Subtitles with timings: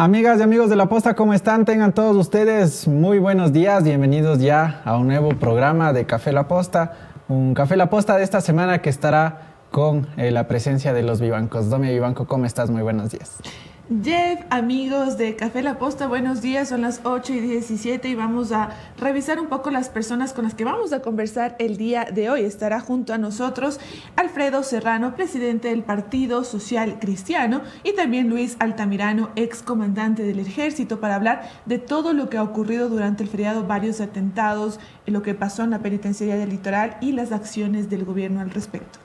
[0.00, 1.66] Amigas y amigos de la posta, ¿cómo están?
[1.66, 3.84] Tengan todos ustedes muy buenos días.
[3.84, 6.92] Bienvenidos ya a un nuevo programa de Café La Posta.
[7.28, 11.20] Un Café La Posta de esta semana que estará con eh, la presencia de los
[11.20, 11.68] Vivancos.
[11.68, 12.70] Domi Vivanco, ¿cómo estás?
[12.70, 13.42] Muy buenos días.
[13.90, 18.52] Jeff, amigos de Café La Posta, buenos días, son las 8 y 17 y vamos
[18.52, 22.30] a revisar un poco las personas con las que vamos a conversar el día de
[22.30, 22.42] hoy.
[22.42, 23.80] Estará junto a nosotros
[24.14, 31.00] Alfredo Serrano, presidente del Partido Social Cristiano, y también Luis Altamirano, ex comandante del ejército,
[31.00, 34.78] para hablar de todo lo que ha ocurrido durante el feriado, varios atentados,
[35.10, 38.98] lo que pasó en la penitenciaría del litoral y las acciones del gobierno al respecto.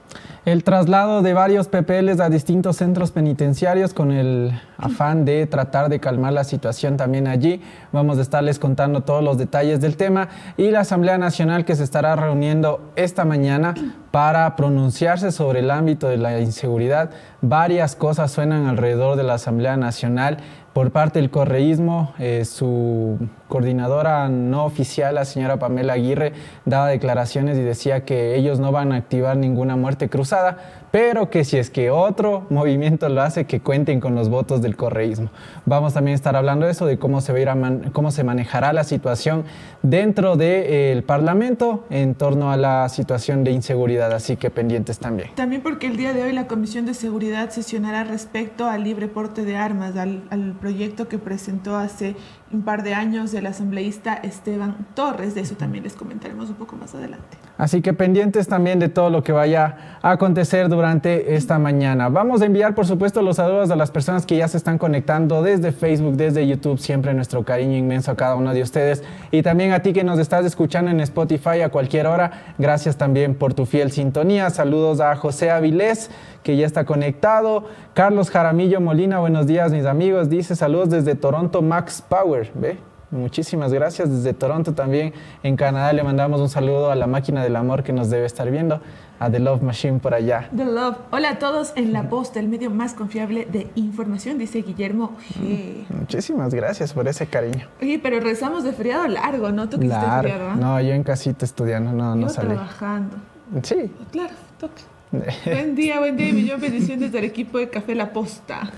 [0.44, 5.98] El traslado de varios PPLs a distintos centros penitenciarios con el afán de tratar de
[5.98, 7.60] calmar la situación también allí.
[7.90, 11.82] Vamos a estarles contando todos los detalles del tema y la Asamblea Nacional que se
[11.82, 13.74] estará reuniendo esta mañana
[14.12, 17.10] para pronunciarse sobre el ámbito de la inseguridad.
[17.42, 20.38] Varias cosas suenan alrededor de la Asamblea Nacional
[20.72, 26.32] por parte del correísmo, eh, su coordinadora no oficial, la señora Pamela Aguirre,
[26.64, 30.58] daba declaraciones y decía que ellos no van a activar ninguna muerte cruzada,
[30.90, 34.76] pero que si es que otro movimiento lo hace, que cuenten con los votos del
[34.76, 35.30] correísmo.
[35.64, 37.56] Vamos también a estar hablando de eso, de cómo se, va
[37.92, 39.44] cómo se manejará la situación
[39.82, 45.30] dentro del Parlamento en torno a la situación de inseguridad, así que pendientes también.
[45.34, 49.44] También porque el día de hoy la Comisión de Seguridad sesionará respecto al libre porte
[49.44, 52.16] de armas, al, al proyecto que presentó hace
[52.52, 55.34] un par de años el asambleísta Esteban Torres.
[55.34, 57.36] De eso también les comentaremos un poco más adelante.
[57.58, 62.10] Así que pendientes también de todo lo que vaya a acontecer durante esta mañana.
[62.10, 65.42] Vamos a enviar, por supuesto, los saludos a las personas que ya se están conectando
[65.42, 66.78] desde Facebook, desde YouTube.
[66.78, 69.02] Siempre nuestro cariño inmenso a cada uno de ustedes.
[69.30, 72.54] Y también a ti que nos estás escuchando en Spotify a cualquier hora.
[72.58, 74.50] Gracias también por tu fiel sintonía.
[74.50, 76.10] Saludos a José Avilés,
[76.42, 77.64] que ya está conectado.
[77.94, 80.28] Carlos Jaramillo Molina, buenos días, mis amigos.
[80.28, 82.50] Dice saludos desde Toronto, Max Power.
[82.54, 82.95] ¿Ve?
[83.10, 84.10] Muchísimas gracias.
[84.10, 85.12] Desde Toronto también,
[85.42, 88.50] en Canadá, le mandamos un saludo a la máquina del amor que nos debe estar
[88.50, 88.80] viendo,
[89.18, 90.48] a The Love Machine por allá.
[90.54, 90.96] The Love.
[91.12, 95.86] Hola a todos en La Posta, el medio más confiable de información, dice Guillermo G.
[95.88, 97.66] Muchísimas gracias por ese cariño.
[97.80, 99.68] Oye, pero rezamos de feriado largo, ¿no?
[99.68, 100.22] ¿Tú que Largo.
[100.22, 100.50] feriado?
[100.50, 100.56] ¿ah?
[100.56, 102.48] No, yo en casita estudiando, no, no salí.
[102.48, 103.16] trabajando.
[103.62, 103.90] Sí.
[104.10, 104.82] Claro, toque.
[105.46, 108.70] buen día, buen día y millón bendiciones del equipo de Café La Posta.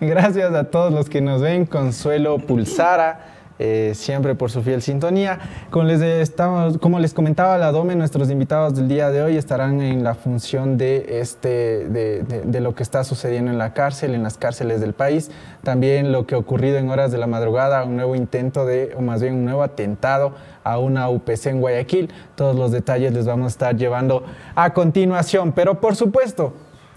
[0.00, 1.64] Gracias a todos los que nos ven.
[1.64, 3.35] Consuelo Pulsara.
[3.58, 5.38] Eh, siempre por su fiel sintonía.
[5.70, 5.84] Como
[6.98, 11.20] les, comentaba la Dome, nuestros invitados del día de hoy estarán en la función de,
[11.20, 15.30] este, de lo que está sucediendo en la cárcel, en las cárceles del país.
[15.62, 19.02] También lo que ha ocurrido en horas de la madrugada, un nuevo intento de, o
[19.02, 22.10] más bien un nuevo atentado a una UPC en Guayaquil.
[22.34, 24.24] Todos los detalles les vamos a estar llevando
[24.54, 25.52] a continuación.
[25.52, 26.54] Pero por supuesto,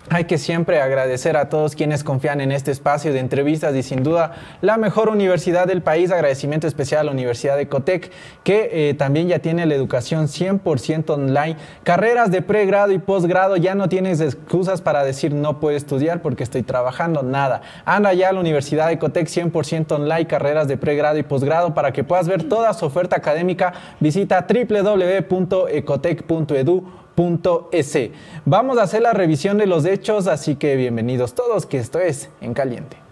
[0.10, 4.02] hay que siempre agradecer a todos quienes confían en este espacio de entrevistas y sin
[4.04, 6.12] duda la mejor universidad del país.
[6.12, 8.12] Agradecimiento especial a la Universidad de Cotec,
[8.44, 11.58] que eh, también ya tiene la educación 100% online.
[11.84, 16.44] Carreras de pregrado y posgrado, ya no tienes excusas para decir no puedo estudiar porque
[16.44, 17.62] estoy trabajando, nada.
[17.86, 21.94] Anda ya a la Universidad de Cotec 100% online, carreras de pregrado y posgrado para
[21.94, 23.74] que puedas ver toda su oferta académica.
[24.00, 27.09] Visita www.ecotec.edu.
[28.46, 32.30] Vamos a hacer la revisión de los hechos, así que bienvenidos todos, que esto es
[32.40, 33.09] En Caliente.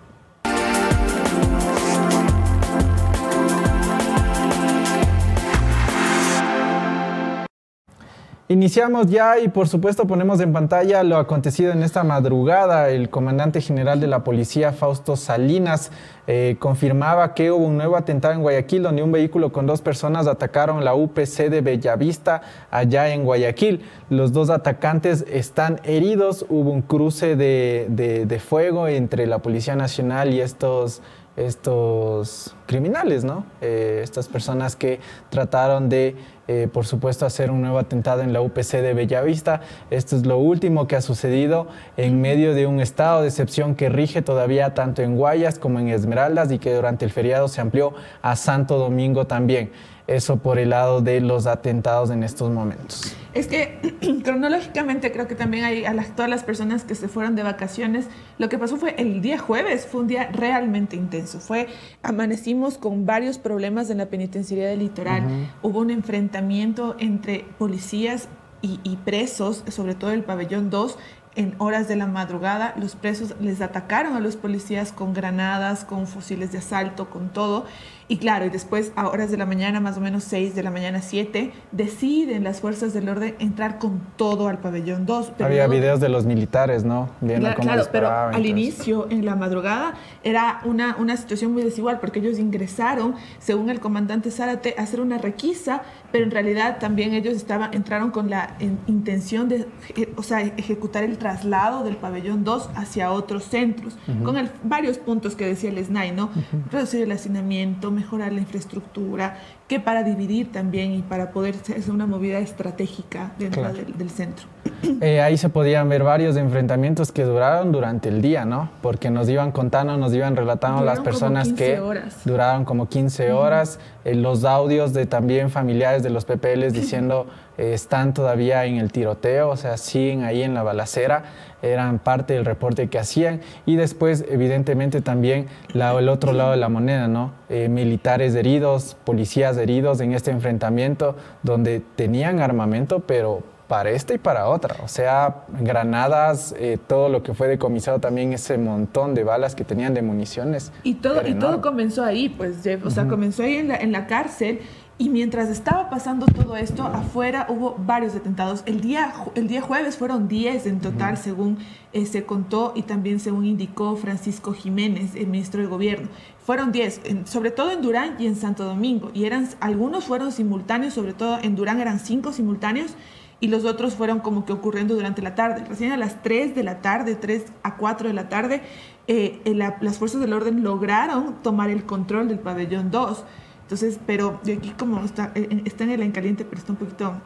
[8.50, 12.90] Iniciamos ya y por supuesto ponemos en pantalla lo acontecido en esta madrugada.
[12.90, 15.92] El comandante general de la policía, Fausto Salinas,
[16.28, 20.28] eh, confirmaba que hubo un nuevo atentado en Guayaquil donde un vehículo con dos personas
[20.28, 22.42] atacaron la UPC de Bellavista
[22.72, 23.82] allá en Guayaquil.
[24.10, 26.46] Los dos atacantes están heridos.
[26.48, 31.02] Hubo un cruce de, de- de fuego entre la Policía Nacional y estos
[31.36, 33.46] estos criminales, ¿no?
[33.62, 35.00] Eh, estas personas que
[35.30, 36.16] trataron de,
[36.48, 39.62] eh, por supuesto, hacer un nuevo atentado en la UPC de Bellavista.
[39.90, 43.90] Esto es lo último que ha sucedido en medio de un estado de excepción que
[43.90, 47.94] rige todavía tanto en Guayas como en Esmeraldas y que durante el feriado se amplió
[48.22, 49.72] a Santo Domingo también.
[50.08, 53.14] Eso por el lado de los atentados en estos momentos.
[53.34, 53.78] Es que
[54.24, 58.08] cronológicamente creo que también hay a las, todas las personas que se fueron de vacaciones.
[58.38, 61.42] Lo que pasó fue el día jueves, fue un día realmente intenso.
[61.42, 61.68] Fue,
[62.04, 65.52] amanecimos con varios problemas en la penitenciaría del litoral.
[65.62, 68.30] Hubo un enfrentamiento entre policías
[68.62, 70.98] y, y presos, sobre todo el pabellón 2.
[71.36, 76.08] en horas de la madrugada, los presos les atacaron a los policías con granadas, con
[76.08, 77.66] fusiles de asalto, con todo.
[78.10, 80.72] Y claro, y después a horas de la mañana, más o menos 6 de la
[80.72, 85.34] mañana, 7, deciden las fuerzas del orden entrar con todo al pabellón 2.
[85.40, 87.10] Había videos de los militares, ¿no?
[87.20, 92.00] Viendo claro, claro pero al inicio, en la madrugada, era una, una situación muy desigual
[92.00, 95.82] porque ellos ingresaron, según el comandante Zárate, a hacer una requisa,
[96.12, 98.56] pero en realidad también ellos estaban, entraron con la
[98.88, 104.38] intención de eh, o sea, ejecutar el traslado del pabellón 2 hacia otros centros, con
[104.64, 106.30] varios puntos que decía el SNAI, ¿no?
[106.72, 112.06] Reducir el hacinamiento, mejorar la infraestructura, que para dividir también y para poder hacer una
[112.06, 114.46] movida estratégica dentro del, centro.
[115.02, 118.70] Eh, ahí se podían ver varios enfrentamientos que duraron durante el día, ¿no?
[118.82, 121.82] Porque nos iban contando, nos iban relatando las personas que
[122.26, 127.26] duraron como 15 horas, eh, los audios de también familiares de los PPLs diciendo
[127.58, 131.24] eh, están todavía en el tiroteo, o sea, siguen ahí en la balacera
[131.62, 133.42] eran parte del reporte que hacían.
[133.66, 137.32] Y después evidentemente también el otro lado de la moneda, ¿no?
[137.50, 144.18] Eh, militares heridos, policías heridos en este enfrentamiento donde tenían armamento pero para esta y
[144.18, 149.26] para otra, o sea, granadas, eh, todo lo que fue decomisado también, ese montón de
[149.26, 150.72] balas que tenían de municiones.
[150.84, 153.92] Y todo, y todo comenzó ahí, pues, Jeff, o sea, comenzó ahí en la, en
[153.92, 154.62] la cárcel
[155.00, 158.64] y mientras estaba pasando todo esto, afuera hubo varios atentados.
[158.66, 161.60] El día, el día jueves fueron 10 en total, según
[161.94, 166.10] eh, se contó y también según indicó Francisco Jiménez, el ministro de Gobierno.
[166.44, 169.12] Fueron 10, sobre todo en Durán y en Santo Domingo.
[169.14, 172.96] Y eran, algunos fueron simultáneos, sobre todo en Durán eran cinco simultáneos
[173.40, 175.64] y los otros fueron como que ocurriendo durante la tarde.
[175.70, 178.64] Recién a las 3 de la tarde, 3 a 4 de la tarde,
[179.08, 179.42] eh,
[179.80, 183.24] las fuerzas del orden lograron tomar el control del pabellón 2
[183.68, 186.72] entonces, pero de aquí como está, eh, eh, está en el en caliente, pero está
[186.72, 187.22] un poquito...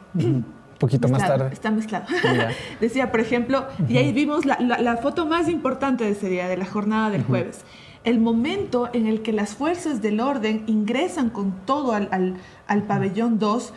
[0.76, 1.50] Poquito más tarde.
[1.52, 2.06] Está mezclado.
[2.80, 6.56] Decía, por ejemplo, y ahí vimos la, la, foto más importante de ese día, de
[6.56, 7.60] la jornada del jueves.
[8.02, 12.34] El momento en el que las fuerzas del orden ingresan con todo al, al,
[12.66, 13.72] al pabellón 2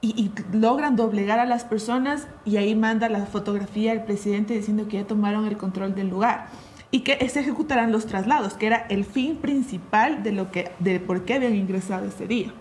[0.00, 4.86] y, y, logran doblegar a las personas y ahí manda la fotografía el presidente diciendo
[4.86, 6.46] que ya tomaron el control del lugar
[6.94, 11.00] y que se ejecutarán los traslados, que era el fin principal de, lo que, de
[11.00, 12.52] por qué habían ingresado ese día.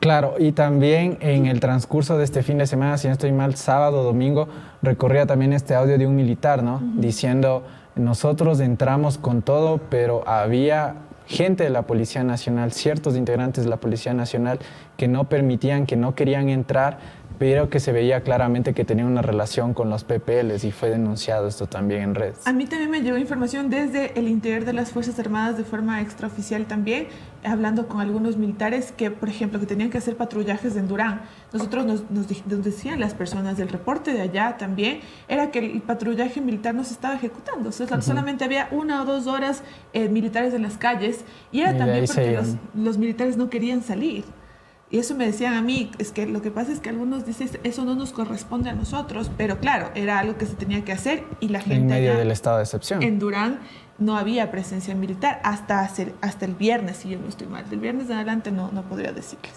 [0.00, 3.54] Claro, y también en el transcurso de este fin de semana, si no estoy mal,
[3.54, 4.48] sábado, domingo,
[4.82, 6.80] recorría también este audio de un militar, ¿no?
[6.96, 7.62] Diciendo,
[7.94, 10.96] nosotros entramos con todo, pero había
[11.28, 14.58] gente de la Policía Nacional, ciertos integrantes de la Policía Nacional
[14.96, 16.98] que no permitían, que no querían entrar
[17.38, 21.48] pero que se veía claramente que tenía una relación con los PPLs y fue denunciado
[21.48, 22.46] esto también en redes.
[22.46, 26.00] A mí también me llegó información desde el interior de las Fuerzas Armadas de forma
[26.00, 27.08] extraoficial también,
[27.44, 31.22] hablando con algunos militares que, por ejemplo, que tenían que hacer patrullajes en Durán.
[31.52, 32.26] Nosotros nos, nos,
[32.64, 36.94] decían las personas del reporte de allá también, era que el patrullaje militar no se
[36.94, 39.62] estaba ejecutando, solamente había una o dos horas
[39.92, 44.24] eh, militares en las calles y era también porque los, los militares no querían salir.
[44.88, 47.50] Y eso me decían a mí, es que lo que pasa es que algunos dicen,
[47.64, 51.24] eso no nos corresponde a nosotros, pero claro, era algo que se tenía que hacer
[51.40, 51.76] y la gente...
[51.76, 53.02] En medio del estado de excepción.
[53.02, 53.58] En Durán
[53.98, 57.68] no había presencia militar hasta, hacer, hasta el viernes, si yo no estoy mal.
[57.68, 59.54] Del viernes en adelante no, no podría decirles.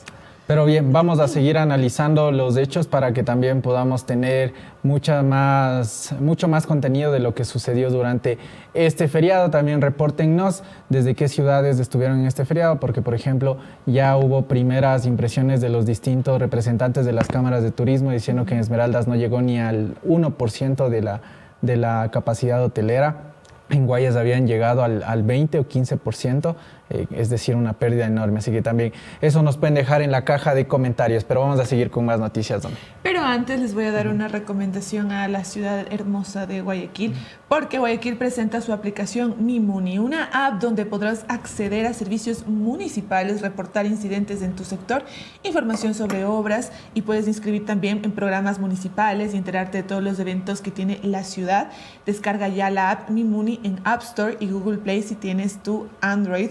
[0.49, 4.51] Pero bien, vamos a seguir analizando los hechos para que también podamos tener
[4.81, 8.39] mucha más, mucho más contenido de lo que sucedió durante
[8.73, 9.51] este feriado.
[9.51, 15.05] También repórtennos desde qué ciudades estuvieron en este feriado, porque por ejemplo ya hubo primeras
[15.05, 19.15] impresiones de los distintos representantes de las cámaras de turismo diciendo que en Esmeraldas no
[19.15, 21.21] llegó ni al 1% de la,
[21.61, 23.35] de la capacidad hotelera.
[23.69, 26.55] En Guayas habían llegado al, al 20 o 15%.
[26.89, 28.39] Eh, es decir, una pérdida enorme.
[28.39, 31.65] Así que también eso nos pueden dejar en la caja de comentarios, pero vamos a
[31.65, 32.67] seguir con más noticias.
[33.03, 37.13] Pero antes les voy a dar una recomendación a la ciudad hermosa de Guayaquil,
[37.47, 43.85] porque Guayaquil presenta su aplicación MiMuni, una app donde podrás acceder a servicios municipales, reportar
[43.85, 45.03] incidentes en tu sector,
[45.43, 50.19] información sobre obras y puedes inscribir también en programas municipales y enterarte de todos los
[50.19, 51.69] eventos que tiene la ciudad.
[52.05, 56.49] Descarga ya la app MiMuni en App Store y Google Play si tienes tu Android.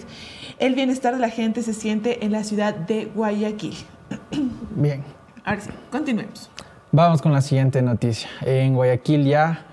[0.58, 3.76] El bienestar de la gente se siente en la ciudad de Guayaquil.
[4.76, 5.04] Bien.
[5.44, 6.50] Ahora sí, continuemos.
[6.90, 8.28] Vamos con la siguiente noticia.
[8.42, 9.66] En Guayaquil ya,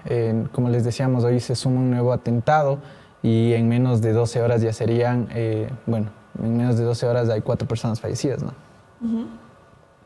[0.52, 2.80] como les decíamos, hoy se suma un nuevo atentado
[3.24, 6.10] y en menos de 12 horas ya serían, eh, bueno,
[6.42, 8.54] en menos de 12 horas hay cuatro personas fallecidas, ¿no?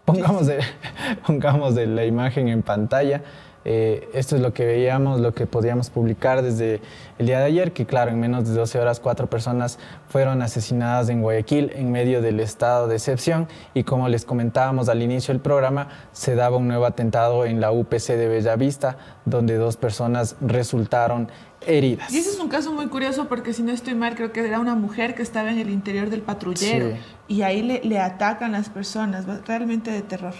[0.06, 0.60] pongamos, de,
[1.28, 3.22] pongamos de la imagen en pantalla.
[3.72, 6.82] Eh, esto es lo que veíamos, lo que podíamos publicar desde
[7.20, 11.08] el día de ayer, que claro, en menos de 12 horas cuatro personas fueron asesinadas
[11.10, 15.40] en Guayaquil en medio del estado de excepción y como les comentábamos al inicio del
[15.40, 21.30] programa, se daba un nuevo atentado en la UPC de Bellavista, donde dos personas resultaron
[21.68, 22.12] heridas.
[22.12, 24.60] Y ese es un caso muy curioso porque si no estoy mal, creo que era
[24.60, 26.98] una mujer que estaba en el interior del patrullero
[27.28, 30.34] y ahí le, le atacan las personas, realmente de terror.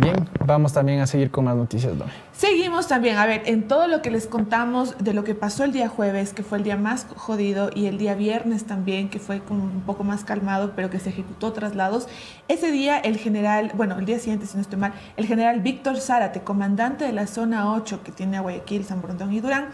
[0.00, 1.94] Bien, vamos también a seguir con las noticias,
[2.32, 5.72] Seguimos también, a ver, en todo lo que les contamos de lo que pasó el
[5.72, 9.40] día jueves, que fue el día más jodido, y el día viernes también, que fue
[9.40, 12.08] como un poco más calmado, pero que se ejecutó traslados.
[12.48, 15.98] Ese día el general, bueno, el día siguiente, si no estoy mal, el general Víctor
[15.98, 19.68] Zárate, comandante de la zona 8 que tiene a Guayaquil, San Borondón y Durán,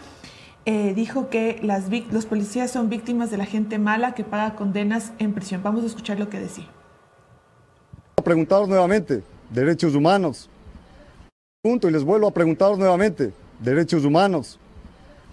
[0.65, 5.11] eh, dijo que las, los policías son víctimas de la gente mala que paga condenas
[5.19, 5.61] en prisión.
[5.61, 6.65] Vamos a escuchar lo que decía.
[8.23, 9.21] Preguntaros nuevamente,
[9.53, 10.49] derechos humanos.
[11.61, 14.59] Punto, y les vuelvo a preguntar nuevamente, derechos humanos.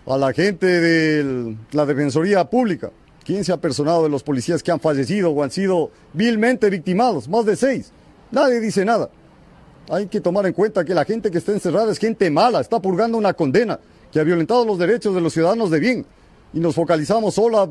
[0.06, 2.90] A la gente de la Defensoría Pública,
[3.24, 7.28] ¿quién se ha personado de los policías que han fallecido o han sido vilmente victimados?
[7.28, 7.92] Más de seis.
[8.30, 9.10] Nadie dice nada.
[9.90, 12.80] Hay que tomar en cuenta que la gente que está encerrada es gente mala, está
[12.80, 13.80] purgando una condena
[14.12, 16.06] que ha violentado los derechos de los ciudadanos de bien
[16.52, 17.70] y nos focalizamos solo a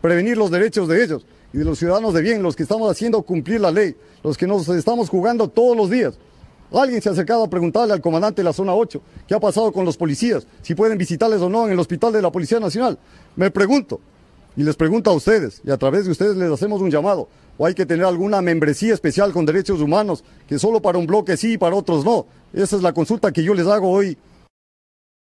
[0.00, 3.22] prevenir los derechos de ellos y de los ciudadanos de bien, los que estamos haciendo
[3.22, 6.18] cumplir la ley, los que nos estamos jugando todos los días.
[6.72, 9.72] Alguien se ha acercado a preguntarle al comandante de la zona 8 qué ha pasado
[9.72, 12.96] con los policías, si pueden visitarles o no en el hospital de la Policía Nacional.
[13.34, 14.00] Me pregunto,
[14.56, 17.28] y les pregunto a ustedes, y a través de ustedes les hacemos un llamado,
[17.58, 21.36] o hay que tener alguna membresía especial con derechos humanos, que solo para un bloque
[21.36, 22.26] sí y para otros no.
[22.52, 24.16] Esa es la consulta que yo les hago hoy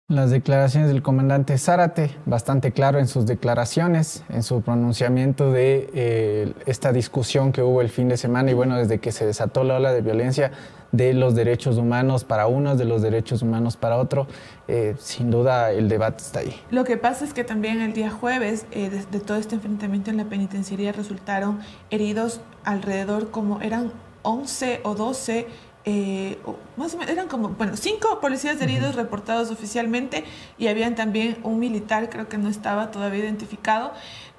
[0.09, 6.53] las declaraciones del comandante Zárate, bastante claro en sus declaraciones, en su pronunciamiento de eh,
[6.65, 9.75] esta discusión que hubo el fin de semana y bueno, desde que se desató la
[9.75, 10.53] ola de violencia
[10.93, 14.27] de los derechos humanos para unos, de los derechos humanos para otro,
[14.69, 16.55] eh, sin duda el debate está ahí.
[16.71, 20.15] Lo que pasa es que también el día jueves eh, de, todo este enfrentamiento en
[20.15, 21.59] la penitenciaría resultaron
[21.89, 25.47] heridos alrededor como eran 11 o 12
[25.89, 26.37] eh,
[26.75, 30.25] más o menos, eran como, bueno, cinco policías heridos reportados oficialmente
[30.57, 33.93] y habían también un militar, creo que no estaba todavía identificado,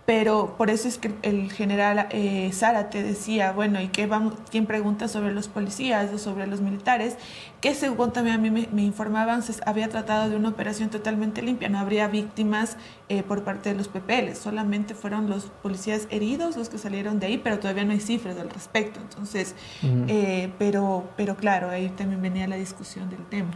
[0.04, 4.66] pero por eso es que el general eh, Zárate decía, bueno, ¿y qué vamos, quién
[4.66, 7.16] pregunta sobre los policías o sobre los militares?
[7.62, 11.70] Que según también a mí me, informaban, se había tratado de una operación totalmente limpia,
[11.70, 12.76] no habría víctimas
[13.10, 17.26] eh, por parte de los PPL, solamente fueron los policías heridos los que salieron de
[17.26, 19.00] ahí, pero todavía no hay cifras al respecto.
[19.00, 23.50] Entonces, eh, pero, pero claro, ahí también venía la discusión del tema.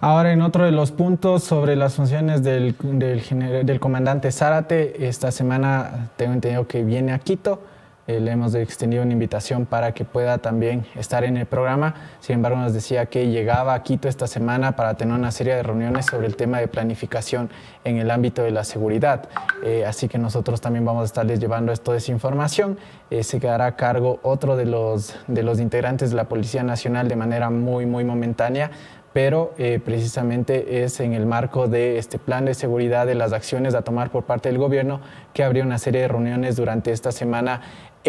[0.00, 6.10] Ahora, en otro de los puntos sobre las funciones del, del, comandante Zárate, esta semana
[6.16, 7.62] tengo entendido que viene a Quito.
[8.08, 11.94] Eh, le hemos extendido una invitación para que pueda también estar en el programa.
[12.20, 15.62] Sin embargo, nos decía que llegaba a Quito esta semana para tener una serie de
[15.62, 17.50] reuniones sobre el tema de planificación
[17.84, 19.28] en el ámbito de la seguridad.
[19.62, 22.78] Eh, así que nosotros también vamos a estarles llevando esto de esa información.
[23.10, 27.08] Eh, se quedará a cargo otro de los, de los integrantes de la Policía Nacional
[27.08, 28.70] de manera muy, muy momentánea
[29.10, 33.82] pero precisamente es en el marco de este plan de seguridad de las acciones a
[33.82, 35.00] tomar por parte del gobierno
[35.32, 37.62] que habría una serie de reuniones durante esta semana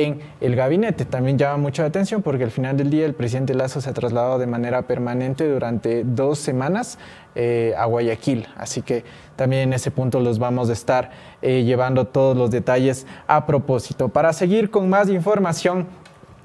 [0.03, 1.05] en el gabinete.
[1.05, 3.93] También llama mucho la atención porque al final del día el presidente Lazo se ha
[3.93, 6.97] trasladado de manera permanente durante dos semanas
[7.35, 8.47] eh, a Guayaquil.
[8.57, 9.03] Así que
[9.35, 14.09] también en ese punto los vamos a estar eh, llevando todos los detalles a propósito.
[14.09, 15.87] Para seguir con más información,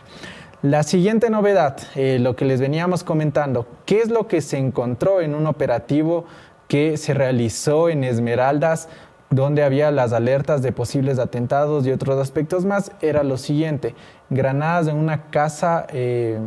[0.61, 5.19] La siguiente novedad, eh, lo que les veníamos comentando, ¿qué es lo que se encontró
[5.19, 6.23] en un operativo
[6.73, 8.89] que se realizó en Esmeraldas,
[9.29, 13.93] donde había las alertas de posibles atentados y otros aspectos más, era lo siguiente,
[14.31, 16.39] granadas en una casa, eh,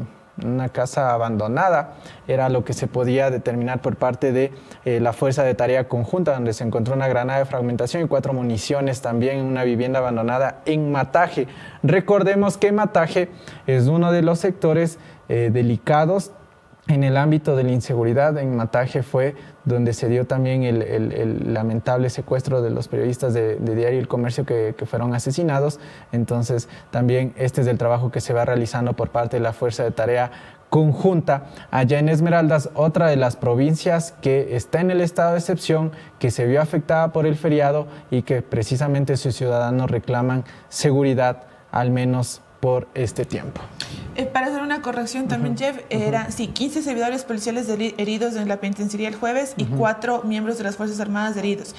[0.44, 1.92] una casa abandonada,
[2.26, 4.52] era lo que se podía determinar por parte de
[4.84, 8.32] eh, la Fuerza de Tarea Conjunta, donde se encontró una granada de fragmentación y cuatro
[8.32, 11.46] municiones también en una vivienda abandonada en Mataje.
[11.84, 13.28] Recordemos que Mataje
[13.68, 16.32] es uno de los sectores eh, delicados
[16.88, 22.10] en el ámbito de la inseguridad, en Mataje fue donde se dio también el, lamentable
[22.10, 25.80] secuestro de los periodistas de, Diario El Comercio que, fueron asesinados.
[26.12, 29.82] Entonces, también este es el trabajo que se va realizando por parte de la Fuerza
[29.82, 30.30] de Tarea
[30.70, 31.46] Conjunta.
[31.72, 35.90] Allá en Esmeraldas, otra de las provincias que está en el estado de excepción,
[36.20, 41.90] que se vio afectada por el feriado y que precisamente sus ciudadanos reclaman seguridad al
[41.90, 43.60] menos por este tiempo.
[44.14, 48.60] Eh, para hacer una corrección también, Jeff, eran sí, 15 servidores policiales heridos en la
[48.60, 51.74] penitenciaría el jueves y cuatro miembros de las Fuerzas Armadas heridos.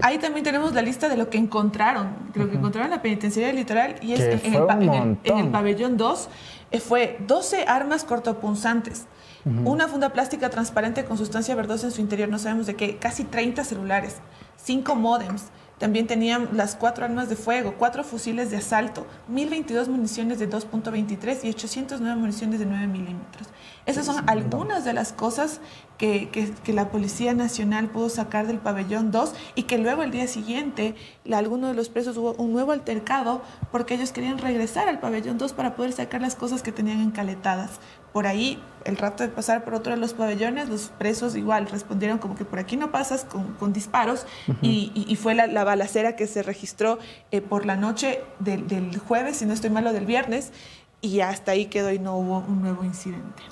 [0.00, 3.52] Ahí también tenemos la lista de lo que encontraron, lo que encontraron en la penitenciaría
[3.52, 6.28] litoral y es en el, pabellón 2
[6.70, 9.06] eh, fue 12 armas cortopunzantes.
[9.44, 13.24] Una funda plástica transparente con sustancia verdosa en su interior, no sabemos de qué, casi
[13.24, 14.18] 30 celulares,
[14.56, 15.46] 5 modems,
[15.82, 21.40] también tenían las cuatro armas de fuego, cuatro fusiles de asalto, 1022 municiones de 2.23
[21.42, 23.48] y 809 municiones de 9 milímetros.
[23.84, 25.60] Esas son algunas de las cosas
[25.98, 30.28] que, que, la Policía Nacional pudo sacar del pabellón 2 y que luego el día
[30.28, 30.94] siguiente
[31.32, 35.52] algunos de los presos hubo un nuevo altercado porque ellos querían regresar al pabellón 2
[35.52, 37.80] para poder sacar las cosas que tenían encaletadas
[38.12, 42.18] por ahí, el rato de pasar por otro de los pabellones, los presos igual respondieron
[42.18, 44.26] como que por aquí no pasas con, disparos
[44.60, 46.98] y, fue la, balacera que se registró
[47.30, 50.52] eh, por la noche del, jueves, si no estoy malo, del viernes,
[51.00, 53.42] y hasta ahí quedó y no hubo un nuevo incidente.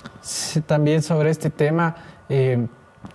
[0.67, 1.95] también sobre este tema,
[2.29, 2.67] eh,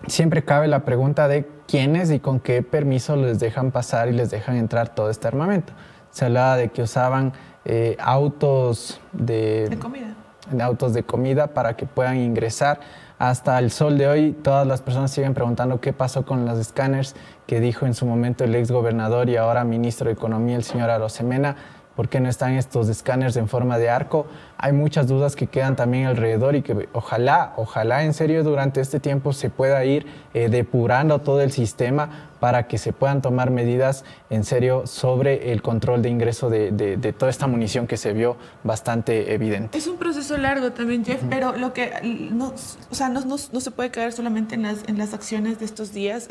[0.06, 4.30] siempre cabe la pregunta de quiénes y con qué permiso les dejan pasar y les
[4.30, 5.72] dejan entrar todo este armamento.
[6.10, 7.32] Se hablaba de que usaban
[7.64, 9.68] eh, autos de...
[9.68, 10.16] De comida
[10.50, 12.80] de autos de comida para que puedan ingresar.
[13.18, 17.16] Hasta el sol de hoy, todas las personas siguen preguntando qué pasó con los escáneres
[17.46, 20.90] que dijo en su momento el ex gobernador y ahora ministro de Economía, el señor
[20.90, 21.56] Arosemena.
[21.94, 24.26] ¿Por qué no están estos escáneres en forma de arco?
[24.58, 29.00] Hay muchas dudas que quedan también alrededor y que ojalá, ojalá en serio durante este
[29.00, 34.04] tiempo se pueda ir eh, depurando todo el sistema para que se puedan tomar medidas
[34.30, 39.32] en serio sobre el control de ingreso de, toda esta munición que se vio bastante
[39.32, 39.76] evidente.
[39.76, 42.52] Es un proceso largo también, Jeff, pero lo que no,
[42.90, 45.92] o sea, no, no, se puede caer solamente en las, en las acciones de estos
[45.92, 46.28] días,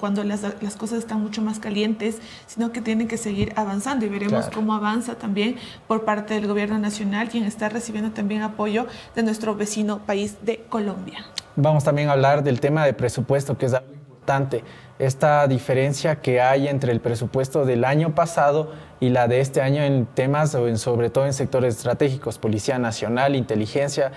[0.00, 4.08] cuando las, las, cosas están mucho más calientes, sino que tienen que seguir avanzando y
[4.08, 5.56] veremos cómo avanza también
[5.86, 10.64] por parte del gobierno nacional, quien está recibiendo también apoyo de nuestro vecino país de
[10.68, 11.26] Colombia.
[11.56, 14.62] Vamos también a hablar del tema de presupuesto, que es algo importante
[14.98, 19.82] esta diferencia que hay entre el presupuesto del año pasado y la de este año
[19.82, 24.12] en temas, sobre todo en sectores estratégicos, Policía Nacional, Inteligencia,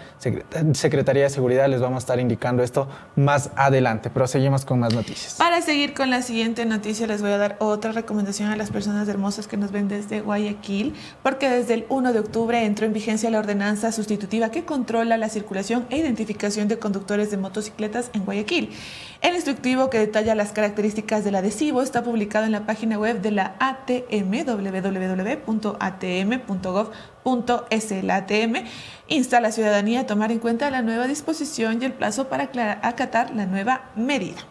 [0.74, 4.94] Secretaría de Seguridad, les vamos a estar indicando esto más adelante, pero seguimos con más
[4.94, 5.36] noticias.
[5.36, 9.08] Para seguir con la siguiente noticia, les voy a dar otra recomendación a las personas
[9.08, 10.94] hermosas que nos ven desde Guayaquil,
[11.24, 15.30] porque desde el 1 de octubre entró en vigencia la ordenanza sustitutiva que controla la
[15.30, 18.70] circulación e identificación de conductores de motocicletas en Guayaquil.
[19.22, 23.32] El instructivo que detalla las características del adhesivo está publicado en la página web de
[23.32, 25.50] la ATM, www.atm.gov.es.
[29.08, 32.50] Insta a la ciudadanía a tomar en cuenta la nueva disposición y el plazo para
[32.84, 34.49] acatar la nueva medida.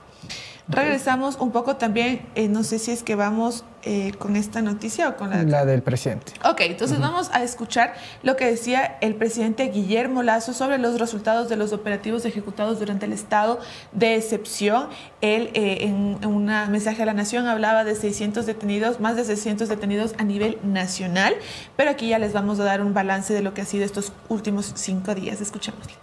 [0.68, 5.08] Regresamos un poco también, eh, no sé si es que vamos eh, con esta noticia
[5.08, 5.42] o con la...
[5.42, 6.32] La del presidente.
[6.44, 11.48] Ok, entonces vamos a escuchar lo que decía el presidente Guillermo Lazo sobre los resultados
[11.48, 13.60] de los operativos ejecutados durante el estado
[13.92, 14.88] de excepción.
[15.22, 19.70] Él eh, en, un mensaje a la nación hablaba de 600 detenidos, más de 600
[19.70, 21.34] detenidos a nivel nacional,
[21.76, 24.12] pero aquí ya les vamos a dar un balance de lo que ha sido estos
[24.28, 25.40] últimos cinco días.
[25.40, 25.94] Escuchémosle.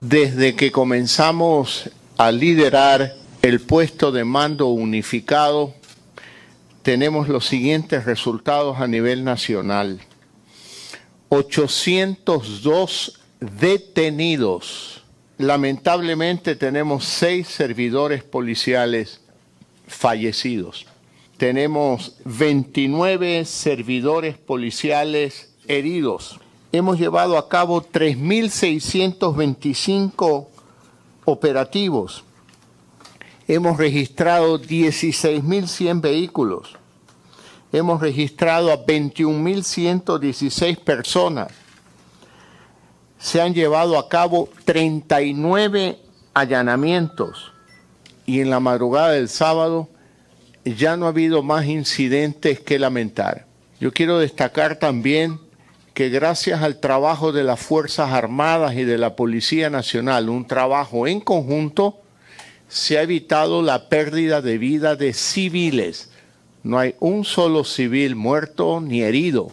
[0.00, 5.74] Desde que comenzamos a liderar el puesto de mando unificado,
[6.82, 10.00] tenemos los siguientes resultados a nivel nacional.
[11.30, 15.02] 802 detenidos.
[15.38, 19.22] Lamentablemente tenemos seis servidores policiales
[19.86, 20.86] fallecidos.
[21.36, 26.38] Tenemos 29 servidores policiales heridos.
[26.70, 30.53] Hemos llevado a cabo 3.625
[31.24, 32.24] operativos.
[33.46, 36.76] Hemos registrado 16.100 vehículos.
[37.72, 41.48] Hemos registrado a 21.116 personas.
[43.18, 45.98] Se han llevado a cabo 39
[46.34, 47.52] allanamientos
[48.26, 49.88] y en la madrugada del sábado
[50.64, 53.46] ya no ha habido más incidentes que lamentar.
[53.80, 55.38] Yo quiero destacar también
[55.94, 61.06] que gracias al trabajo de las Fuerzas Armadas y de la Policía Nacional, un trabajo
[61.06, 62.00] en conjunto,
[62.68, 66.10] se ha evitado la pérdida de vida de civiles.
[66.64, 69.52] No hay un solo civil muerto ni herido.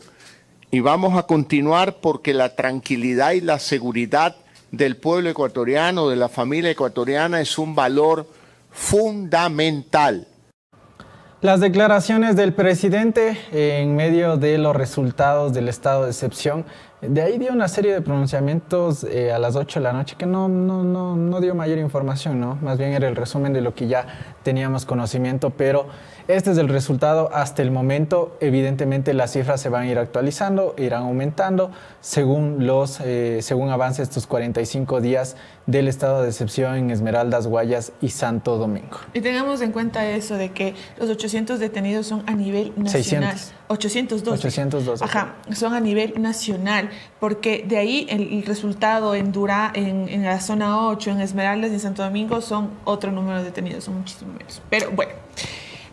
[0.72, 4.36] Y vamos a continuar porque la tranquilidad y la seguridad
[4.72, 8.28] del pueblo ecuatoriano, de la familia ecuatoriana, es un valor
[8.72, 10.28] fundamental.
[11.42, 16.66] Las declaraciones del presidente en medio de los resultados del estado de excepción
[17.02, 20.28] De ahí dio una serie de pronunciamientos eh, a las 8 de la noche que
[20.28, 22.60] no, no, no, no dio mayor información, ¿no?
[22.62, 24.06] Más bien era el resumen de lo que ya
[24.44, 25.88] teníamos conocimiento, pero
[26.28, 28.38] este es el resultado hasta el momento.
[28.40, 34.02] Evidentemente las cifras se van a ir actualizando, irán aumentando según, los, eh, según avance
[34.02, 38.98] estos 45 días del estado de excepción en Esmeraldas, Guayas y Santo Domingo.
[39.14, 43.38] Y tengamos en cuenta eso de que los 800 detenidos son a nivel nacional.
[43.38, 43.54] 600.
[43.68, 44.40] 802.
[44.40, 45.02] 802.
[45.02, 50.24] Ajá, son a nivel nacional, porque de ahí el, el resultado en Dura, en, en,
[50.24, 54.00] la zona 8, en Esmeraldas y en Santo Domingo son otro número de detenidos, son
[54.00, 54.62] muchísimo menos.
[54.70, 55.12] Pero bueno.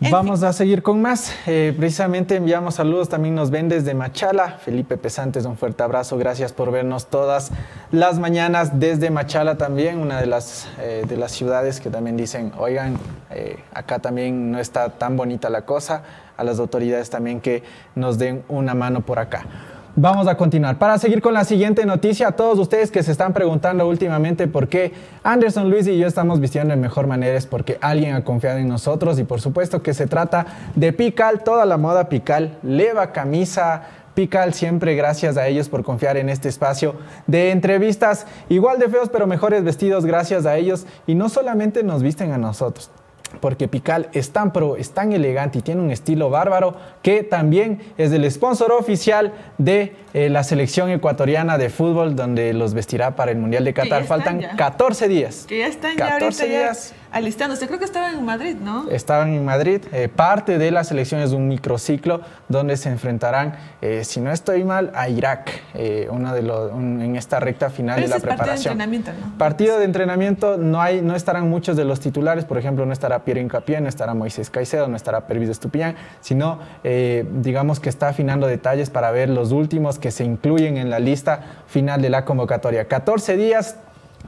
[0.01, 1.35] Vamos a seguir con más.
[1.45, 4.51] Eh, precisamente enviamos saludos, también nos ven desde Machala.
[4.51, 6.17] Felipe Pesantes, un fuerte abrazo.
[6.17, 7.51] Gracias por vernos todas
[7.91, 12.53] las mañanas desde Machala también, una de las, eh, de las ciudades que también dicen,
[12.57, 12.97] oigan,
[13.29, 16.03] eh, acá también no está tan bonita la cosa.
[16.37, 17.63] A las autoridades también que
[17.95, 19.45] nos den una mano por acá.
[19.95, 20.77] Vamos a continuar.
[20.77, 24.67] Para seguir con la siguiente noticia, a todos ustedes que se están preguntando últimamente por
[24.67, 28.59] qué Anderson, Luis y yo estamos vistiendo de mejor manera es porque alguien ha confiado
[28.59, 33.11] en nosotros y por supuesto que se trata de Pical, toda la moda Pical, leva,
[33.11, 38.89] camisa, Pical, siempre gracias a ellos por confiar en este espacio de entrevistas, igual de
[38.89, 40.85] feos pero mejores vestidos, gracias a ellos.
[41.07, 42.91] Y no solamente nos visten a nosotros,
[43.39, 47.79] porque Pical es tan pro, es tan elegante y tiene un estilo bárbaro que también
[47.97, 53.31] es el sponsor oficial de eh, la selección ecuatoriana de fútbol donde los vestirá para
[53.31, 54.05] el Mundial de Qatar.
[54.05, 54.55] Faltan ya.
[54.55, 55.45] 14 días.
[55.47, 56.89] Que ya están 14 ya ahorita días.
[56.91, 57.67] ya alistándose.
[57.67, 58.89] Creo que estaban en Madrid, ¿no?
[58.89, 59.81] Estaban en Madrid.
[59.91, 64.63] Eh, parte de la selección es un microciclo donde se enfrentarán, eh, si no estoy
[64.63, 68.15] mal, a Irak, eh, uno de los, un- en esta recta final Pero de la
[68.17, 68.71] es parte de preparación.
[68.73, 69.37] entrenamiento, ¿no?
[69.37, 73.19] Partido de entrenamiento, no, hay, no estarán muchos de los titulares, por ejemplo, no estará
[73.25, 78.47] Piero Incapié, no estará Moisés Caicedo, no estará Pervis Estupiñán, sino digamos que está afinando
[78.47, 82.87] detalles para ver los últimos que se incluyen en la lista final de la convocatoria.
[82.87, 83.77] 14 días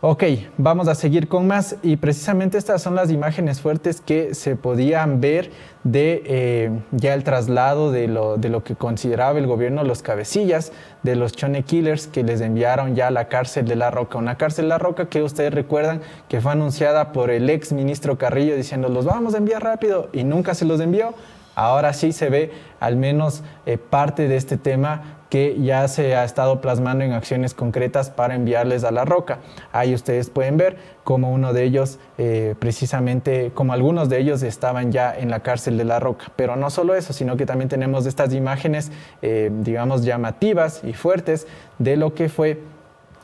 [0.03, 0.23] Ok,
[0.57, 5.21] vamos a seguir con más y precisamente estas son las imágenes fuertes que se podían
[5.21, 5.51] ver
[5.83, 10.71] de eh, ya el traslado de lo, de lo que consideraba el gobierno los cabecillas
[11.03, 14.17] de los Chone Killers que les enviaron ya a la cárcel de La Roca.
[14.17, 18.17] Una cárcel de La Roca que ustedes recuerdan que fue anunciada por el ex ministro
[18.17, 21.13] Carrillo diciendo los vamos a enviar rápido y nunca se los envió.
[21.55, 26.25] Ahora sí se ve al menos eh, parte de este tema que ya se ha
[26.25, 29.39] estado plasmando en acciones concretas para enviarles a la roca.
[29.71, 34.91] Ahí ustedes pueden ver como uno de ellos, eh, precisamente, como algunos de ellos estaban
[34.91, 36.33] ya en la cárcel de la roca.
[36.35, 41.47] Pero no solo eso, sino que también tenemos estas imágenes, eh, digamos, llamativas y fuertes
[41.79, 42.59] de lo que fue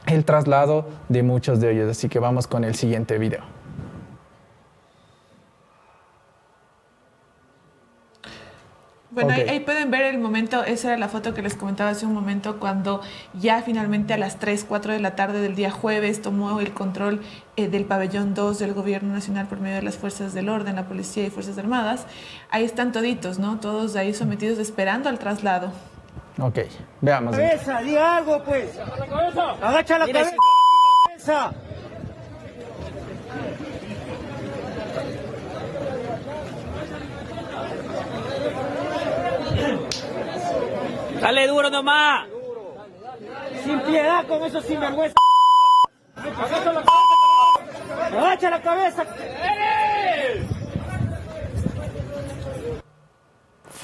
[0.06, 1.92] el traslado de muchos de ellos.
[1.92, 3.57] Así que vamos con el siguiente video.
[9.24, 12.14] Bueno, ahí, pueden ver el momento, esa era la foto que les comentaba hace un
[12.14, 13.02] momento, cuando
[13.34, 17.22] ya finalmente a las 3, 4 de la tarde del día jueves tomó el control
[17.56, 20.86] eh, del pabellón 2 del Gobierno Nacional por medio de las fuerzas del orden, la
[20.86, 22.06] policía y fuerzas armadas.
[22.52, 23.60] Ahí están toditos, ¿no?
[23.60, 25.72] Todos ahí sometidos esperando al traslado.
[26.40, 26.60] Ok,
[27.02, 27.36] veamos.
[27.36, 28.78] cabeza, diga algo pues.
[29.62, 30.36] Agacha la cabeza.
[31.08, 31.52] cabeza.
[41.22, 42.28] Dale duro nomás.
[43.64, 45.16] Sin piedad con esos sinvergüenza.
[46.16, 48.18] Agacha la cabeza.
[48.18, 49.06] Agacha la cabeza.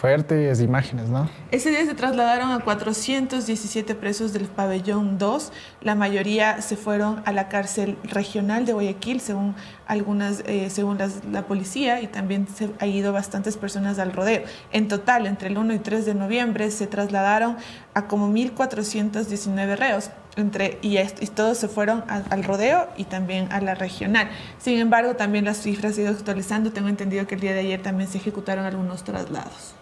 [0.04, 1.30] Fuertes imágenes, ¿no?
[1.50, 5.54] Ese día se trasladaron a 417 presos del pabellón 2.
[5.80, 9.56] La mayoría se fueron a la cárcel regional de Guayaquil, según
[9.88, 14.42] algunas, eh, según las- la policía, y también se han ido bastantes personas al rodeo.
[14.74, 17.56] En total, entre el 1 y 3 de noviembre, se trasladaron
[17.94, 20.10] a como 1.419 reos.
[20.36, 24.28] Entre, y, y todos se fueron al rodeo y también a la regional.
[24.58, 26.74] Sin embargo, también las cifras se han ido actualizando.
[26.74, 29.76] Tengo entendido que el día de ayer también se ejecutaron algunos traslados.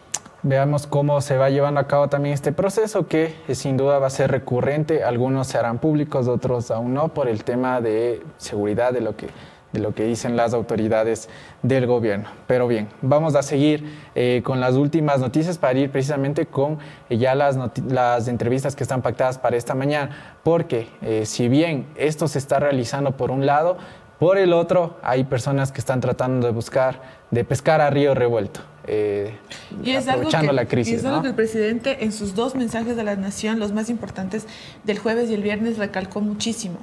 [0.44, 4.08] Veamos cómo se va llevando a cabo también este proceso que eh, sin duda va
[4.08, 5.04] a ser recurrente.
[5.04, 9.28] Algunos se harán públicos, otros aún no, por el tema de seguridad de lo que,
[9.72, 11.30] de lo que dicen las autoridades
[11.62, 12.28] del gobierno.
[12.48, 16.80] Pero bien, vamos a seguir eh, con las últimas noticias para ir precisamente con
[17.12, 20.38] eh, ya las, las entrevistas que están pactadas para esta mañana.
[20.42, 20.88] Porque
[21.24, 23.78] si bien esto se está realizando por un lado,
[24.18, 27.00] por el otro, hay personas que están tratando de buscar,
[27.30, 28.71] de pescar a río revuelto.
[28.88, 29.36] Eh,
[29.84, 30.94] Y es, algo que, la crisis.
[30.94, 31.24] y es algo ¿no?
[31.24, 34.48] que el presidente en sus dos mensajes de la nación, los más importantes
[34.84, 36.78] del jueves y el viernes, recalcó muchísimo.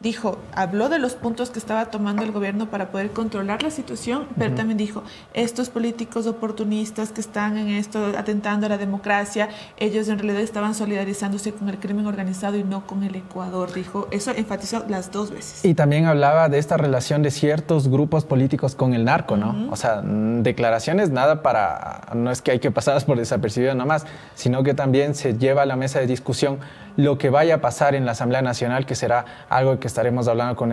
[0.00, 4.26] Dijo, habló de los puntos que estaba tomando el gobierno para poder controlar la situación,
[4.38, 10.08] pero también dijo, estos políticos oportunistas que están en esto atentando a la democracia, ellos
[10.08, 13.72] en realidad estaban solidarizándose con el crimen organizado y no con el Ecuador.
[13.72, 15.64] Dijo, eso enfatizó las dos veces.
[15.64, 19.70] Y también hablaba de esta relación de ciertos grupos políticos con el narco, ¿no?
[19.70, 24.62] O sea, declaraciones nada para, no es que hay que pasarlas por desapercibido nomás, sino
[24.62, 26.58] que también se lleva a la mesa de discusión
[26.96, 30.56] lo que vaya a pasar en la Asamblea Nacional, que será algo que estaremos hablando
[30.56, 30.72] con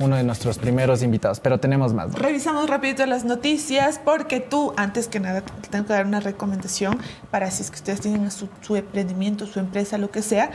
[0.00, 1.40] uno de nuestros primeros invitados.
[1.40, 2.12] Pero tenemos más.
[2.12, 6.98] Revisamos rapidito las noticias porque tú, antes que nada, te tengo que dar una recomendación
[7.30, 10.50] para si es que ustedes tienen su, su emprendimiento, su empresa, lo que sea,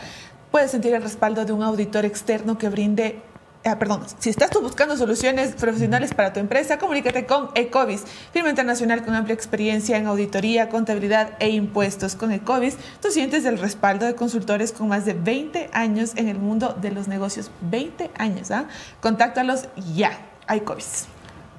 [0.52, 3.22] puedes sentir el respaldo de un auditor externo que brinde
[3.68, 8.50] ah, perdón, si estás tú buscando soluciones profesionales para tu empresa, comunícate con Ecovis, firma
[8.50, 12.16] internacional con amplia experiencia en auditoría, contabilidad e impuestos.
[12.16, 16.40] Con Ecovis, tú sientes el respaldo de consultores con más de 20 años en el
[16.40, 17.52] mundo de los negocios.
[17.62, 18.68] 20 años, ¿ah?
[19.02, 20.12] Contáctalos ya
[20.50, 21.08] Ecovis.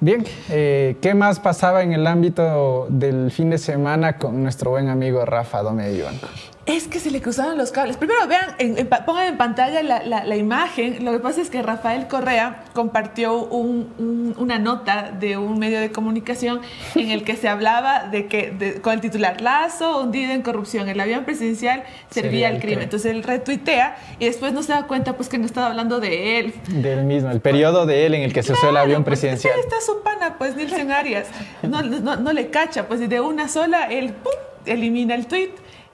[0.01, 4.87] Bien, eh, ¿qué más pasaba en el ámbito del fin de semana con nuestro buen
[4.87, 6.27] amigo Rafa Dome Banco?
[6.69, 7.97] Es que se le cruzaron los cables.
[7.97, 11.03] Primero vean, en- pongan en pantalla la, la- la imagen.
[11.03, 15.79] Lo que pasa es que Rafael Correa compartió un- un- una nota de un medio
[15.79, 16.61] de comunicación
[16.93, 20.87] en el que se hablaba de que de- con el titular Lazo hundido en corrupción.
[20.89, 22.83] El avión presidencial servía al crimen.
[22.83, 26.37] Entonces él retuitea y después no se da cuenta pues que no estaba hablando de
[26.39, 26.53] él.
[26.67, 29.55] Del mismo, el periodo de él en el que se usó el avión pues, presidencial.
[29.55, 31.27] ahí está su pana, pues Nilsen Arias.
[31.63, 34.33] No, no, no le cacha, pues de una sola él ¡pum!
[34.67, 35.49] elimina el tweet.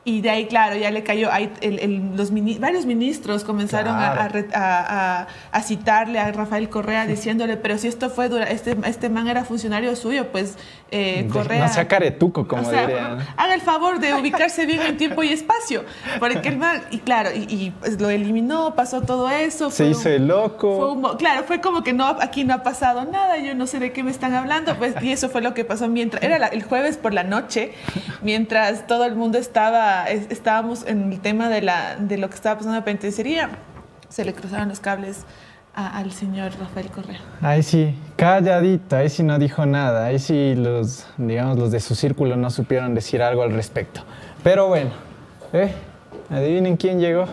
[0.07, 3.95] Y de ahí, claro, ya le cayó, ahí el- el- los mini- varios ministros comenzaron
[3.95, 4.21] a- Claro.
[4.21, 8.45] a, re- a- a- a citarle a Rafael Correa diciéndole, pero si esto fue, dura-
[8.51, 10.57] este, este man era funcionario suyo, pues
[10.91, 11.65] eh, Correa...
[11.65, 13.17] No sea caretuco, como O sea, dirían.
[13.35, 15.83] haga el favor de ubicarse bien en tiempo y espacio.
[16.19, 19.71] Porque el man, y claro, y, y, pues, lo eliminó, pasó todo eso.
[19.71, 20.77] Se hizo un- el loco.
[20.77, 23.65] fue un mo- claro, fue como que no, aquí no ha pasado nada, yo no
[23.65, 26.37] sé de qué me están hablando, pues, y eso fue lo que pasó mientras, era
[26.37, 27.73] la- el jueves por la noche,
[28.21, 32.36] mientras todo el mundo estaba, es- estábamos en el tema de, la, de lo que
[32.36, 33.49] estaba pasando en la penitenciaría,
[34.10, 35.23] se le cruzaron los cables
[35.73, 37.19] a- al señor Rafael Correa.
[37.41, 41.95] Ahí sí, calladito, ahí sí no dijo nada, ahí sí los, digamos, los de su
[41.95, 44.01] círculo no supieron decir algo al respecto.
[44.43, 44.91] Pero bueno,
[45.53, 45.73] ¿eh?
[46.29, 47.25] Adivinen quién llegó.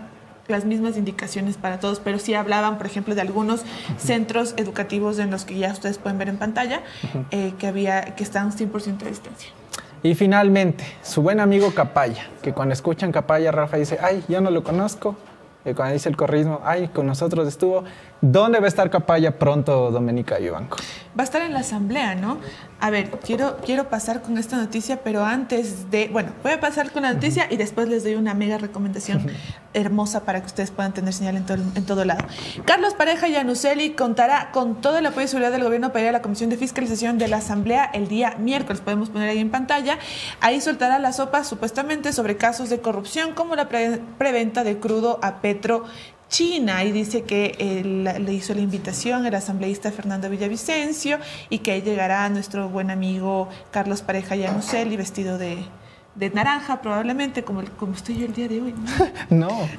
[0.48, 3.62] las mismas indicaciones para todos, pero sí hablaban, por ejemplo, de algunos
[3.98, 6.82] centros educativos en los que ya ustedes pueden ver en pantalla,
[7.32, 9.50] eh, que había que están 100% a distancia.
[10.04, 14.52] Y finalmente, su buen amigo Capaya, que cuando escuchan Capaya, Rafa dice, ay, yo no
[14.52, 15.16] lo conozco.
[15.64, 17.86] Y cuando dice el corrismo, ay, con nosotros estuvo.
[18.26, 20.78] ¿Dónde va a estar Capaya pronto, Domenica Ibanco?
[21.20, 22.38] Va a estar en la asamblea, ¿no?
[22.80, 26.92] A ver, quiero, quiero pasar con esta noticia, pero antes de, bueno, voy a pasar
[26.92, 29.28] con la noticia y después les doy una mega recomendación
[29.74, 32.26] hermosa para que ustedes puedan tener señal en todo, en todo lado.
[32.64, 36.12] Carlos Pareja Yanuseli contará con todo el apoyo y seguridad del gobierno para ir a
[36.14, 38.82] la Comisión de Fiscalización de la Asamblea el día miércoles.
[38.82, 40.00] Podemos poner ahí en pantalla.
[40.40, 45.20] Ahí soltará la sopa supuestamente sobre casos de corrupción como la pre- preventa de crudo
[45.22, 45.84] a Petro
[46.34, 51.20] China y dice que él le hizo la invitación el asambleísta Fernando Villavicencio
[51.50, 55.64] y que ahí llegará nuestro buen amigo Carlos Pareja Yanuseli vestido de,
[56.16, 58.74] de naranja probablemente, como, como estoy yo el día de hoy,
[59.30, 59.48] ¿no?
[59.48, 59.70] No.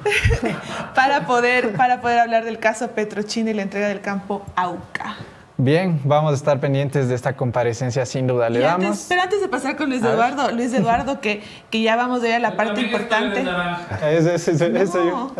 [0.95, 5.17] para, poder, para poder hablar del caso Petrochina y la entrega del campo AUCA.
[5.57, 8.49] Bien, vamos a estar pendientes de esta comparecencia, sin duda.
[8.49, 9.05] Le Y antes- damos.
[9.07, 10.03] pero antes de pasar con Luis.
[10.03, 13.41] Eduardo, Luis Eduardo, que, que ya vamos a ir a la parte importante.
[13.41, 15.31] No.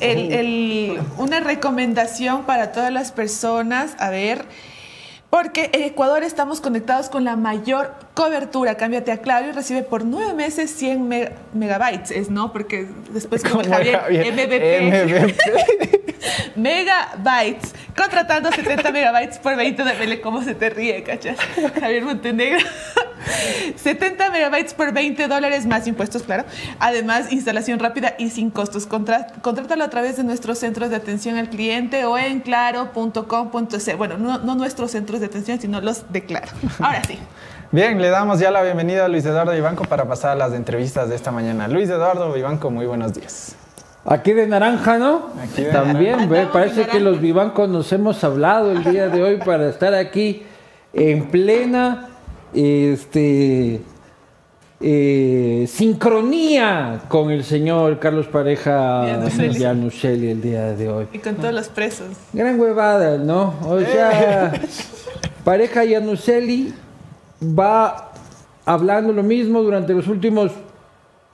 [0.00, 4.44] El- el- una recomendación para todas las personas, a ver,
[5.30, 8.76] porque en Ecuador estamos conectados con la mayor cobertura.
[8.76, 13.42] Cámbiate a Claro y recibe por nueve meses 100 me- megabytes, es no, porque después
[13.48, 15.30] como Javier, Javier, MBP.
[15.32, 16.56] MBP.
[16.56, 17.74] megabytes.
[17.96, 21.36] Contratando 70 megabytes por 20 de Mele, ¿cómo se te ríe, cachas?
[21.80, 22.58] Javier Montenegro.
[23.76, 26.44] 70 megabytes por 20 dólares más impuestos, claro.
[26.80, 28.86] Además, instalación rápida y sin costos.
[28.86, 33.96] Contra- contrátalo a través de nuestros centros de atención al cliente o en claro.com.es.
[33.96, 36.48] Bueno, no, no nuestros centros de atención, sino los de Claro.
[36.80, 37.18] Ahora sí.
[37.72, 41.08] Bien, le damos ya la bienvenida a Luis Eduardo Vivanco para pasar a las entrevistas
[41.08, 41.68] de esta mañana.
[41.68, 43.56] Luis Eduardo Vivanco, muy buenos días.
[44.04, 45.30] Aquí de naranja, ¿no?
[45.42, 46.52] Aquí de También, naranja.
[46.52, 50.42] parece que los vivancos nos hemos hablado el día de hoy para estar aquí
[50.92, 52.10] en plena
[52.52, 53.80] este,
[54.78, 59.18] eh, sincronía con el señor Carlos Pareja.
[59.30, 61.08] Yanuseli el día de hoy.
[61.10, 62.08] Y con todos los presos.
[62.34, 63.54] Gran huevada, ¿no?
[63.66, 64.52] O sea,
[65.42, 66.74] pareja Yanuseli
[67.42, 68.12] va
[68.64, 70.52] hablando lo mismo durante los últimos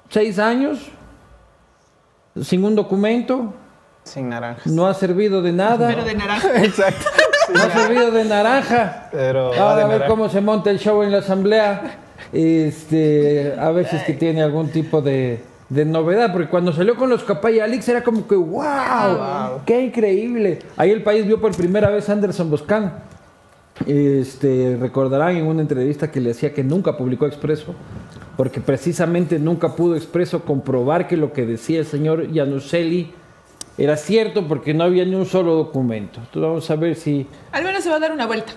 [0.09, 0.79] seis años,
[2.41, 3.53] sin un documento,
[4.05, 4.67] Sin naranjas.
[4.73, 6.49] no ha servido de nada, Pero de naranja.
[6.65, 7.05] Exacto.
[7.53, 9.09] no ha servido de naranja.
[9.13, 10.07] Pero Ahora de a ver naranja.
[10.09, 11.99] cómo se monta el show en la asamblea.
[12.33, 17.25] Este, a veces que tiene algún tipo de, de novedad, porque cuando salió con los
[17.25, 20.59] Capaya Alix era como que wow, qué increíble.
[20.77, 22.93] Ahí el país vio por primera vez a Anderson Boscan.
[23.87, 27.75] Este, recordarán en una entrevista que le decía que nunca publicó Expreso,
[28.37, 33.13] porque precisamente nunca pudo Expreso comprobar que lo que decía el señor Januseli
[33.79, 36.19] era cierto, porque no había ni un solo documento.
[36.19, 38.53] Entonces vamos a ver si, Al menos se va a dar una vuelta.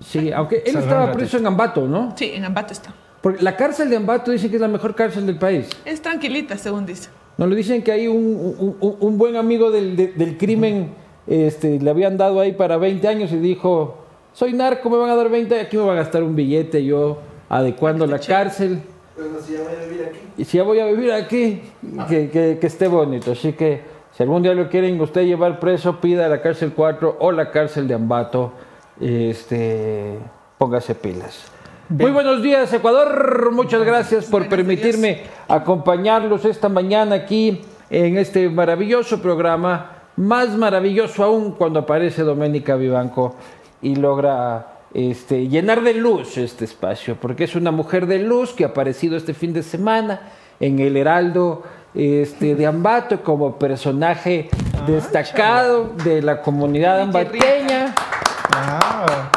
[0.00, 2.14] Sí, aunque él estaba preso en Ambato, ¿no?
[2.16, 2.94] Sí, en Ambato está.
[3.22, 5.68] Porque la cárcel de Ambato dicen que es la mejor cárcel del país.
[5.84, 7.08] Es tranquilita, según dice.
[7.36, 10.90] Nos lo dicen que hay un, un- buen amigo del, de- del crimen,
[11.26, 13.97] este, le habían dado ahí para 20 años y dijo,
[14.38, 17.18] soy narco, me van a dar 20, aquí me va a gastar un billete yo
[17.48, 18.80] adecuando la cárcel.
[20.36, 21.60] Y si ya voy a vivir aquí,
[22.08, 23.32] que, que- que esté bonito.
[23.32, 23.82] Así que
[24.16, 27.50] si algún día lo quieren usted llevar preso, pida a la cárcel 4 o la
[27.50, 28.52] cárcel de Ambato.
[29.00, 30.18] Este,
[30.56, 31.50] póngase pilas.
[31.88, 33.50] Muy buenos días, Ecuador.
[33.52, 39.94] Muchas gracias por permitirme acompañarlos esta mañana aquí en este maravilloso programa.
[40.16, 43.36] Más maravilloso aún cuando aparece Doménica Vivanco
[43.82, 48.64] y logra este, llenar de luz este espacio, porque es una mujer de luz que
[48.64, 50.20] ha aparecido este fin de semana
[50.60, 51.62] en el Heraldo
[51.94, 54.48] este, de Ambato como personaje
[54.86, 57.94] destacado de la comunidad ambateña.
[58.50, 59.30] Ah,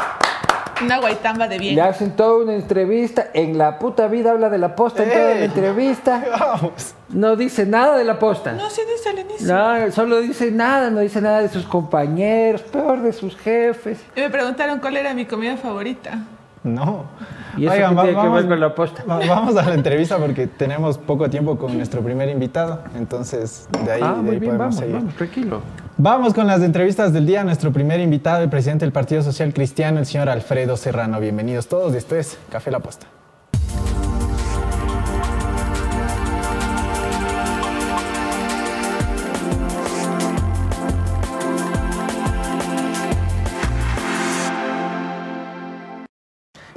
[0.84, 1.74] Una guaitamba de bien.
[1.76, 3.28] Le hacen toda una entrevista.
[3.34, 5.44] En la puta vida habla de la posta en toda la ¡Ey!
[5.44, 6.24] entrevista.
[6.38, 6.94] vamos.
[7.08, 8.52] No dice nada de la posta.
[8.52, 9.46] No, sí dice al inicio.
[9.54, 13.98] No, solo dice nada, no dice nada de sus compañeros, peor de sus jefes.
[14.16, 16.18] Y me preguntaron cuál era mi comida favorita.
[16.64, 17.04] No.
[17.56, 19.02] ¿Y eso Oigan, va- tiene vamos, la posta?
[19.04, 22.80] va- vamos a la entrevista porque tenemos poco tiempo con nuestro primer invitado.
[22.96, 24.94] Entonces, de ahí, ah, de ahí bien, podemos vamos, seguir.
[24.94, 25.60] vamos, tranquilo.
[25.98, 27.42] Vamos con las entrevistas del día.
[27.44, 31.18] Nuestro primer invitado, el presidente del Partido Social Cristiano, el señor Alfredo Serrano.
[31.20, 31.94] Bienvenidos todos.
[31.94, 33.06] Esto es Café La Posta.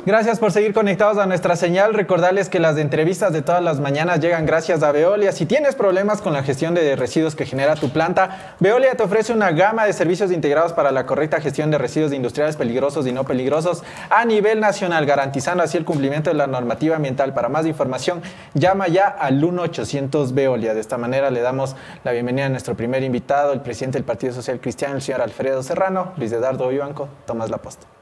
[0.05, 1.95] Gracias por seguir conectados a nuestra señal.
[1.95, 5.31] Recordarles que las entrevistas de todas las mañanas llegan gracias a Veolia.
[5.31, 9.33] Si tienes problemas con la gestión de residuos que genera tu planta, Veolia te ofrece
[9.33, 13.23] una gama de servicios integrados para la correcta gestión de residuos industriales peligrosos y no
[13.23, 17.33] peligrosos a nivel nacional, garantizando así el cumplimiento de la normativa ambiental.
[17.33, 18.21] Para más información,
[18.53, 20.75] llama ya al 1-800 Veolia.
[20.75, 24.33] De esta manera le damos la bienvenida a nuestro primer invitado, el presidente del Partido
[24.33, 27.09] Social Cristiano, el señor Alfredo Serrano, Luis Eduardo Vivanco.
[27.25, 27.94] Tomás La Posta.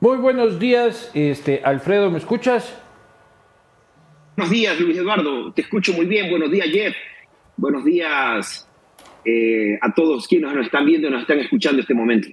[0.00, 2.72] Muy buenos días, este, Alfredo, ¿me escuchas?
[4.36, 5.52] Buenos días, Luis Eduardo.
[5.52, 6.30] Te escucho muy bien.
[6.30, 6.94] Buenos días, Jeff.
[7.56, 8.68] Buenos días
[9.24, 12.28] eh, a todos quienes nos están viendo y nos están escuchando en este momento.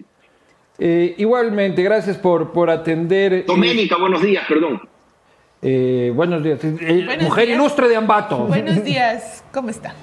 [0.77, 3.33] Eh, igualmente, gracias por, por atender.
[3.33, 4.81] eh, Doménica, buenos días, perdón.
[5.63, 6.63] eh, buenos días.
[6.63, 7.57] Eh, Buenos mujer días.
[7.57, 8.37] ilustre de Ambato.
[8.45, 9.95] Buenos días, ¿cómo está?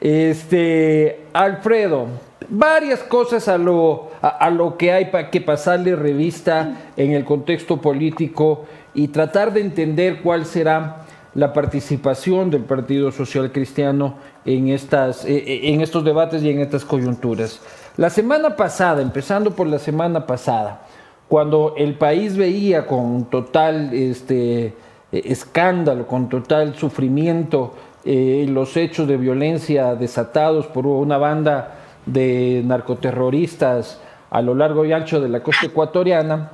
[0.00, 2.06] Este, Alfredo,
[2.48, 7.80] varias cosas a lo, a, lo que hay pa- que pasarle revista en el contexto
[7.80, 11.02] político y tratar de entender cuál será
[11.34, 16.60] la participación del Partido Social Cristiano en, estas, eh, eh, en estos debates y en
[16.60, 17.60] estas coyunturas.
[17.96, 20.82] La semana pasada, empezando por la semana pasada,
[21.28, 24.74] cuando el país veía con total este,
[25.12, 27.74] escándalo, con total sufrimiento,
[28.04, 31.74] eh, los hechos de violencia desatados por una banda
[32.06, 34.00] de narcoterroristas
[34.30, 36.50] a lo largo y ancho de la costa ecuatoriana,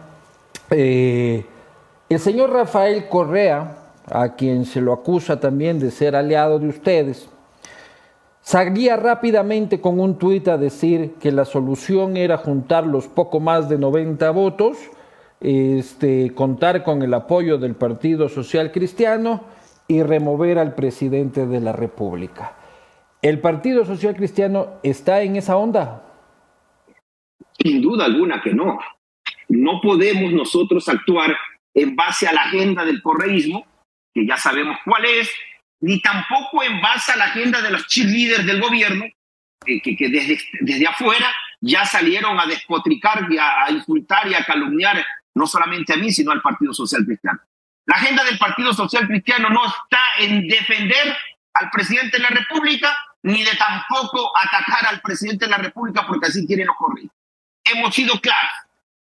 [0.71, 1.45] eh,
[2.09, 3.79] el señor Rafael Correa,
[4.11, 7.29] a quien se lo acusa también de ser aliado de ustedes,
[8.43, 13.69] salía rápidamente con un tuit a decir que la solución era juntar los poco más
[13.69, 14.77] de 90 votos,
[15.41, 19.43] este, contar con el apoyo del Partido Social Cristiano
[19.89, 22.53] y remover al presidente de la República.
[23.23, 26.03] ¿El Partido Social Cristiano está en esa onda?
[27.57, 28.81] Sin duda alguna que no.
[29.49, 31.37] No podemos nosotros actuar
[31.73, 33.65] en base a la agenda del correísmo,
[34.13, 35.31] que ya sabemos cuál es,
[35.81, 39.05] ni tampoco en base a la agenda de los cheerleaders del gobierno,
[39.65, 45.05] que, que, desde, desde afuera ya salieron a despotricar y a insultar y a calumniar
[45.35, 47.39] no solamente a mí, sino al Partido Social Cristiano.
[47.87, 51.17] La agenda del Partido Social Cristiano no está en defender
[51.55, 56.27] al presidente de la República, ni de tampoco atacar al presidente de la República porque
[56.27, 57.13] así quieren corridos.
[57.65, 58.53] Hemos sido claros.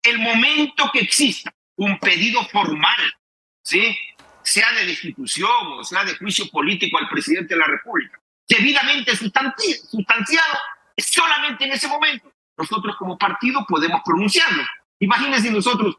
[0.02, 3.14] El momento que exista un pedido formal,
[3.62, 3.96] ¿sí?
[4.42, 10.58] sea de destitución o sea de juicio político al presidente de la República, debidamente sustanciado,
[10.98, 14.62] solamente en ese momento nosotros como partido podemos pronunciarlo.
[14.98, 15.96] Imagínense nosotros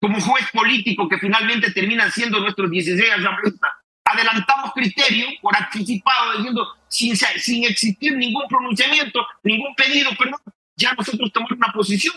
[0.00, 3.70] como juez político que finalmente terminan siendo nuestros 16 asambleístas,
[4.06, 10.40] adelantamos criterio por anticipado, diciendo sin, sin existir ningún pronunciamiento, ningún pedido, perdón,
[10.76, 12.14] ya nosotros tomamos una posición.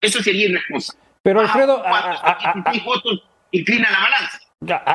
[0.00, 1.00] Eso sería irresponsable.
[1.22, 4.38] Pero Alfredo, a, votos inclina la balanza.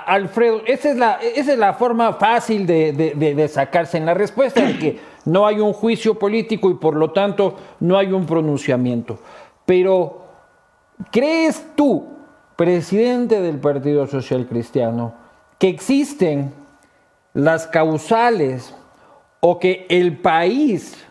[0.05, 4.13] Alfredo, esa es la, esa es la forma fácil de, de, de, sacarse en la
[4.13, 8.27] respuesta, de que no hay un juicio político y por lo tanto no hay un
[8.27, 9.19] pronunciamiento.
[9.65, 10.27] Pero,
[11.11, 12.15] ¿crees tú
[12.55, 15.24] presidente del Partido Social Cristiano,
[15.59, 16.53] que existen
[17.33, 18.73] las causales
[19.39, 21.05] o que el país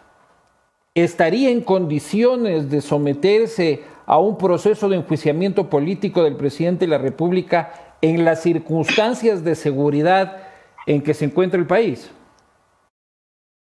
[0.94, 6.98] estaría en condiciones de someterse a un proceso de enjuiciamiento político del presidente de la
[6.98, 10.48] República en las circunstancias de seguridad
[10.86, 12.10] en que se encuentra el país?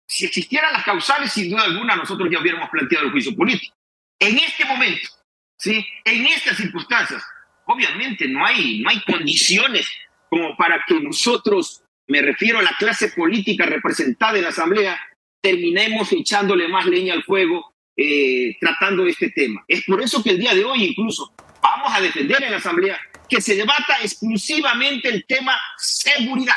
[0.07, 3.75] Si existieran las causales, sin duda alguna, nosotros ya hubiéramos planteado el juicio político.
[4.19, 5.07] En este momento,
[5.57, 5.85] ¿sí?
[6.03, 7.23] en estas circunstancias,
[7.65, 9.87] obviamente no hay, no hay condiciones
[10.31, 14.97] como para que nosotros, me refiero a la clase política representada en la Asamblea,
[15.41, 19.61] terminemos echándole más leña al fuego eh, tratando este tema.
[19.67, 22.97] Es por eso que el día de hoy incluso vamos a defender en la Asamblea
[23.27, 26.55] que se debata exclusivamente el tema seguridad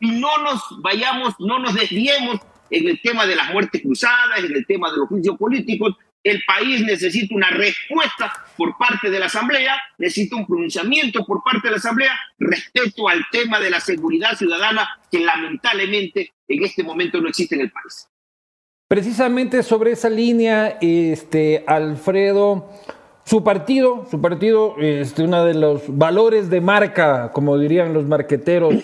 [0.00, 4.54] y no nos vayamos, no nos desviemos en el tema de las muertes cruzadas, en
[4.54, 9.26] el tema de los juicios políticos, el país necesita una respuesta por parte de la
[9.26, 14.36] Asamblea, necesita un pronunciamiento por parte de la Asamblea respecto al tema de la seguridad
[14.36, 18.08] ciudadana que lamentablemente en este momento no existe en el país.
[18.88, 22.72] Precisamente sobre esa línea, este, Alfredo,
[23.24, 28.74] su partido, su partido, este, uno de los valores de marca, como dirían los marqueteros,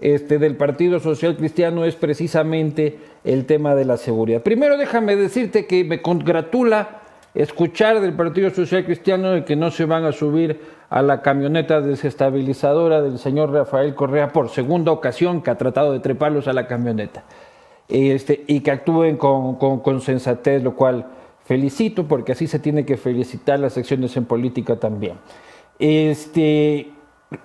[0.00, 4.42] este, del Partido Social Cristiano es precisamente el tema de la seguridad.
[4.42, 7.00] Primero déjame decirte que me congratula
[7.34, 13.02] escuchar del Partido Social Cristiano que no se van a subir a la camioneta desestabilizadora
[13.02, 17.24] del señor Rafael Correa por segunda ocasión que ha tratado de treparlos a la camioneta.
[17.88, 21.06] Este, y que actúen con, con, sensatez, lo cual
[21.44, 25.14] felicito porque así se tiene que felicitar las secciones en política también.
[25.78, 26.90] Este,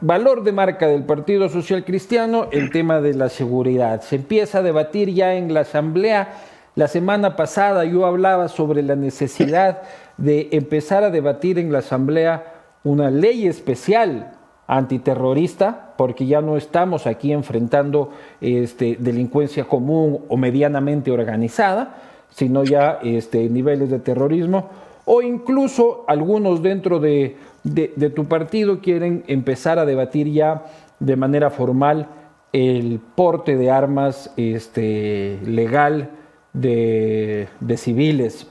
[0.02, 4.02] valor de marca del Partido Social Cristiano, el tema de la seguridad.
[4.02, 6.34] Se empieza a debatir ya en la Asamblea.
[6.76, 9.82] La semana pasada yo hablaba sobre la necesidad
[10.18, 12.54] de empezar a debatir en la Asamblea
[12.84, 14.34] una ley especial
[14.68, 21.96] antiterrorista, porque ya no estamos aquí enfrentando este, delincuencia común o medianamente organizada,
[22.30, 24.70] sino ya este, niveles de terrorismo,
[25.06, 30.66] o incluso algunos dentro de de, tu partido quieren empezar a debatir ya
[31.00, 32.10] de manera formal
[32.52, 36.12] el porte de armas este, legal
[36.54, 37.48] de,
[37.78, 38.48] civiles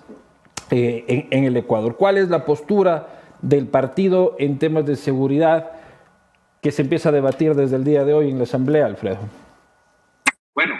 [0.70, 1.96] eh, en, en, el Ecuador.
[1.96, 3.08] ¿Cuál es la postura
[3.42, 5.72] del partido en temas de seguridad
[6.60, 9.20] que se empieza a debatir desde el día de hoy en la Asamblea, Alfredo?
[10.54, 10.74] Bueno,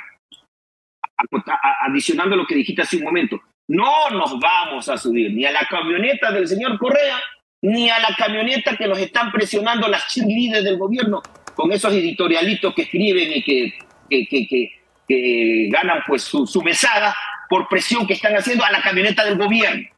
[1.83, 5.67] adicionando lo que dijiste hace un momento, no nos vamos a subir ni a la
[5.69, 7.21] camioneta del señor Correa
[7.63, 11.23] ni a la camioneta que nos están presionando las cheerleaders del gobierno
[11.55, 13.79] con esos editorialitos que escriben y que,
[14.11, 14.71] que, que, que,
[15.09, 17.15] que ganan pues su, su mesada
[17.49, 19.89] por presión que están haciendo a la camioneta del gobierno.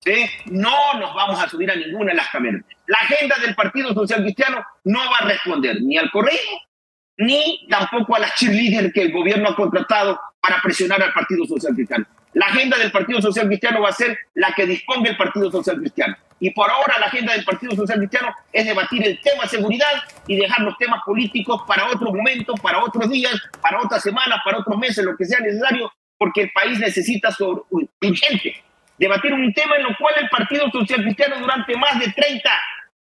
[0.00, 0.26] ¿sí?
[0.46, 2.70] No nos vamos a subir a ninguna de las camionetas.
[2.86, 6.60] La agenda del Partido Social Cristiano no va a responder ni al correo
[7.16, 11.74] ni tampoco a las cheerleaders que el gobierno ha contratado para presionar al Partido Social
[11.74, 12.04] Cristiano.
[12.34, 15.78] La agenda del Partido Social Cristiano va a ser la que disponga el Partido Social
[15.78, 16.16] Cristiano.
[16.40, 20.36] Y por ahora la agenda del Partido Social Cristiano es debatir el tema seguridad y
[20.36, 24.76] dejar los temas políticos para otro momento, para otros días, para otras semanas, para otros
[24.76, 28.62] meses, lo que sea necesario, porque el país necesita sobre, urgente
[28.98, 32.50] debatir un tema en lo cual el Partido Social Cristiano durante más de 30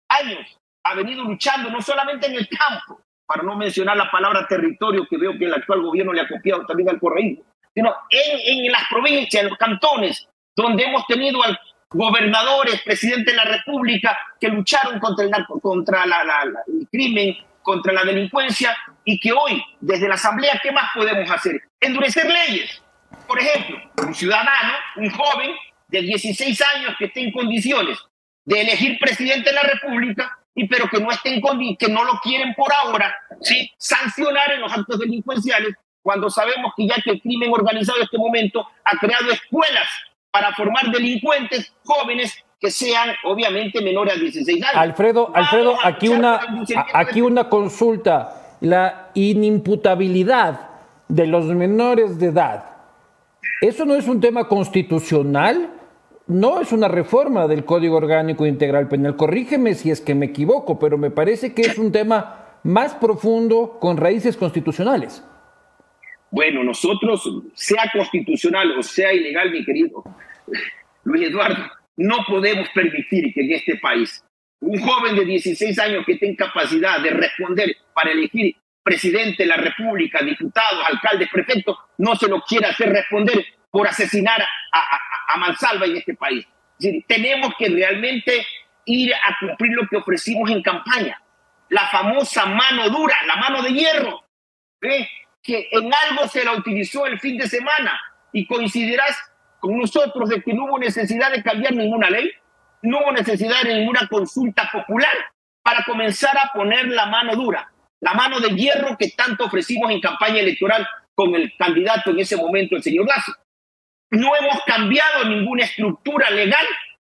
[0.08, 5.06] años ha venido luchando, no solamente en el campo, para no mencionar la palabra territorio
[5.08, 7.44] que veo que el actual gobierno le ha copiado también al correísmo,
[7.74, 11.58] sino en, en las provincias, en los cantones, donde hemos tenido al
[11.92, 17.36] gobernadores, presidente de la República, que lucharon contra el, contra la, la, la, el crimen,
[17.62, 21.60] contra la delincuencia, y que hoy, desde la Asamblea, ¿qué más podemos hacer?
[21.80, 22.82] Endurecer leyes.
[23.26, 25.50] Por ejemplo, un ciudadano, un joven
[25.88, 27.98] de 16 años que esté en condiciones
[28.44, 31.40] de elegir presidente de la República, y pero que no estén
[31.78, 33.70] que no lo quieren por ahora, ¿sí?
[33.78, 38.18] sancionar en los actos delincuenciales, cuando sabemos que ya que el crimen organizado en este
[38.18, 39.88] momento ha creado escuelas
[40.30, 44.76] para formar delincuentes jóvenes que sean obviamente menores a 16 años.
[44.76, 46.40] Alfredo, Alfredo, aquí una,
[46.94, 48.38] aquí una consulta.
[48.60, 50.68] La inimputabilidad
[51.08, 52.64] de los menores de edad,
[53.60, 55.70] ¿eso no es un tema constitucional?
[56.28, 59.16] No es una reforma del Código Orgánico Integral Penal.
[59.16, 63.78] Corrígeme si es que me equivoco, pero me parece que es un tema más profundo
[63.80, 65.24] con raíces constitucionales.
[66.32, 70.02] Bueno, nosotros, sea constitucional o sea ilegal, mi querido
[71.04, 74.24] Luis Eduardo, no podemos permitir que en este país
[74.60, 79.56] un joven de 16 años que tenga capacidad de responder para elegir presidente de la
[79.56, 85.96] República, diputados, alcaldes, prefectos, no se lo quiera hacer responder por asesinar a, Mansalva en
[85.96, 86.46] este país.
[87.06, 88.46] Tenemos que realmente
[88.86, 91.20] ir a cumplir lo que ofrecimos en campaña,
[91.68, 94.22] la famosa mano dura, la mano de hierro.
[94.82, 95.08] ¿eh?
[95.42, 98.00] Que en algo se la utilizó el fin de semana
[98.32, 99.16] y coincidirás
[99.58, 102.30] con nosotros de que no hubo necesidad de cambiar ninguna ley,
[102.82, 105.12] no hubo necesidad de ninguna consulta popular
[105.62, 110.00] para comenzar a poner la mano dura, la mano de hierro que tanto ofrecimos en
[110.00, 113.32] campaña electoral con el candidato en ese momento, el señor Lazo.
[114.10, 116.66] No hemos cambiado ninguna estructura legal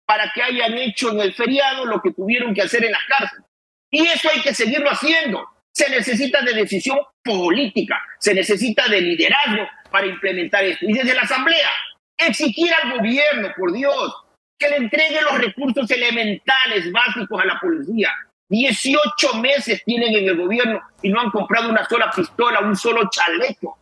[0.05, 3.45] para que hayan hecho en el feriado lo que tuvieron que hacer en las cárceles.
[3.91, 5.47] Y eso hay que seguirlo haciendo
[5.78, 6.97] se necesita de decisión
[7.28, 10.86] política, se necesita de liderazgo para implementar esto.
[10.88, 11.69] Y desde la Asamblea,
[12.17, 14.15] exigir al gobierno, por Dios,
[14.57, 18.09] que le entregue los recursos elementales, básicos a la policía.
[18.49, 23.09] 18 meses tienen en el gobierno y no han comprado una sola pistola, un solo
[23.09, 23.78] chaleco.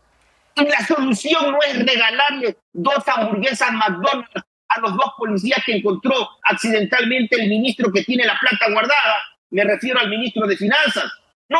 [0.55, 4.31] Y la solución no es regalarle dos hamburguesas McDonald's
[4.69, 9.17] a los dos policías que encontró accidentalmente el ministro que tiene la plata guardada.
[9.51, 11.11] Me refiero al ministro de Finanzas
[11.49, 11.59] no,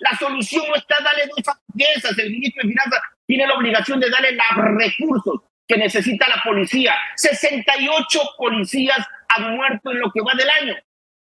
[0.00, 2.18] la solución no está darle dos piezas.
[2.18, 6.94] El ministro de Finanzas tiene la obligación de darle los recursos que necesita la policía.
[7.16, 10.74] 68 policías han muerto en lo que va del año.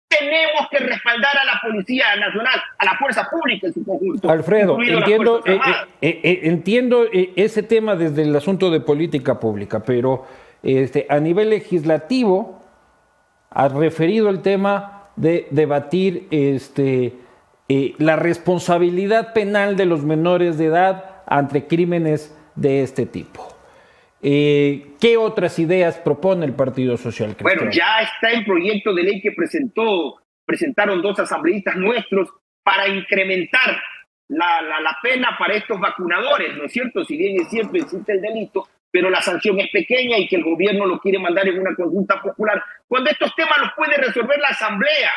[0.07, 4.27] Tenemos que respaldar a la Policía Nacional, a la Fuerza Pública en su conjunto.
[4.27, 5.59] Alfredo, entiendo, eh,
[6.01, 10.25] eh, eh, entiendo ese tema desde el asunto de política pública, pero
[10.63, 12.63] este, a nivel legislativo,
[13.51, 17.13] has referido el tema de debatir este,
[17.69, 23.47] eh, la responsabilidad penal de los menores de edad ante crímenes de este tipo.
[24.21, 27.61] Eh, ¿Qué otras ideas propone el Partido Social Cristiano?
[27.61, 30.15] Bueno, ya está el proyecto de ley que presentó,
[30.45, 32.29] presentaron dos asambleístas nuestros
[32.63, 33.81] para incrementar
[34.29, 37.03] la, la, pena para estos vacunadores, ¿no es cierto?
[37.05, 40.43] Si bien es cierto, existe el delito, pero la sanción es pequeña y que el
[40.43, 44.49] gobierno lo quiere mandar en una consulta popular, cuando estos temas los puede resolver la
[44.49, 45.11] Asamblea.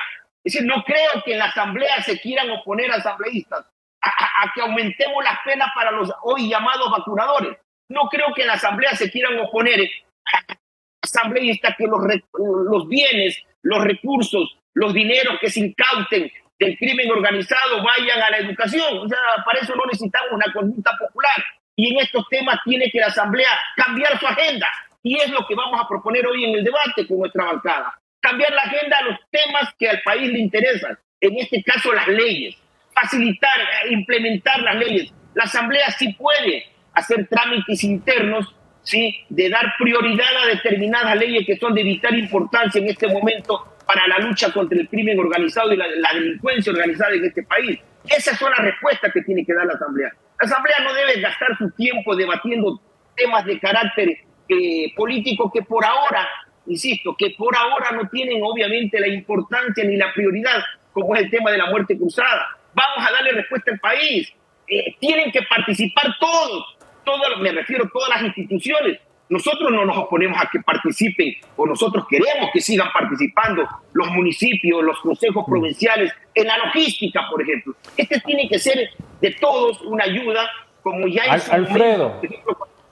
[0.45, 3.64] Es decir, no creo que en la Asamblea se quieran oponer asambleístas
[4.01, 7.59] a, a, a, que aumentemos las penas para los hoy llamados vacunadores.
[7.88, 9.80] No creo que en la Asamblea se quieran oponer
[10.26, 10.57] a
[11.03, 12.01] asambleístas que los,
[12.34, 18.38] los bienes, los recursos, los dineros que se incauten del crimen organizado vayan a la
[18.38, 18.99] educación.
[18.99, 21.45] O sea, para eso no necesitamos una conducta popular.
[21.76, 24.68] Y en estos temas tiene que la Asamblea cambiar su agenda.
[25.05, 28.53] Y es lo que vamos a proponer hoy en el debate con nuestra bancada cambiar
[28.53, 32.57] la agenda a los temas que al país le interesan, en este caso las leyes,
[32.95, 33.59] facilitar,
[33.91, 35.12] implementar las leyes.
[35.35, 36.64] La Asamblea sí puede
[36.95, 39.25] hacer trámites internos, ¿sí?
[39.29, 44.07] de dar prioridad a determinadas leyes que son de vital importancia en este momento para
[44.07, 47.79] la lucha contra el crimen organizado y la, la delincuencia organizada en este país.
[48.09, 50.11] Esas son las respuestas que tiene que dar la Asamblea.
[50.41, 52.81] La Asamblea no debe gastar su tiempo debatiendo
[53.16, 54.09] temas de carácter
[54.49, 56.29] eh, político que por ahora,
[56.67, 61.31] insisto, que por ahora no tienen obviamente la importancia ni la prioridad, como es el
[61.31, 62.47] tema de la muerte cruzada.
[62.75, 64.33] Vamos a darle respuesta al país.
[64.69, 68.99] Eh, tienen que participar todos, todos, me refiero a todas las instituciones.
[69.29, 74.83] Nosotros no nos oponemos a que participen o nosotros queremos que sigan participando los municipios,
[74.85, 77.75] los consejos provinciales en la logística, por ejemplo.
[77.97, 78.91] Este tiene que ser
[79.21, 80.49] de todos una ayuda,
[80.83, 82.21] como ya Al- Alfredo,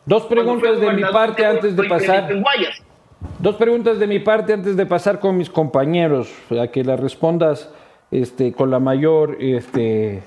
[0.07, 2.33] dos preguntas de mi parte antes de pasar.
[2.33, 2.83] En Guayas.
[3.39, 7.71] Dos preguntas de mi parte antes de pasar con mis compañeros, a que las respondas
[8.11, 10.23] este, con la mayor este,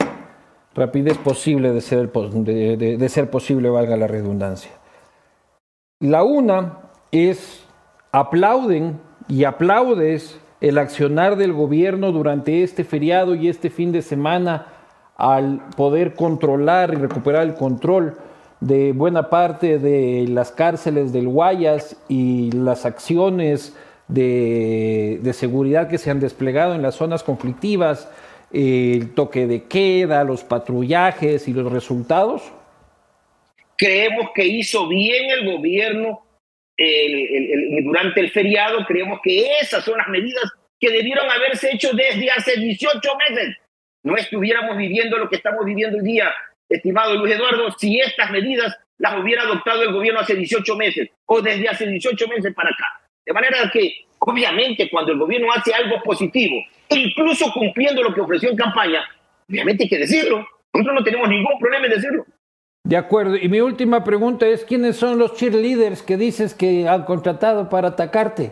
[0.75, 4.71] rapidez posible de ser, de- de ser posible, valga la redundancia.
[5.99, 6.79] La una
[7.11, 7.65] es,
[8.11, 14.67] aplauden y aplaudes el accionar del gobierno durante este feriado y este fin de semana
[15.15, 18.17] al poder controlar y recuperar el control
[18.65, 23.75] de buena parte de las cárceles del Guayas y las acciones
[24.07, 28.09] de, de seguridad que se han desplegado en las zonas conflictivas,
[28.51, 32.53] el toque de queda, los patrullajes y los resultados?
[33.77, 36.21] Creemos que hizo bien el gobierno
[36.77, 38.85] el- durante el feriado.
[38.87, 42.99] Creemos que esas son las medidas que debieron haberse hecho desde hace 18
[43.29, 43.57] meses.
[44.03, 46.29] No estuviéramos viviendo lo que estamos viviendo hoy día,
[46.75, 51.41] estimado Luis Eduardo, si estas medidas las hubiera adoptado el gobierno hace 18 meses o
[51.41, 53.01] desde hace 18 meses para acá.
[53.25, 56.55] De manera que, obviamente, cuando el gobierno hace algo positivo,
[56.89, 59.03] incluso cumpliendo lo que ofreció en campaña,
[59.49, 60.45] obviamente hay que decirlo.
[60.73, 62.25] Nosotros no tenemos ningún problema en decirlo.
[62.85, 63.37] De acuerdo.
[63.37, 67.89] Y mi última pregunta es, ¿quiénes son los cheerleaders que dices que han contratado para
[67.89, 68.51] atacarte?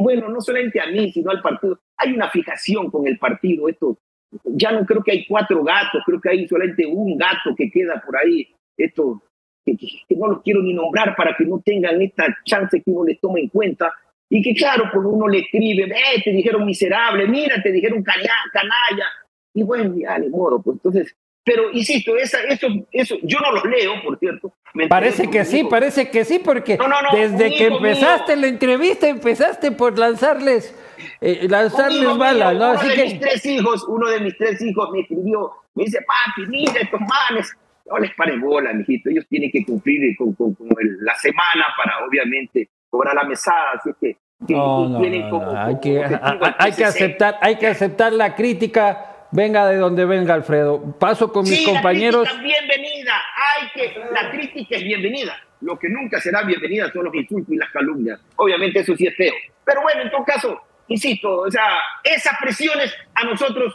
[0.00, 1.78] Bueno, no solamente a mí, sino al partido.
[1.98, 3.68] Hay una fijación con el partido.
[3.68, 3.98] Esto,
[4.44, 8.02] ya no creo que hay cuatro gatos, creo que hay solamente un gato que queda
[8.04, 8.48] por ahí.
[8.76, 9.22] Esto,
[9.64, 13.04] que, que- no los quiero ni nombrar para que no tengan esta chance que uno
[13.04, 13.92] les tome en cuenta.
[14.28, 18.30] Y que claro, cuando uno le escribe, eh, te dijeron miserable, mira, te dijeron calla-
[18.52, 19.06] canalla.
[19.54, 21.14] Y bueno, ya, ni modo, pues entonces.
[21.44, 24.54] Pero insisto, esa, eso, eso, yo no los leo, por cierto.
[24.88, 28.42] Parece que sí, parece que sí, porque No, no, no, desde que empezaste mío.
[28.42, 30.72] la entrevista, empezaste por lanzarles,
[31.20, 32.70] eh, lanzarles balas, ¿no?
[32.70, 35.84] uno Así de que mis tres hijos, uno de mis tres hijos me escribió, me
[35.84, 37.56] dice, papi, mira estos manes.
[37.86, 39.10] No les pare bola, mijito.
[39.10, 43.72] Ellos tienen que cumplir con, con- con el- la semana para, obviamente, cobrar la mesada.
[43.74, 47.38] Así que, que- No, no, tienen no, como- hay como que, a- hay que aceptar,
[47.40, 50.96] hay que aceptar la crítica, venga de donde venga, Alfredo.
[50.98, 52.24] Paso con mis Sí, compañeros.
[52.24, 53.12] La crítica es bienvenida.
[53.36, 55.36] Hay que, la crítica es bienvenida.
[55.60, 58.20] Lo que nunca será bienvenida son los insultos y las calumnias.
[58.36, 59.32] Obviamente eso sí es feo.
[59.64, 60.60] Pero bueno, en todo caso,
[60.92, 63.74] insisto, o sea, esas presiones a nosotros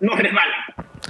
[0.00, 0.60] nos resbalan.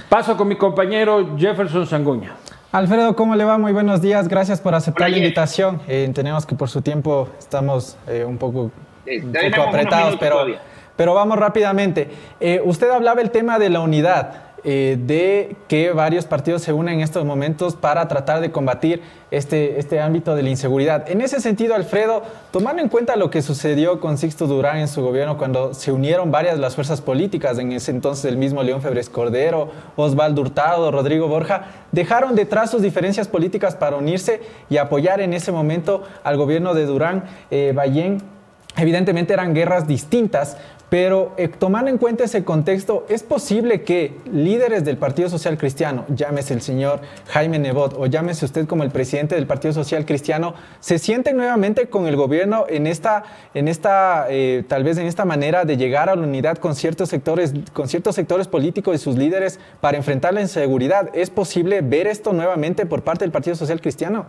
[0.09, 2.31] Paso con mi compañero Jefferson Sanguña.
[2.71, 3.57] Alfredo, ¿cómo le va?
[3.57, 4.27] Muy buenos días.
[4.27, 5.81] Gracias por aceptar Hola, la invitación.
[5.87, 8.71] Eh, entendemos que por su tiempo estamos eh, un poco,
[9.05, 10.61] Eh, un tenemos poco unos apretados, pero, todavía.
[10.95, 12.09] pero vamos rápidamente.
[12.39, 16.95] Eh, usted hablaba el tema de la unidad, eh, de que varios partidos se unen
[16.95, 21.09] en estos momentos para tratar de combatir este, este ámbito de la inseguridad.
[21.09, 25.01] En ese sentido, Alfredo, tomando en cuenta lo que sucedió con Sixto Durán en su
[25.01, 28.81] gobierno cuando se unieron varias de las fuerzas políticas, en ese entonces el mismo León
[28.81, 35.21] Febres Cordero, Osvaldo Hurtado, Rodrigo Borja, dejaron detrás sus diferencias políticas para unirse y apoyar
[35.21, 37.73] en ese momento al gobierno de Durán eh.
[38.77, 40.55] Evidentemente eran guerras distintas,
[40.89, 46.05] pero eh, tomando en cuenta ese contexto, ¿es posible que líderes del Partido Social Cristiano,
[46.07, 50.53] llámese el señor Jaime Nebot o llámese usted como el presidente del Partido Social Cristiano,
[50.79, 53.23] se sienten nuevamente con el gobierno en esta,
[53.53, 57.09] en esta eh, tal vez en esta manera de llegar a la unidad con ciertos
[57.09, 61.09] sectores, con ciertos sectores políticos y sus líderes para enfrentar la inseguridad?
[61.13, 64.25] ¿Es posible ver esto nuevamente por parte del Partido Social Cristiano?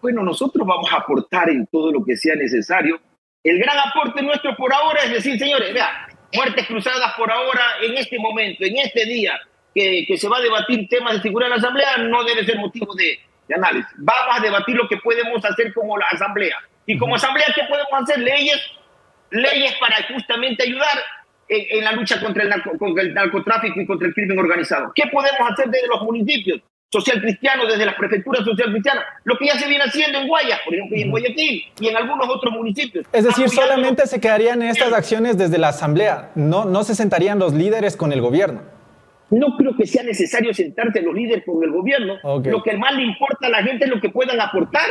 [0.00, 2.98] Bueno, nosotros vamos a aportar en todo lo que sea necesario.
[3.42, 7.96] El gran aporte nuestro por ahora es decir, señores, vea, muertes cruzadas por ahora, en
[7.96, 9.38] este momento, en este día,
[9.74, 12.58] que, que se va a debatir temas de seguridad en la Asamblea, no debe ser
[12.58, 13.18] motivo de,
[13.48, 13.90] de análisis.
[13.96, 16.56] Vamos a debatir lo que podemos hacer como la Asamblea.
[16.86, 18.18] Y como Asamblea, ¿qué podemos hacer?
[18.18, 18.60] Leyes,
[19.30, 20.98] leyes para justamente ayudar
[21.48, 24.92] en, en la lucha contra el, narco- contra el narcotráfico y contra el crimen organizado.
[24.94, 26.60] ¿Qué podemos hacer desde los municipios?
[26.90, 30.58] Social cristiano, desde las prefecturas social cristianas, lo que ya se viene haciendo en Guayas,
[30.64, 33.06] por ejemplo, y en Guayaquil y en algunos otros municipios.
[33.12, 37.52] Es decir, solamente se quedarían estas acciones desde la Asamblea, no, no se sentarían los
[37.54, 38.62] líderes con el gobierno.
[39.30, 42.16] No creo que sea necesario sentarse los líderes con el gobierno.
[42.50, 44.82] Lo que más le importa a la gente es lo que puedan aportar.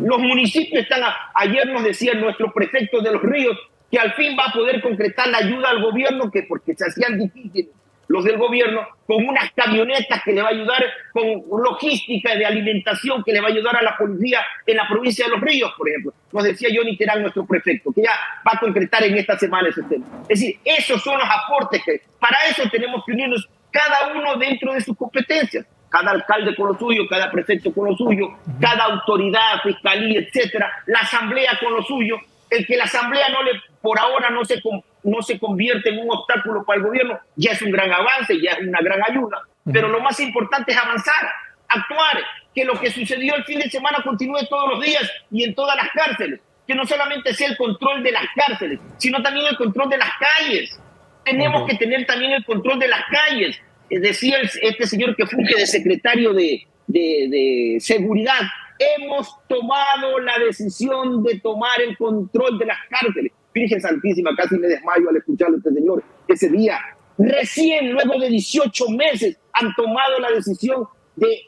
[0.00, 3.54] Los municipios están, a- ayer nos decía nuestro prefecto de los ríos,
[3.90, 7.18] que al fin va a poder concretar la ayuda al gobierno, que porque se hacían
[7.18, 7.66] difíciles
[8.08, 11.24] los del gobierno, con unas camionetas que le va a ayudar, con
[11.62, 15.32] logística de alimentación que le va a ayudar a la policía en la provincia de
[15.32, 16.12] Los Ríos, por ejemplo.
[16.32, 18.12] Nos decía Johnny Terán, nuestro prefecto, que ya
[18.46, 20.06] va a concretar en esta semana ese tema.
[20.28, 24.72] Es decir, esos son los aportes que para eso tenemos que unirnos cada uno dentro
[24.72, 25.66] de sus competencias.
[25.88, 28.28] Cada alcalde con lo suyo, cada prefecto con lo suyo,
[28.60, 32.16] cada autoridad, fiscalía, etcétera, la asamblea con lo suyo.
[32.50, 33.52] El que la asamblea no le,
[33.84, 34.62] por ahora no se
[35.02, 38.52] no se convierte en un obstáculo para el gobierno, ya es un gran avance, ya
[38.52, 39.42] es una gran ayuda.
[39.70, 41.30] Pero lo más importante es avanzar,
[41.68, 42.24] actuar,
[42.54, 45.76] que lo que sucedió el fin de semana continúe todos los días y en todas
[45.76, 46.40] las cárceles.
[46.66, 50.10] Que no solamente sea el control de las cárceles, sino también el control de las
[50.18, 50.80] calles.
[51.26, 53.60] Tenemos que tener también el control de las calles.
[53.90, 58.40] Decía este señor que funge de secretario de, de, de seguridad,
[58.78, 63.32] hemos tomado la decisión de tomar el control de las cárceles.
[63.54, 66.78] Virgen Santísima, casi me desmayo al escucharlo este señor ese día.
[67.16, 70.84] Recién, luego de 18 meses, han tomado la decisión
[71.14, 71.38] de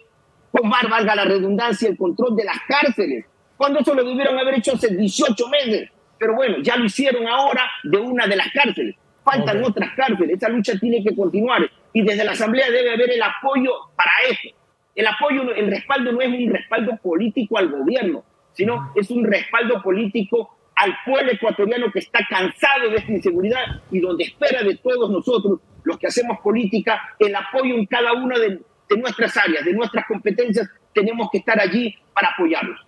[0.53, 3.25] tomar, valga la redundancia, el control de las cárceles.
[3.57, 5.91] Cuando eso lo debieron haber hecho hace 18 meses.
[6.19, 8.95] Pero bueno, ya lo hicieron ahora de una de las cárceles.
[9.25, 10.37] Faltan otras cárceles.
[10.37, 11.69] Esa lucha tiene que continuar.
[11.93, 14.57] Y desde la Asamblea debe haber el apoyo para eso.
[14.95, 19.83] El apoyo, el respaldo no es un respaldo político al gobierno, sino es un respaldo
[19.83, 25.11] político al pueblo ecuatoriano que está cansado de esta inseguridad y donde espera de todos
[25.11, 28.61] nosotros, los que hacemos política, el apoyo en cada una de,
[28.97, 32.81] nuestras áreas, de nuestras competencias, tenemos que estar allí para apoyarlos.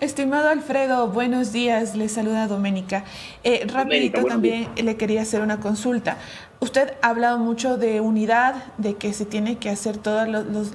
[0.00, 1.96] Estimado Alfredo, buenos días.
[1.96, 3.04] Le saluda Doménica.
[3.44, 6.18] Eh, rapidito también le quería hacer una consulta.
[6.60, 10.72] Usted ha hablado mucho de unidad, de que se tiene que hacer todas los, los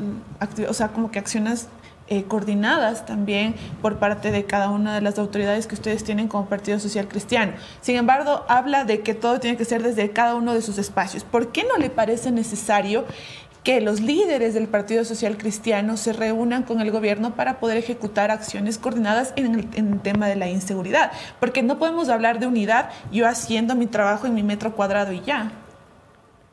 [0.68, 1.70] o sea, como que acciones
[2.10, 6.48] eh, coordinadas también por parte de cada una de las autoridades que ustedes tienen como
[6.48, 7.54] Partido Social Cristiano.
[7.82, 11.26] Sin embargo, habla de que todo tiene que ser desde cada uno de sus espacios.
[11.26, 13.06] ¿Por qué no le parece necesario
[13.66, 18.32] que los líderes del Partido Social Cristiano se reúnan con el gobierno para poder ejecutar
[18.32, 21.12] acciones coordinadas en el, tema de la inseguridad.
[21.42, 25.20] Porque no podemos hablar de unidad yo haciendo mi trabajo en mi metro cuadrado y
[25.20, 25.52] ya.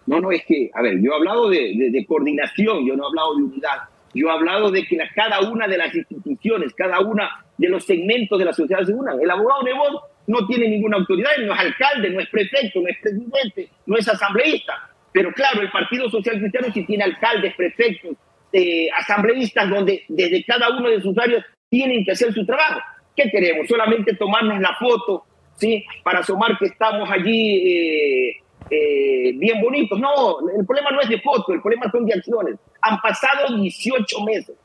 [0.07, 3.37] No, no, es que, a ver, yo he hablado de coordinación, yo no he hablado
[3.37, 3.94] de unidad.
[4.15, 8.39] Yo he hablado de que cada una de las instituciones, cada una de los segmentos
[8.39, 9.21] de la sociedad se unan.
[9.21, 12.99] El abogado Nebot no tiene ninguna autoridad, no es alcalde, no es prefecto, no es
[13.01, 14.91] presidente, no es asambleísta.
[15.13, 18.17] Pero claro, el Partido Social Cristiano sí tiene alcaldes, prefectos,
[18.53, 22.81] eh, asambleístas, donde desde cada uno de sus áreas tienen que hacer su trabajo.
[23.17, 23.69] ¿Qué queremos?
[23.69, 25.25] Solamente tomarnos la foto,
[25.57, 25.85] ¿sí?
[26.03, 28.37] Para asomar que estamos allí eh,
[28.71, 29.99] eh, bien bonitos.
[29.99, 32.57] No, el problema no es de foto, el problema son de acciones.
[32.83, 34.57] Han pasado 18 meses,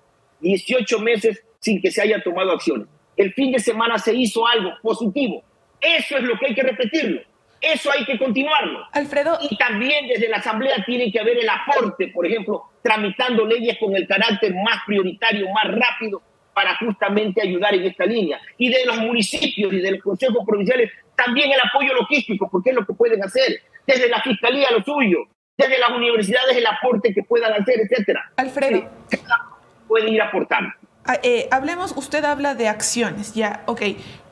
[0.41, 2.87] 18 meses sin que se haya tomado acciones.
[3.15, 5.43] El fin de semana se hizo algo positivo.
[5.81, 7.21] Eso es lo que hay que repetirlo.
[7.61, 8.85] Eso hay que continuarlo.
[8.93, 9.37] Alfredo.
[9.49, 13.93] Y también desde la Asamblea tiene que haber el aporte, por ejemplo, tramitando leyes con
[13.95, 16.21] el carácter más prioritario, más rápido,
[16.53, 18.39] para justamente ayudar en esta línea.
[18.57, 22.75] Y de los municipios y de los consejos provinciales, también el apoyo logístico, porque es
[22.77, 25.19] lo que pueden hacer desde la fiscalía lo suyo,
[25.57, 28.31] desde las universidades el aporte que puedan hacer, etcétera.
[28.37, 28.89] Alfredo.
[29.87, 30.69] Pueden ir aportando.
[31.05, 33.81] Ah, eh, hablemos, usted habla de acciones, ya, ok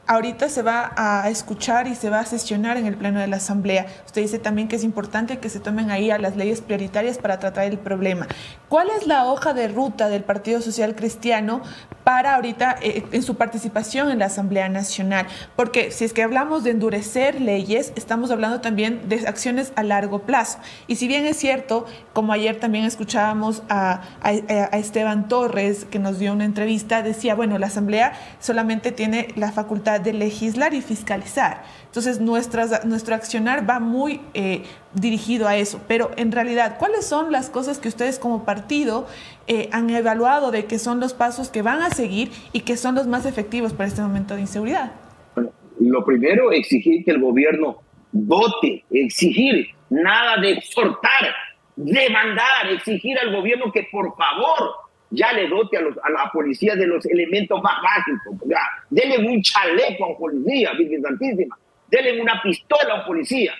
[0.07, 3.37] ahorita se va a escuchar y se va a sesionar en el Pleno de la
[3.37, 3.85] Asamblea.
[4.05, 7.39] Usted dice también que es importante que se tomen ahí a las leyes prioritarias para
[7.39, 8.27] tratar el problema.
[8.69, 11.61] ¿Cuál es la hoja de ruta del Partido Social Cristiano
[12.03, 15.27] para ahorita eh, en su participación en la Asamblea Nacional?
[15.55, 20.19] Porque si es que hablamos de endurecer leyes, estamos hablando también de acciones a largo
[20.19, 20.59] plazo.
[20.87, 25.99] Y si bien es cierto, como ayer también escuchábamos a, a, a Esteban Torres, que
[25.99, 30.81] nos dio una entrevista, decía, bueno, la Asamblea solamente tiene la facultad de legislar y
[30.81, 31.63] fiscalizar.
[31.85, 35.81] Entonces, nuestro accionar va muy eh, dirigido a eso.
[35.87, 39.07] Pero en realidad, ¿cuáles son las cosas que ustedes como partido
[39.47, 42.95] eh, han evaluado de que son los pasos que van a seguir y que son
[42.95, 44.91] los más efectivos para este momento de inseguridad?
[45.35, 47.81] Bueno, lo primero, exigir que el gobierno
[48.11, 51.33] vote, exigir, nada de exhortar,
[51.75, 56.75] demandar, exigir al gobierno que por favor ya le dote a, los, a la policía
[56.75, 58.47] de los elementos más básicos.
[58.47, 61.57] Ya, denle un chaleco a un policía, Virgen Santísima.
[61.87, 63.53] Denle una pistola a un policía.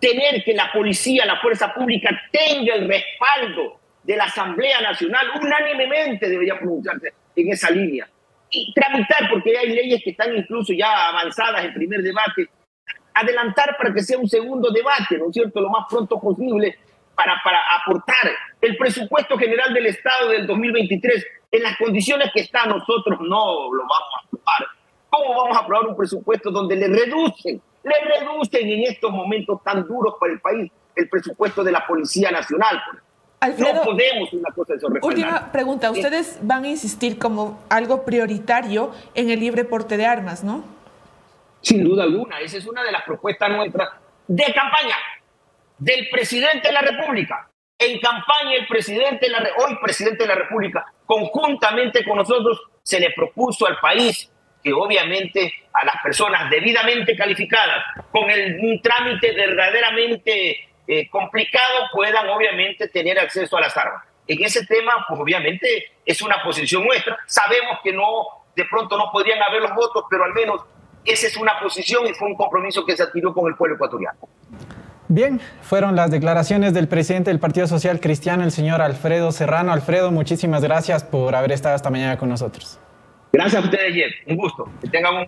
[0.00, 6.28] Tener que la policía, la fuerza pública tenga el respaldo de la Asamblea Nacional, unánimemente
[6.28, 8.08] debería pronunciarse en esa línea.
[8.50, 12.48] Y tramitar, porque hay leyes que están incluso ya avanzadas en primer debate,
[13.14, 16.78] adelantar para que sea un segundo debate, ¿no es cierto?, lo más pronto posible,
[17.14, 18.30] para, para aportar
[18.60, 23.82] el presupuesto general del Estado del 2023 en las condiciones que está, nosotros no lo
[23.82, 24.66] vamos a aprobar.
[25.10, 29.86] ¿Cómo vamos a aprobar un presupuesto donde le reducen le reducen en estos momentos tan
[29.86, 32.82] duros para el país el presupuesto de la Policía Nacional.
[33.40, 38.92] Alfredo, no podemos una cosa de Última pregunta, ustedes van a insistir como algo prioritario
[39.14, 40.62] en el libre porte de armas, ¿no?
[41.62, 43.88] Sin duda alguna, esa es una de las propuestas nuestras
[44.28, 44.94] de campaña
[45.80, 47.48] del presidente de la República.
[47.78, 53.00] En campaña el presidente, de la, hoy presidente de la República, conjuntamente con nosotros, se
[53.00, 54.30] le propuso al país
[54.62, 62.28] que obviamente a las personas debidamente calificadas, con el, un trámite verdaderamente eh, complicado, puedan
[62.28, 64.04] obviamente tener acceso a las armas.
[64.26, 67.16] En ese tema, pues obviamente es una posición nuestra.
[67.26, 70.60] Sabemos que no, de pronto no podrían haber los votos, pero al menos
[71.06, 74.18] esa es una posición y fue un compromiso que se adquirió con el pueblo ecuatoriano.
[75.10, 79.72] Bien, fueron las declaraciones del presidente del Partido Social Cristiano, el señor Alfredo Serrano.
[79.72, 82.78] Alfredo, muchísimas gracias por haber estado esta mañana con nosotros.
[83.32, 84.12] Gracias a ustedes, Jeff.
[84.28, 84.68] Un gusto.
[84.80, 85.26] Que tengan un...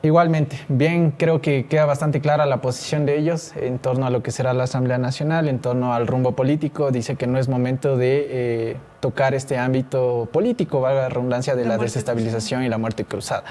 [0.00, 4.22] Igualmente, bien, creo que queda bastante clara la posición de ellos en torno a lo
[4.22, 6.92] que será la Asamblea Nacional, en torno al rumbo político.
[6.92, 11.64] Dice que no es momento de eh, tocar este ámbito político, valga la redundancia, de
[11.64, 13.42] la desestabilización y la muerte cruzada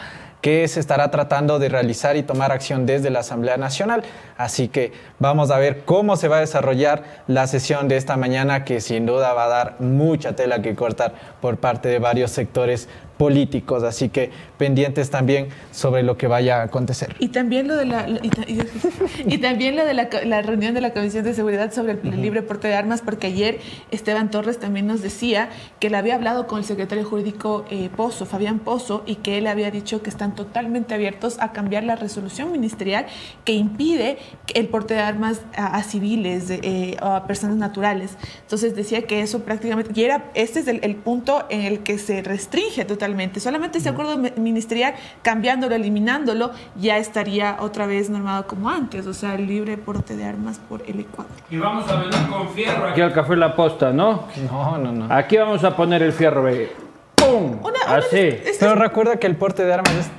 [0.41, 4.03] que se estará tratando de realizar y tomar acción desde la Asamblea Nacional.
[4.37, 8.63] Así que vamos a ver cómo se va a desarrollar la sesión de esta mañana,
[8.63, 12.87] que sin duda va a dar mucha tela que cortar por parte de varios sectores
[13.17, 17.15] políticos, así que pendientes también sobre lo que vaya a acontecer.
[17.19, 18.07] Y también lo de la
[19.25, 22.67] y, también lo de la, reunión de la Comisión de Seguridad sobre el libre porte
[22.67, 23.59] de armas, porque ayer
[23.91, 25.49] Esteban Torres también nos decía
[25.79, 29.47] que le había hablado con el secretario jurídico eh, Pozo, Fabián Pozo, y que él
[29.47, 33.07] había dicho que están totalmente abiertos a cambiar la resolución ministerial
[33.45, 34.17] que impide
[34.53, 38.17] el porte de armas a, civiles eh, o a personas naturales.
[38.41, 41.97] Entonces decía que eso prácticamente, y era, este es el, el punto en el que
[41.97, 43.06] se restringe totalmente
[43.39, 49.35] Solamente ese acuerdo ministerial, cambiándolo, eliminándolo, ya estaría otra vez normado como antes, o sea,
[49.35, 51.31] el libre porte de armas por el Ecuador.
[51.49, 54.27] Y vamos a venir con fierro aquí al Café La Posta, ¿no?
[54.51, 55.13] No, no, no.
[55.13, 56.71] Aquí vamos a poner el fierro, ve.
[57.15, 57.59] ¡Pum!
[57.87, 58.39] así.
[58.59, 60.09] Pero recuerda que el porte de armas es...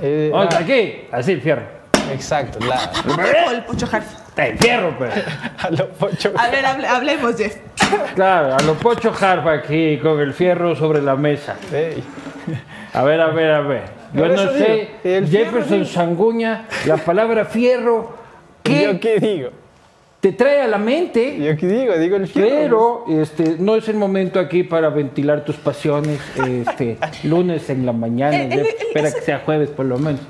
[0.00, 1.82] Eh, aquí, así el fierro.
[2.12, 2.90] Exacto, la...
[3.52, 3.88] el pocho
[4.36, 5.12] El fierro, pues.
[5.58, 6.32] a lo pocho.
[6.36, 7.56] A ver, hablemos, Jeff.
[8.14, 11.56] Claro, a lo pocho harpa aquí, con el fierro sobre la mesa.
[12.94, 13.82] A ver, a ver, a ver.
[14.12, 18.14] Yo no sé, Jefferson Sanguña, la palabra fierro,
[18.62, 19.50] ¿qué, ¿Yo qué digo?
[20.20, 21.38] Te trae a la mente.
[21.38, 23.04] Yo qué digo, digo el fierro.
[23.08, 26.20] Pero este, no es el momento aquí para ventilar tus pasiones.
[26.46, 30.20] Este, lunes en la mañana, espera que sea jueves por lo menos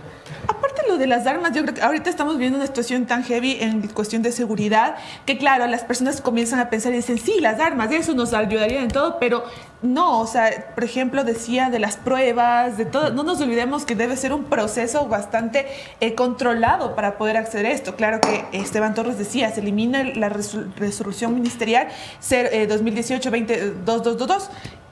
[1.03, 4.23] de las armas, yo creo que ahorita estamos viendo una situación tan heavy en cuestión
[4.23, 4.95] de seguridad
[5.27, 8.81] que claro, las personas comienzan a pensar y dicen, sí, las armas, eso nos ayudaría
[8.81, 9.43] en todo, pero
[9.83, 13.97] no, o sea, por ejemplo, decía de las pruebas, de todo, no nos olvidemos que
[13.97, 15.67] debe ser un proceso bastante
[15.99, 17.97] eh, controlado para poder acceder a esto.
[17.97, 21.89] Claro que Esteban Torres decía, se elimina la resolución ministerial
[22.21, 24.43] 2018-2222 eh,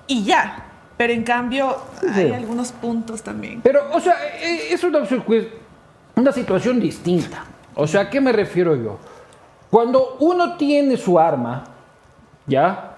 [0.08, 1.76] y ya, pero en cambio
[2.12, 3.60] hay algunos puntos también.
[3.62, 5.22] Pero, o sea, eh, es una opción
[6.20, 7.44] una situación distinta.
[7.74, 8.98] O sea, ¿a qué me refiero yo?
[9.70, 11.64] Cuando uno tiene su arma,
[12.46, 12.96] ¿ya?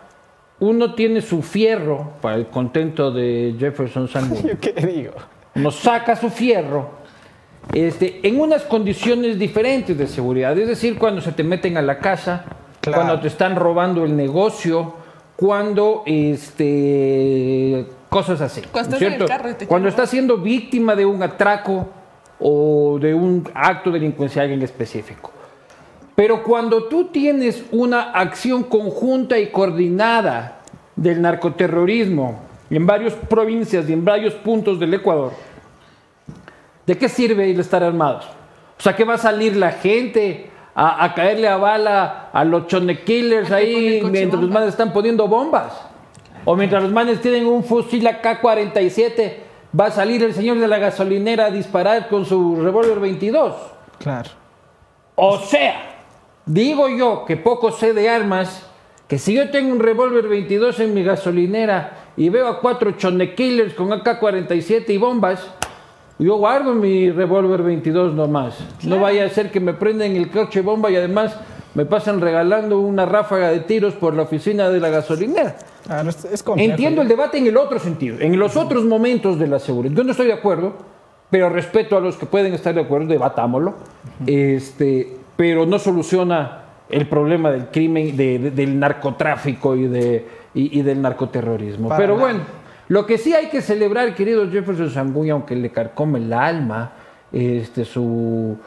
[0.61, 4.51] Uno tiene su fierro, para el contento de Jefferson Sanguino.
[4.61, 5.13] ¿Qué digo?
[5.55, 7.03] Uno saca su fierro
[7.73, 10.57] este, en unas condiciones diferentes de seguridad.
[10.59, 12.45] Es decir, cuando se te meten a la casa,
[12.83, 14.95] cuando te están robando el negocio,
[15.37, 18.63] cuando este, cosas así.
[18.73, 18.97] Cuando,
[19.69, 21.89] cuando estás siendo víctima de un atraco,
[22.43, 25.31] o de un acto delincuencial en específico.
[26.15, 30.59] Pero cuando tú tienes una acción conjunta y coordinada
[30.95, 35.33] del narcoterrorismo en varias provincias y en varios puntos del Ecuador,
[36.87, 38.27] ¿de qué sirve el estar armados?
[38.79, 43.05] O sea, ¿qué va a salir la gente a, caerle a bala a los chone
[43.05, 45.73] killers ahí mientras los manes están poniendo bombas?
[46.45, 50.79] O mientras los manes tienen un fusil AK-47 va a salir el señor de la
[50.79, 53.55] gasolinera a disparar con su revólver 22.
[53.99, 54.31] Claro.
[55.15, 56.05] O sea,
[56.47, 58.67] digo yo que poco sé de armas,
[59.09, 63.75] que si yo tengo un revólver 22 en mi gasolinera y veo a cuatro killers
[63.75, 65.47] con AK-47 y bombas,
[66.19, 68.59] yo guardo mi revólver 22 nomás.
[68.85, 71.37] No vaya a ser que me prendan el coche bomba y además
[71.75, 75.57] me pasan regalando una ráfaga de tiros por la oficina de la gasolinera.
[76.57, 79.95] Entiendo el debate en el otro sentido, en los otros momentos de la seguridad.
[79.95, 80.75] Yo no estoy de acuerdo,
[81.31, 83.75] pero respeto a los que pueden estar de acuerdo, debatámoslo.
[84.27, 91.89] este, pero no soluciona el problema del crimen, del narcotráfico y, de, del narcoterrorismo.
[91.97, 92.41] pero bueno,
[92.89, 96.93] lo que sí hay que celebrar, querido Jefferson Zambuya, aunque le carcome el alma,
[97.33, 98.59] este, su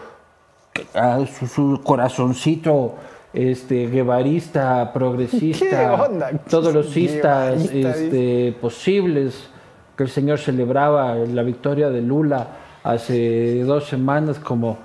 [0.93, 2.95] a su, su corazoncito
[3.36, 5.96] este guevarista, progresista,
[6.32, 9.50] ¿Qué todos los cistas este, posibles
[9.98, 12.48] que el señor celebraba la victoria de Lula
[12.84, 14.78] hace dos semanas como,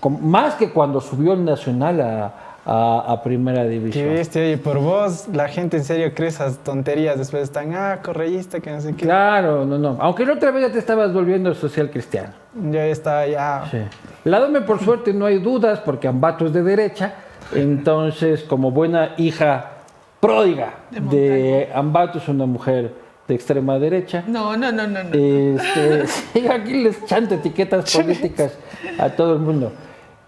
[0.00, 2.34] como- más que cuando subió el Nacional a,
[2.66, 4.08] a- a Primera Qué División.
[4.10, 8.60] bestia, oye, por vos la gente en serio cree esas tonterías, después están, ah, correísta,
[8.60, 9.04] que no sé qué.
[9.06, 9.96] Claro, no, no.
[10.00, 12.30] Aunque la otra vez ya te estabas volviendo social cristiano.
[12.70, 13.64] Ya está, ya.
[13.70, 13.78] Sí.
[14.24, 17.14] La Dome, por suerte, no hay dudas, porque Ambato es de derecha.
[17.54, 19.72] Entonces, como buena hija
[20.20, 22.94] pródiga De de Ambato, es una mujer
[23.26, 24.24] de extrema derecha.
[24.26, 25.10] No, no, no, no, no.
[25.12, 28.58] Este, sí, aquí les chanto etiquetas políticas
[28.98, 29.72] a todo el mundo.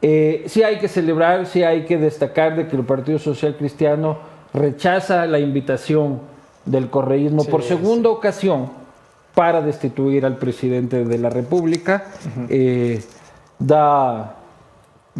[0.03, 4.18] Eh, sí hay que celebrar, sí hay que destacar de que el Partido Social Cristiano
[4.53, 6.21] rechaza la invitación
[6.64, 8.71] del correísmo por segunda ocasión
[9.35, 12.05] para destituir al presidente de la República.
[12.49, 13.03] Eh,
[13.59, 14.37] da,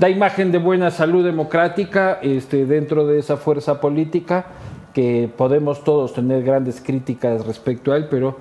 [0.01, 4.47] da imagen de buena salud democrática este, dentro de esa fuerza política
[4.95, 8.39] que podemos todos tener grandes críticas respecto a él, pero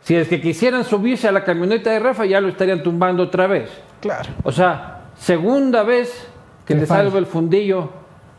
[0.00, 3.48] si es que quisieran subirse a la camioneta de Rafa ya lo estarían tumbando otra
[3.48, 3.68] vez.
[4.00, 4.30] Claro.
[4.44, 6.28] O sea, segunda vez
[6.64, 7.90] que Le salva el fundillo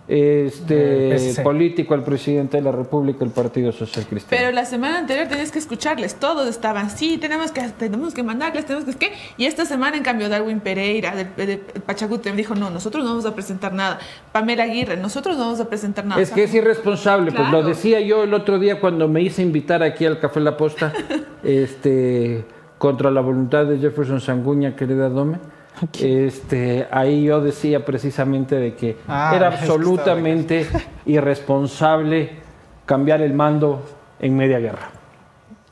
[0.07, 1.43] este, PSC.
[1.43, 4.41] político al presidente de la República, el Partido Social Cristiano.
[4.43, 8.65] Pero la semana anterior tenías que escucharles, todos estaban, sí, tenemos que, tenemos que mandarles,
[8.65, 9.13] tenemos que, ¿qué?
[9.37, 13.11] Y esta semana, en cambio, Darwin Pereira, de, de Pachacute, me dijo, no, nosotros no
[13.11, 13.99] vamos a presentar nada.
[14.31, 16.21] Pamela Aguirre, nosotros no vamos a presentar nada.
[16.21, 19.83] Es que es irresponsable, pues lo decía yo el otro día cuando me hice invitar
[19.83, 20.91] aquí al Café La Posta,
[21.43, 22.45] este,
[22.77, 25.39] contra la voluntad de Jefferson Sanguña, querida Dome.
[25.99, 30.67] Este, ahí yo decía precisamente de que Ah, era es que estaba absolutamente
[31.05, 32.31] irresponsable
[32.85, 33.83] cambiar el mando
[34.19, 34.89] en media guerra.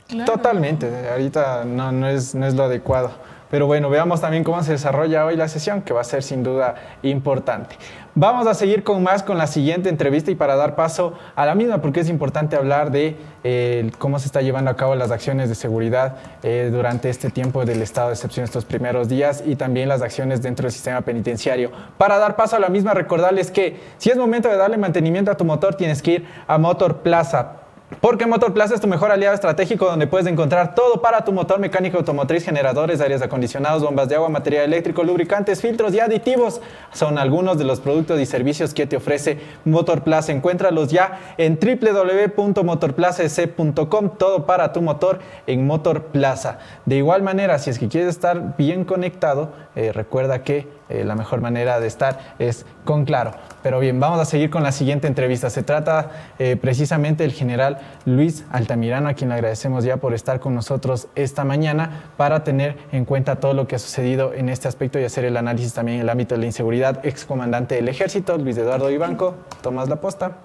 [0.08, 0.32] Claro.
[0.34, 3.12] Totalmente, ahorita no, no, es, no es lo adecuado.
[3.50, 6.42] Pero bueno, veamos también cómo se desarrolla hoy la sesión, que va a ser sin
[6.42, 7.76] duda importante.
[8.14, 11.56] Vamos a seguir con más con la siguiente entrevista y para dar paso a la
[11.56, 15.48] misma, porque es importante hablar de eh, cómo se está llevando a cabo las acciones
[15.48, 19.88] de seguridad eh, durante este tiempo del estado de excepción estos primeros días y también
[19.88, 21.72] las acciones dentro del sistema penitenciario.
[21.98, 25.38] Para dar paso a la misma, recordarles que si es momento de darle mantenimiento a
[25.38, 27.61] tu motor, tienes que ir a Motor Plaza.
[28.00, 31.60] Porque Motor Plaza es tu mejor aliado estratégico donde puedes encontrar todo para tu motor
[31.60, 36.62] mecánico automotriz, generadores, áreas acondicionados, bombas de agua, material eléctrico, lubricantes, filtros y aditivos.
[36.94, 40.32] Son algunos de los productos y servicios que te ofrece Motor Plaza.
[40.32, 46.60] Encuéntralos ya en www.motorplazac.com, todo para tu motor en Motor Plaza.
[46.86, 51.16] De igual manera, si es que quieres estar bien conectado, eh, recuerda que eh, la
[51.16, 53.32] mejor manera de estar es con Claro.
[53.64, 55.50] Pero bien, vamos a seguir con la siguiente entrevista.
[55.50, 60.40] Se trata eh, precisamente del general Luis Altamirano, a quien le agradecemos ya por estar
[60.40, 64.68] con nosotros esta mañana para tener en cuenta todo lo que ha sucedido en este
[64.68, 67.06] aspecto y hacer el análisis también en el ámbito de la inseguridad.
[67.06, 70.38] Excomandante del ejército, Luis Eduardo Ibanco, Tomás La Posta.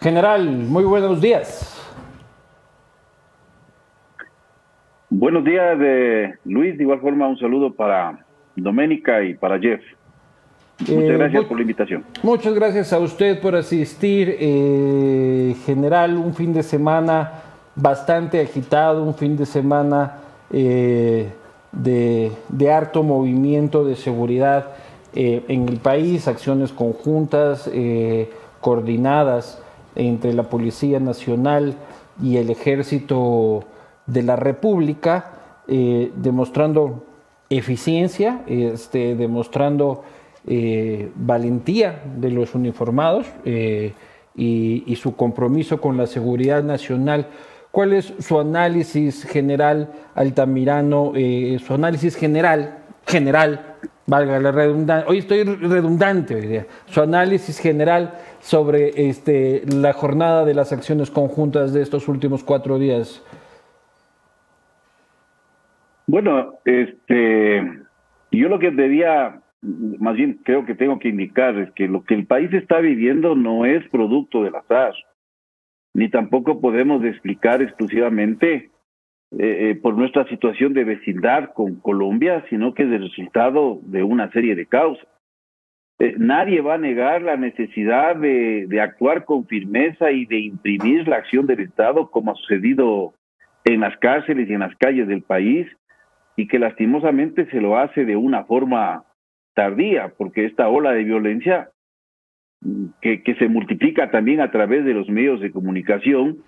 [0.00, 1.79] General, muy buenos días.
[5.10, 6.76] Buenos días, eh, Luis.
[6.76, 8.24] De igual forma, un saludo para
[8.56, 9.80] Doménica y para Jeff.
[10.80, 12.04] Muchas Eh, gracias por la invitación.
[12.22, 14.36] Muchas gracias a usted por asistir.
[14.38, 17.32] eh, general, un fin de semana
[17.74, 20.18] bastante agitado, un fin de semana
[20.52, 21.28] eh,
[21.72, 24.70] de, de harto movimiento de seguridad
[25.12, 27.68] en el país, acciones conjuntas,
[28.60, 29.60] coordinadas
[29.96, 31.74] entre la Policía Nacional
[32.22, 33.64] y el Ejército
[34.12, 35.32] de la República,
[35.68, 37.04] eh, demostrando
[37.48, 40.02] eficiencia, este, demostrando
[40.46, 43.92] eh, valentía de los uniformados eh,
[44.34, 47.28] y, su compromiso con la seguridad nacional.
[47.70, 51.12] ¿Cuál es su análisis general, Altamirano?
[51.64, 59.62] su análisis general, general, valga la redundancia, hoy estoy redundante, su análisis general sobre este,
[59.66, 63.22] la jornada de las acciones conjuntas de estos últimos cuatro días.
[66.10, 67.62] Bueno, este,
[68.32, 72.14] yo lo que debía, más bien creo que tengo que indicar es que lo que
[72.14, 74.92] el país está viviendo no es producto del azar,
[75.94, 78.72] ni tampoco podemos explicar exclusivamente
[79.38, 84.02] eh, eh, por nuestra situación de vecindad con Colombia, sino que es el resultado de
[84.02, 85.06] una serie de causas.
[86.00, 91.06] Eh, nadie va a negar la necesidad de, de actuar con firmeza y de imprimir
[91.06, 93.14] la acción del Estado como ha sucedido
[93.64, 95.68] en las cárceles y en las calles del país
[96.40, 99.04] y que lastimosamente se lo hace de una forma
[99.54, 101.68] tardía, porque esta ola de violencia
[102.62, 106.38] mm, que, se multiplica también a través de los medios de comunicación,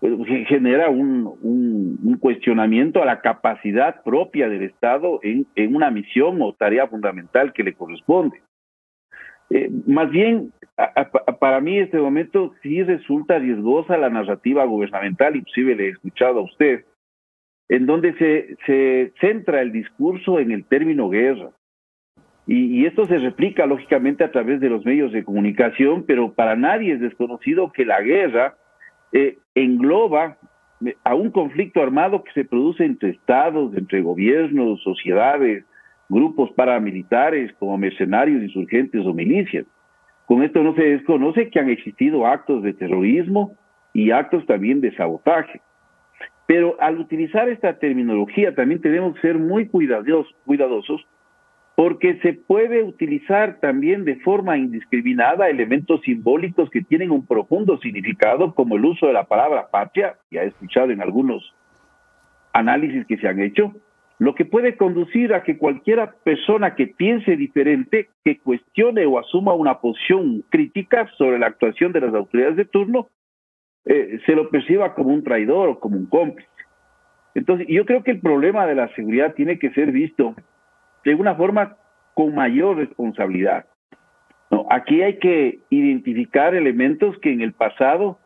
[0.00, 0.12] pues,
[0.48, 7.52] genera un, cuestionamiento a la capacidad propia del Estado en, una misión o tarea fundamental
[7.52, 8.42] que le corresponde.
[9.50, 10.52] Eh, más bien,
[11.38, 16.42] para mí este momento sí resulta riesgosa la narrativa gubernamental, inclusive le he escuchado a
[16.42, 16.84] usted,
[17.70, 18.12] en donde
[18.66, 21.50] se, centra el discurso en el término guerra.
[22.44, 26.56] Y, y, esto se replica lógicamente a través de los medios de comunicación, pero para
[26.56, 28.56] nadie es desconocido que la guerra
[29.12, 30.36] eh, engloba
[30.84, 35.64] eh, a un conflicto armado que se produce entre estados, entre gobiernos, sociedades,
[36.08, 39.64] grupos paramilitares como mercenarios, insurgentes o milicias.
[40.26, 43.54] Con esto no se desconoce que han existido actos de terrorismo
[43.92, 45.60] y actos también de sabotaje.
[46.50, 51.00] Pero al utilizar esta terminología también tenemos que ser muy cuidadosos, cuidadosos
[51.76, 58.52] porque se puede utilizar también de forma indiscriminada elementos simbólicos que tienen un profundo significado,
[58.52, 61.54] como el uso de la palabra patria, ya he escuchado en algunos
[62.52, 63.72] análisis que se han hecho,
[64.18, 69.54] lo que puede conducir a que cualquiera persona que piense diferente, que cuestione o asuma
[69.54, 73.06] una posición crítica sobre la actuación de las autoridades de turno,
[73.84, 76.48] eh, se lo perciba como un traidor o como un cómplice.
[77.34, 80.34] Entonces, yo creo que el problema de la seguridad tiene que ser visto
[81.04, 81.76] de una forma
[82.14, 83.66] con mayor responsabilidad.
[84.50, 88.18] No, aquí hay que identificar elementos que en el pasado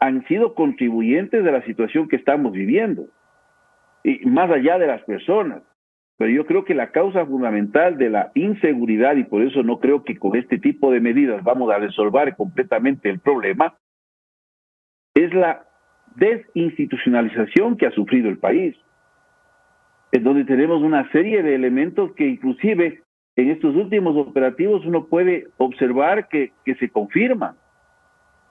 [0.00, 3.06] han sido contribuyentes de la situación que estamos viviendo,
[4.04, 5.62] y más allá de las personas.
[6.18, 10.04] Pero yo creo que la causa fundamental de la inseguridad, y por eso no creo
[10.04, 13.74] que con este tipo de medidas vamos a resolver completamente el problema,
[15.14, 15.64] es la
[16.16, 18.76] desinstitucionalización que ha sufrido el país
[20.12, 23.00] en donde tenemos una serie de elementos que inclusive
[23.34, 27.56] en estos últimos operativos uno puede observar que, que se confirman.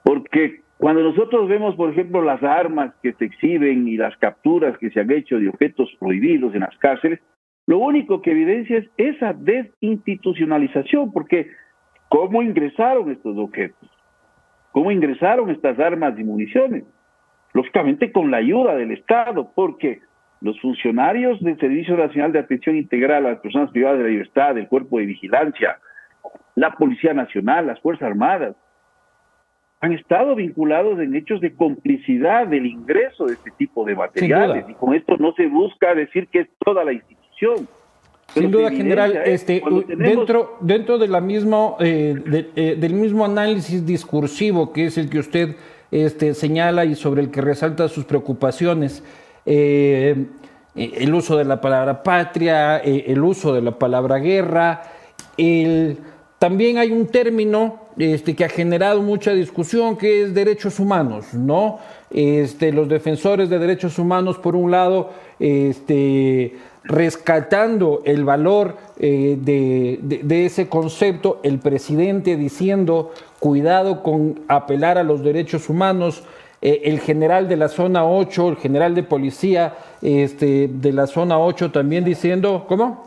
[0.03, 4.89] Porque cuando nosotros vemos, por ejemplo, las armas que se exhiben y las capturas que
[4.89, 7.19] se han hecho de objetos prohibidos en las cárceles,
[7.67, 11.51] lo único que evidencia es esa desinstitucionalización, porque
[12.09, 13.90] ¿cómo ingresaron estos objetos?
[14.71, 16.83] ¿Cómo ingresaron estas armas y municiones?
[17.53, 19.99] Lógicamente con la ayuda del Estado, porque
[20.39, 24.55] los funcionarios del Servicio Nacional de Atención Integral a las Personas Privadas de la Libertad,
[24.55, 25.77] del Cuerpo de Vigilancia,
[26.55, 28.55] la Policía Nacional, las Fuerzas Armadas,
[29.81, 34.65] han estado vinculados en hechos de complicidad del ingreso de este tipo de materiales.
[34.69, 37.67] Y con esto no se busca decir que es toda la institución.
[38.33, 39.61] Sin duda, general, este,
[39.97, 45.19] dentro, dentro de la misma, eh, eh, del mismo análisis discursivo que es el que
[45.19, 45.55] usted
[45.91, 49.03] este, señala y sobre el que resalta sus preocupaciones,
[49.45, 50.27] eh,
[50.75, 54.83] el uso de la palabra patria, eh, el uso de la palabra guerra.
[56.39, 61.79] también hay un término este, que ha generado mucha discusión, que es derechos humanos, ¿no?
[62.09, 70.45] Este, los defensores de derechos humanos, por un lado, este, rescatando el valor eh, de,
[70.45, 76.23] ese concepto, el presidente diciendo, cuidado con apelar a los derechos humanos,
[76.61, 81.39] eh, el general de la zona 8, el general de policía este, de la zona
[81.39, 83.05] 8 también diciendo, ¿cómo?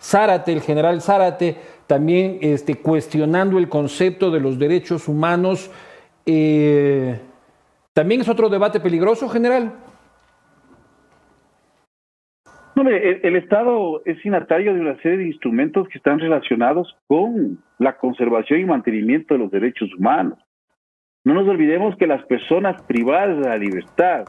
[0.00, 0.52] Zárate.
[0.52, 1.56] el general Zárate,
[1.86, 5.70] también este, cuestionando el concepto de los derechos humanos.
[6.26, 7.18] Eh,
[7.92, 9.72] ¿También es otro debate peligroso, general?
[12.82, 17.96] El, el, Estado es signatario de una serie de instrumentos que están relacionados con la
[17.96, 20.38] conservación y mantenimiento de los derechos humanos.
[21.24, 24.24] No nos olvidemos que las personas privadas de la libertad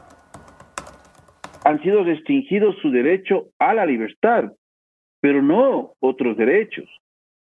[1.64, 4.52] han sido restringidos su derecho a la libertad,
[5.20, 6.88] pero no otros derechos.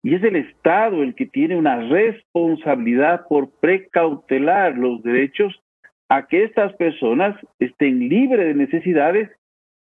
[0.02, 5.62] Y es el Estado el que tiene una responsabilidad por precautelar los derechos
[6.10, 9.30] a que estas personas estén libres de necesidades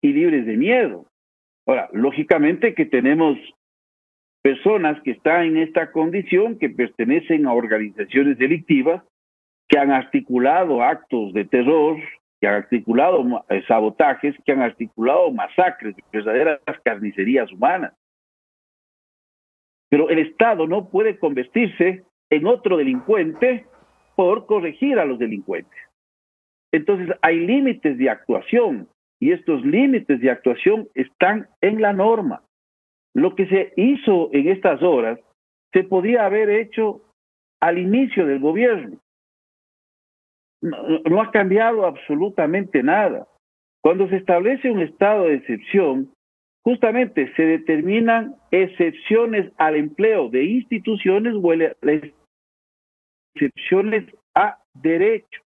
[0.00, 1.06] y libres de miedo.
[1.66, 3.38] Ahora, lógicamente que tenemos
[4.42, 9.02] personas que están en esta condición, que pertenecen a organizaciones delictivas,
[9.68, 11.98] que han articulado actos de terror,
[12.40, 17.92] que han articulado eh, sabotajes, que han articulado masacres, verdaderas carnicerías humanas.
[19.90, 23.66] Pero el Estado no puede convertirse en otro delincuente
[24.16, 25.78] por corregir a los delincuentes.
[26.72, 28.88] Entonces hay límites de actuación
[29.20, 32.42] y estos límites de actuación están en la norma.
[33.14, 35.18] Lo que se hizo en estas horas
[35.72, 37.02] se podía haber hecho
[37.60, 38.98] al inicio del gobierno
[40.60, 43.26] no, ha cambiado absolutamente nada.
[43.82, 46.12] Cuando se establece un estado de excepción,
[46.64, 51.52] justamente se determinan excepciones al empleo de instituciones o
[53.34, 54.04] excepciones
[54.34, 55.42] a derecho.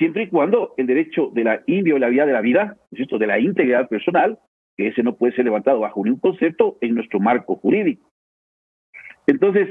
[0.00, 3.18] Siempre y cuando el derecho de la inviolabilidad de la vida, ¿cierto?
[3.18, 4.38] de la integridad personal,
[4.76, 8.10] que ese no puede ser levantado bajo ningún concepto en nuestro marco jurídico.
[9.26, 9.68] Entonces,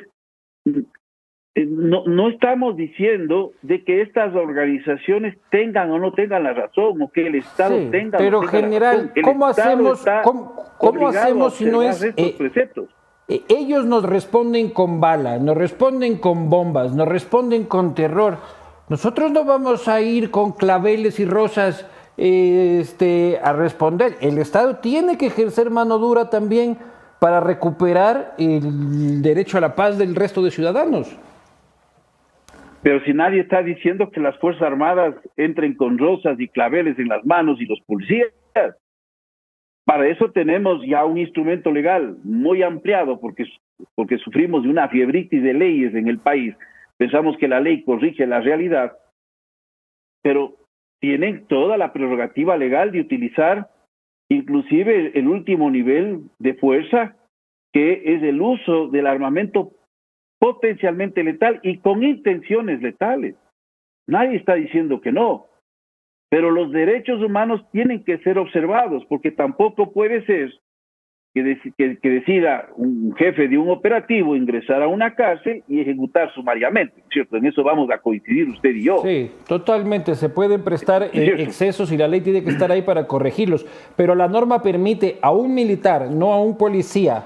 [1.56, 7.01] eh, no, no estamos diciendo de que estas organizaciones tengan o no tengan la razón
[7.01, 9.23] o que el Estado Sí, tenga pero o no tenga general, la razón.
[9.23, 10.06] ¿cómo Estado hacemos-
[10.77, 12.89] cómo- hacemos si no es, estos eh, preceptos.
[13.27, 18.38] Eh, Ellos nos responden con balas, nos responden con bombas, nos responden con terror.
[18.90, 21.88] Nosotros no vamos a ir con claveles y rosas
[22.18, 24.16] este, a responder.
[24.20, 26.78] El Estado tiene que ejercer mano dura también
[27.20, 31.16] para recuperar el derecho a la paz del resto de ciudadanos.
[32.82, 37.10] Pero si nadie está diciendo que las Fuerzas Armadas entren con rosas y claveles en
[37.10, 38.30] las manos y los policías,
[39.86, 43.45] para eso tenemos ya un instrumento legal muy ampliado porque,
[43.95, 46.56] porque sufrimos de una fiebritis de leyes en el país.
[46.99, 48.97] Pensamos que la ley corrige la realidad,
[50.21, 50.57] pero
[50.99, 53.69] tienen toda la prerrogativa legal de utilizar
[54.30, 57.15] inclusive el último nivel de fuerza,
[57.71, 59.71] que es el uso del armamento
[60.39, 63.35] potencialmente letal y con intenciones letales.
[64.05, 65.47] Nadie está diciendo que no,
[66.30, 70.53] pero los derechos humanos tienen que ser observados, porque tampoco puede ser
[71.44, 75.80] que, dec- que- que decida un jefe de un operativo ingresar a una cárcel y
[75.82, 77.38] ejecutar sumariamente, ¿cierto?
[77.38, 79.02] En eso vamos a coincidir usted y yo.
[79.03, 80.16] Sí, totalmente.
[80.16, 83.66] Se pueden prestar eh, excesos y la ley tiene que estar ahí para corregirlos.
[83.95, 87.26] Pero la norma permite a un militar, no a un policía,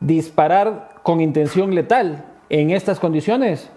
[0.00, 3.70] disparar con intención letal en estas condiciones.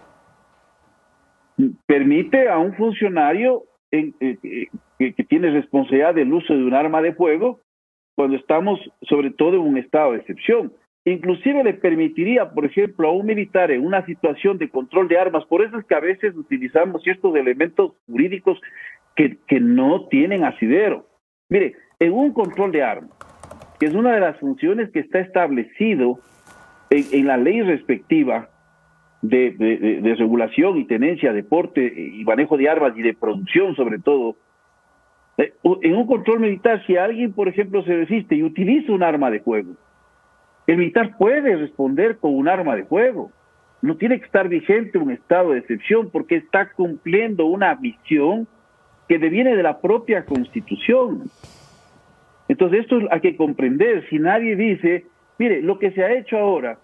[1.86, 4.68] permite a un funcionario en- eh, eh,
[5.00, 7.60] que, que tiene responsabilidad del uso de un arma de fuego
[8.16, 10.74] cuando estamos sobre todo en un estado de excepción.
[11.04, 15.46] Inclusive le permitiría, por ejemplo, a un militar en una situación de control de armas,
[15.46, 18.60] por eso es que a veces utilizamos ciertos elementos jurídicos
[19.16, 21.06] que, no tienen asidero.
[21.50, 23.12] Mire, en un control de armas,
[23.80, 26.20] que es una de las funciones que está establecido
[26.90, 28.50] en, la ley respectiva,
[29.22, 34.36] de, de- regulación y tenencia, deporte y manejo de armas y de producción sobre todo,
[35.38, 39.41] en un control militar, si alguien, por ejemplo, se resiste y utiliza un arma de
[39.41, 39.74] fuego,
[40.68, 43.32] el militar puede responder con un arma de fuego.
[43.82, 48.48] No tiene que estar vigente un estado de excepción porque está cumpliendo una misión
[49.07, 51.24] que deviene de la propia constitución.
[52.48, 54.07] Entonces esto hay que comprender.
[54.10, 55.06] Si nadie dice,
[55.38, 56.80] mire, lo que se ha hecho ahora,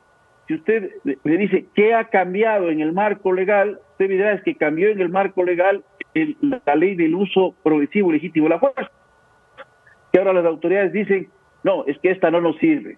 [0.48, 4.44] si usted le- le dice qué ha cambiado en el marco legal, usted dirá es
[4.44, 5.84] que cambió en el marco legal
[6.14, 6.36] el-
[6.66, 8.92] la ley del uso progresivo legítimo de la fuerza.
[10.12, 11.30] Que ahora las autoridades dicen,
[11.64, 12.98] no, es que esta no nos sirve.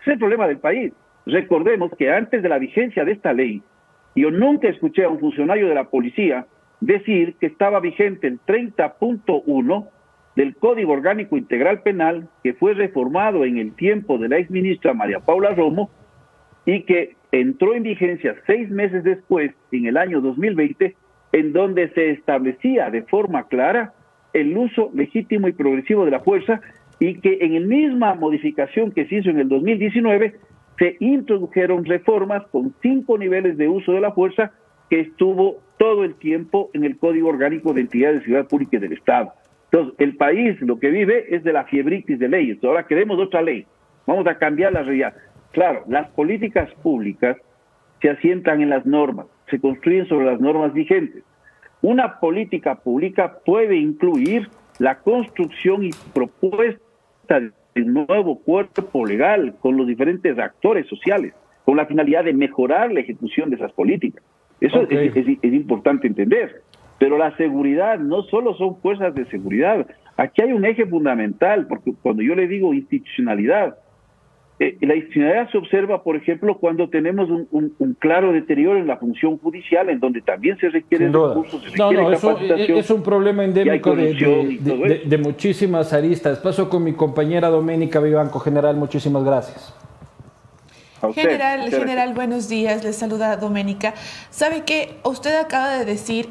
[0.00, 0.92] Es el problema del país.
[1.26, 3.62] Recordemos que antes de la vigencia de esta ley,
[4.14, 6.46] yo nunca escuché a un funcionario de la policía
[6.80, 9.88] decir que estaba vigente el 30.1
[10.36, 15.20] del Código Orgánico Integral Penal que fue reformado en el tiempo de la exministra María
[15.20, 15.90] Paula Romo
[16.66, 20.94] y que entró en vigencia seis meses después, en el año 2020,
[21.36, 23.92] en donde se establecía de forma clara
[24.32, 26.62] el uso legítimo y progresivo de la fuerza
[26.98, 30.34] y que en la misma modificación que se hizo en el 2019
[30.78, 34.52] se introdujeron reformas con cinco niveles de uso de la fuerza
[34.88, 38.80] que estuvo todo el tiempo en el Código Orgánico de Entidades de Ciudad Pública y
[38.80, 39.32] del Estado.
[39.70, 42.64] Entonces, el país lo que vive es de la fiebritis de leyes.
[42.64, 43.66] Ahora queremos otra ley.
[44.06, 45.14] Vamos a cambiar la realidad.
[45.52, 47.36] Claro, las políticas públicas
[48.00, 51.22] se asientan en las normas, se construyen sobre las normas vigentes.
[51.82, 54.48] Una política pública puede incluir
[54.78, 56.80] la construcción y propuesta
[57.74, 63.00] de nuevo cuerpo legal con los diferentes actores sociales, con la finalidad de mejorar la
[63.00, 64.22] ejecución de esas políticas.
[64.60, 64.92] Eso Ok.
[64.92, 66.62] es, es- es importante entender.
[66.98, 69.86] Pero la seguridad no solo son fuerzas de seguridad.
[70.16, 73.76] Aquí hay un eje fundamental, porque cuando yo le digo institucionalidad,
[74.58, 78.86] eh, la institucionalidad se observa, por ejemplo, cuando tenemos un, un- un claro deterioro en
[78.86, 82.78] la función judicial, en donde también se requieren recursos, se No, requiere no, eso capacitación.
[82.78, 86.38] es un problema endémico de, de- muchísimas aristas.
[86.38, 88.38] Paso con mi compañera Doménica Vivanco.
[88.40, 89.74] General, muchísimas gracias.
[91.02, 92.82] Usted, General, general, buenos días.
[92.82, 93.92] Les saluda Doménica.
[94.30, 94.94] ¿Sabe qué?
[95.04, 96.28] Usted acaba de decir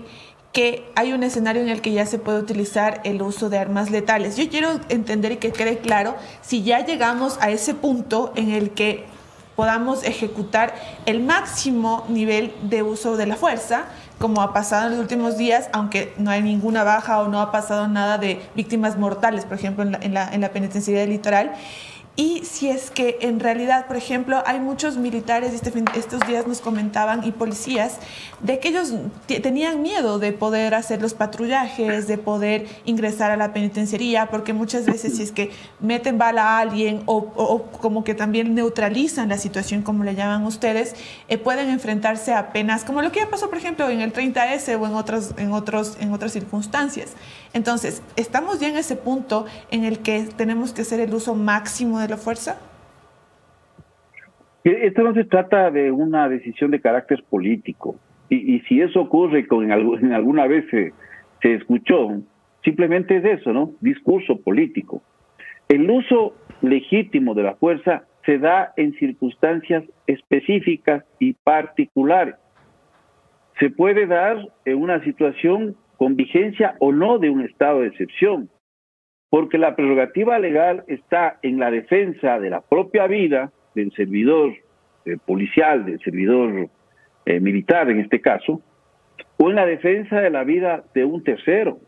[0.56, 3.92] que hay un escenario en el que ya se puede utilizar el uso de armas
[3.92, 4.38] letales.
[4.38, 8.72] Yo quiero entender y que quede claro si ya llegamos a ese punto en el
[8.72, 9.04] que
[9.58, 10.74] podamos ejecutar
[11.06, 13.84] el máximo nivel de uso de la fuerza,
[14.18, 17.52] como ha pasado en los últimos días, aunque no hay ninguna baja o no ha
[17.52, 21.52] pasado nada de víctimas mortales, por ejemplo, en la, en del litoral.
[22.18, 26.62] Y si es que en realidad, por ejemplo, hay muchos militares, este estos días nos
[26.62, 27.98] comentaban, y policías,
[28.40, 28.94] de que ellos
[29.28, 34.86] tenían miedo de poder hacer los patrullajes, de poder ingresar a la penitenciaría, porque muchas
[34.86, 35.52] veces si es que
[35.82, 40.96] meten bala a alguien o, como que también neutralizan la situación, como le llaman ustedes,
[41.28, 44.80] eh, pueden enfrentarse a penas, como lo que ya pasó, por ejemplo, en el 30S
[44.80, 47.12] o en, otros, en, otros, en otras circunstancias.
[47.52, 52.00] Entonces, ¿estamos ya en ese punto en el que tenemos que hacer el uso máximo
[52.00, 52.60] de la fuerza?
[54.64, 57.96] Esto no se trata de una decisión de carácter político.
[58.30, 60.92] Y, si eso ocurre con en, alguna vez se,
[61.44, 62.10] se escuchó,
[62.64, 63.74] simplemente es eso, ¿no?
[63.82, 65.04] Discurso político.
[65.70, 72.36] El uso legítimo de la fuerza se da en circunstancias específicas y particulares.
[73.60, 78.50] Se puede dar en una situación con vigencia o no de un estado de excepción
[79.36, 84.54] porque la prerrogativa legal está en la defensa de la propia vida del servidor
[85.04, 86.70] eh, policial, del servidor
[87.26, 88.62] eh, militar en este caso,
[89.36, 91.80] o en la defensa de la vida de un tercero.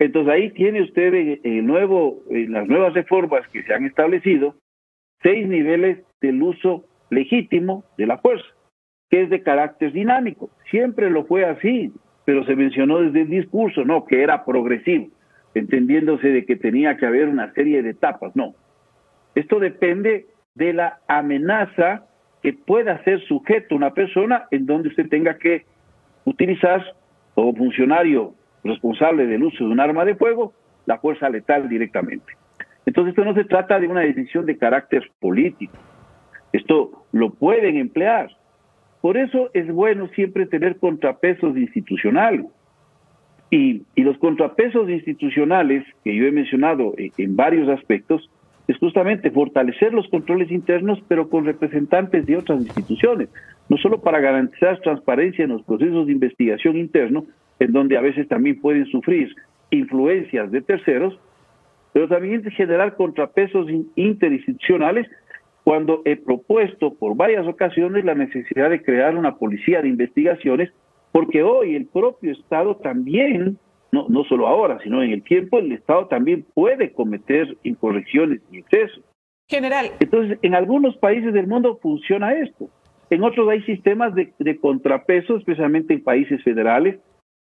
[0.00, 4.56] Entonces ahí tiene usted en, nuevo, en las nuevas reformas que se han establecido,
[5.22, 8.48] seis niveles del uso legítimo de la fuerza,
[9.08, 10.50] que es de carácter dinámico.
[10.68, 11.92] Siempre lo fue así,
[12.24, 15.10] pero se mencionó desde el discurso, no, que era progresivo
[15.54, 18.34] entendiéndose de que tenía que haber una serie de etapas.
[18.34, 18.54] No.
[19.34, 22.06] Esto depende de la amenaza
[22.42, 25.64] que pueda ser sujeto una persona en donde usted tenga que
[26.24, 26.82] utilizar
[27.34, 30.52] como funcionario responsable del uso de un arma de fuego
[30.86, 32.32] la fuerza letal directamente.
[32.86, 35.76] Entonces esto no se trata de una decisión de carácter político.
[36.52, 38.30] Esto lo pueden emplear.
[39.00, 42.46] Por eso es bueno siempre tener contrapesos institucionales.
[43.50, 48.30] Y, los contrapesos institucionales que yo he mencionado en, varios aspectos
[48.68, 53.28] es justamente fortalecer los controles internos, pero con representantes de otras instituciones,
[53.68, 57.26] no solo para garantizar transparencia en los procesos de investigación interno,
[57.58, 59.34] en donde a veces también pueden sufrir
[59.70, 61.18] influencias de terceros,
[61.92, 63.66] pero también generar contrapesos
[63.96, 65.08] interinstitucionales
[65.64, 70.72] cuando he propuesto por varias ocasiones la necesidad de crear una policía de investigaciones
[71.12, 73.58] porque hoy el propio Estado también,
[73.92, 78.58] no, no solo ahora, sino en el tiempo, el Estado también puede cometer incorrecciones y
[78.58, 79.02] excesos.
[79.48, 79.86] General.
[79.98, 82.70] Entonces, en algunos países del mundo funciona esto.
[83.10, 87.00] En otros hay sistemas de, contrapeso, especialmente en países federales,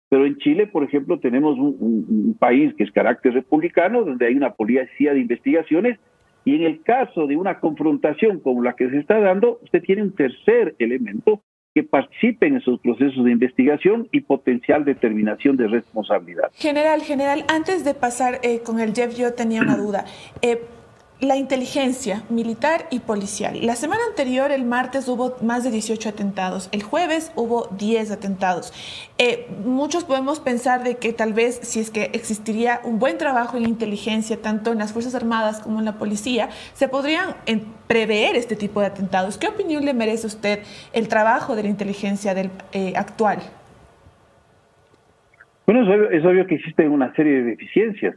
[0.08, 4.36] pero en Chile, por ejemplo, tenemos un, un, país que es carácter republicano, donde hay
[4.36, 5.98] una policía de investigaciones,
[6.44, 10.02] y en el caso de una confrontación como la que se está dando, usted tiene
[10.02, 11.42] un tercer elemento,
[11.76, 16.50] que participen en esos procesos de investigación y potencial determinación de responsabilidad.
[16.54, 20.06] General, general, antes de pasar eh, con el Jeff, yo tenía una duda.
[20.40, 20.58] Eh,
[21.20, 23.58] la inteligencia militar y policial.
[23.64, 26.68] La semana anterior, el martes, hubo más de 18 atentados.
[26.72, 28.72] El jueves hubo 10 atentados.
[29.16, 33.56] Eh, muchos podemos pensar de que tal vez si es que existiría un buen trabajo
[33.56, 37.34] en inteligencia, tanto en las Fuerzas Armadas como en la policía, se podrían
[37.86, 39.38] prever este tipo de atentados.
[39.38, 40.60] ¿Qué opinión le merece usted
[40.92, 43.38] el trabajo de la inteligencia del, eh, actual?
[45.66, 48.14] Bueno, es obvio, es obvio que existen una serie de deficiencias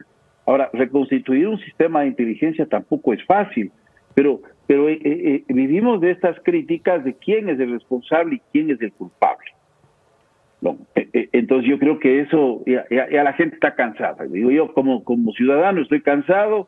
[0.50, 3.72] Ahora, reconstituir un sistema de inteligencia tampoco es fácil,
[4.16, 8.42] pero, pero eh, eh, eh, vivimos de estas críticas de quién es el responsable y
[8.52, 9.46] quién es el culpable.
[11.14, 14.26] entonces yo creo que eso, ya, la gente está cansada.
[14.26, 16.68] Digo yo, como, como ciudadano, estoy cansado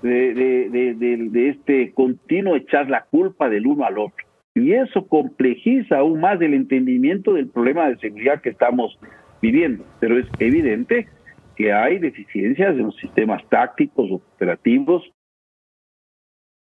[0.00, 4.24] de, de, de, este continuo echar la culpa del uno al otro.
[4.54, 8.98] Y eso complejiza aún más el entendimiento del problema de seguridad que estamos
[9.42, 9.84] viviendo.
[10.00, 11.08] Pero es evidente
[11.58, 15.02] que hay deficiencias en los sistemas tácticos, operativos,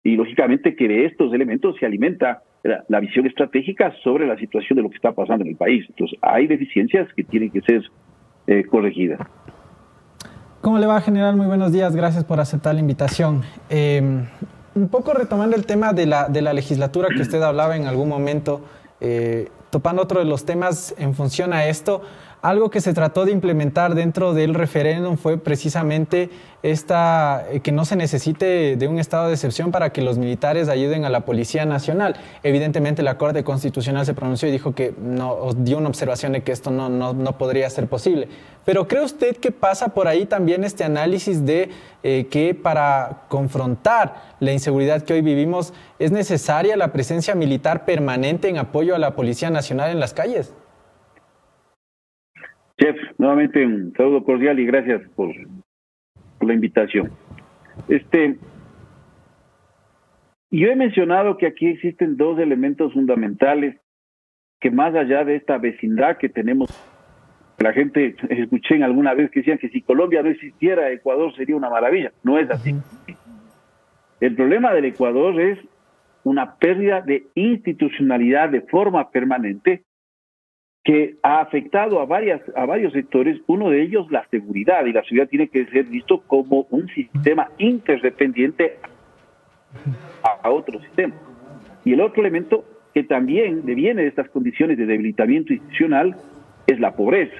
[0.03, 4.83] y lógicamente que de estos elementos se alimenta la, visión estratégica sobre la situación de
[4.83, 5.85] lo que está pasando en el país.
[5.87, 7.81] Entonces, hay deficiencias que tienen que ser
[8.47, 9.19] eh, corregidas.
[10.59, 11.37] ¿Cómo le va, general?
[11.37, 13.41] Muy buenos días, gracias por aceptar la invitación.
[13.69, 14.25] Em,
[14.75, 18.09] un poco retomando el tema de la, de la legislatura que usted hablaba en algún
[18.09, 18.65] momento,
[18.99, 22.01] eh, topando otro de los temas en función a esto,
[22.43, 26.29] algo que se trató de implementar dentro del referéndum fue precisamente
[26.61, 30.67] esta, eh, que no se necesite de un estado de excepción para que los militares
[30.67, 32.17] ayuden a la Policía Nacional.
[32.43, 36.51] Evidentemente la Corte Constitucional se pronunció y dijo que no, dio una observación de que
[36.51, 38.27] esto no, no, podría ser posible.
[38.65, 41.69] Pero ¿cree usted que pasa por ahí también este análisis de
[42.03, 48.49] eh, que para confrontar la inseguridad que hoy vivimos es necesaria la presencia militar permanente
[48.49, 50.53] en apoyo a la Policía Nacional en las calles?
[52.79, 55.33] Chef, nuevamente un saludo cordial y gracias por,
[56.41, 57.11] la invitación.
[57.87, 58.37] Este,
[60.51, 63.77] yo he mencionado que aquí existen dos elementos fundamentales
[64.59, 66.69] que más allá de esta vecindad que tenemos,
[67.59, 71.55] la gente, escuché en alguna vez que decían que si Colombia no existiera, Ecuador sería
[71.55, 72.11] una maravilla.
[72.23, 72.75] No es así.
[74.19, 75.59] El problema del Ecuador es
[76.23, 79.83] una pérdida de institucionalidad de forma permanente
[80.83, 85.01] que ha afectado a, varias, a varios sectores, uno de ellos la seguridad, y la
[85.03, 88.77] seguridad tiene que ser visto como un sistema interdependiente
[90.43, 91.15] a, otro sistema.
[91.85, 96.17] Y el otro elemento que también deviene de estas condiciones de debilitamiento institucional
[96.67, 97.35] es la pobreza.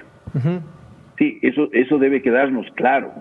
[1.18, 3.12] Sí, eso, eso debe quedarnos claro.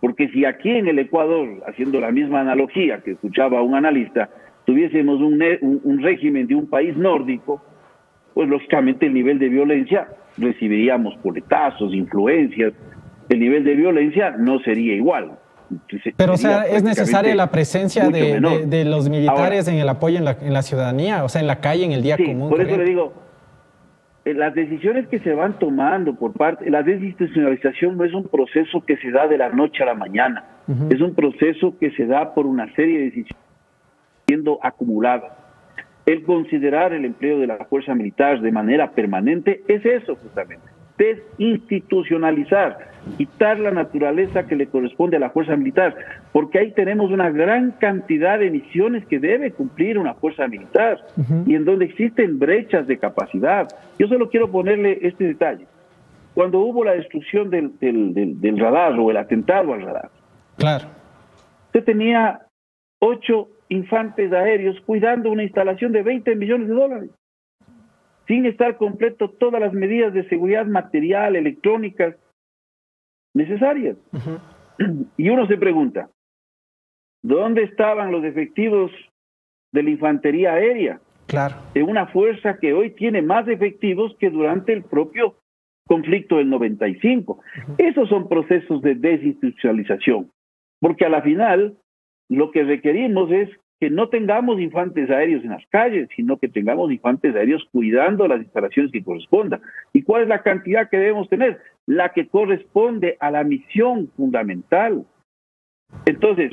[0.00, 4.28] Porque si aquí en el Ecuador, haciendo la misma analogía que escuchaba un analista,
[4.66, 5.42] tuviésemos un,
[5.82, 7.62] un régimen de un país nórdico,
[8.36, 12.74] pues lógicamente el nivel de violencia recibiríamos poletazos, influencias,
[13.30, 15.38] el nivel de violencia no sería igual.
[16.18, 20.36] Pero, o sea, ¿es necesaria la presencia de, los militares en el apoyo en la,
[20.38, 21.24] en la, ciudadanía?
[21.24, 22.50] O sea, en la calle, en el día común.
[22.50, 23.14] Por eso le digo,
[24.26, 28.84] eh, las decisiones que se van tomando por parte, la desinstitucionalización no es un proceso
[28.86, 30.44] que se da de la noche a la mañana,
[30.90, 33.46] es un proceso que se da por una serie de decisiones
[34.26, 35.35] siendo acumuladas
[36.06, 40.64] el considerar el empleo de la fuerza militar de manera permanente es eso justamente,
[40.96, 42.78] desinstitucionalizar,
[43.18, 45.96] quitar la naturaleza que le corresponde a la fuerza militar,
[46.32, 51.04] porque ahí tenemos una gran cantidad de misiones que debe cumplir una fuerza militar
[51.44, 53.66] y en donde existen brechas de capacidad.
[53.98, 55.66] Yo solo quiero ponerle este detalle.
[56.34, 60.10] Cuando hubo la destrucción del, del radar o el atentado al radar,
[60.56, 60.86] claro.
[61.66, 62.42] usted tenía
[63.00, 67.10] ocho infantes aéreos cuidando una instalación de 20 millones de dólares,
[68.26, 72.16] sin estar completo todas las medidas de seguridad material, electrónicas
[73.34, 73.96] necesarias.
[75.16, 76.10] Y uno se pregunta,
[77.22, 78.90] ¿dónde estaban los efectivos
[79.72, 81.00] de la infantería aérea?
[81.28, 81.56] Claro.
[81.72, 85.36] De una fuerza que hoy tiene más efectivos que durante el propio
[85.86, 87.40] conflicto del 95.
[87.78, 90.30] Esos son procesos de desinstitucionalización,
[90.80, 91.76] porque a la final
[92.28, 93.48] lo que requerimos es
[93.78, 98.40] que no tengamos infantes aéreos en las calles, sino que tengamos infantes aéreos cuidando las
[98.40, 99.60] instalaciones que correspondan.
[99.92, 101.60] ¿Y cuál es la cantidad que debemos tener?
[101.84, 105.04] La que corresponde a la misión fundamental.
[106.06, 106.52] Entonces,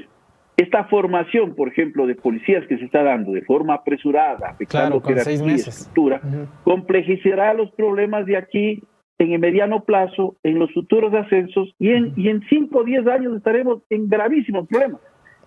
[0.57, 5.21] esta formación, por ejemplo, de policías que se está dando de forma apresurada, afectando claro,
[5.21, 5.67] seis meses.
[5.69, 6.21] estructura,
[6.63, 8.83] complejizará los problemas de aquí
[9.17, 13.07] en el mediano plazo, en los futuros ascensos, y en, y en cinco o diez
[13.07, 14.99] años estaremos en gravísimos problemas.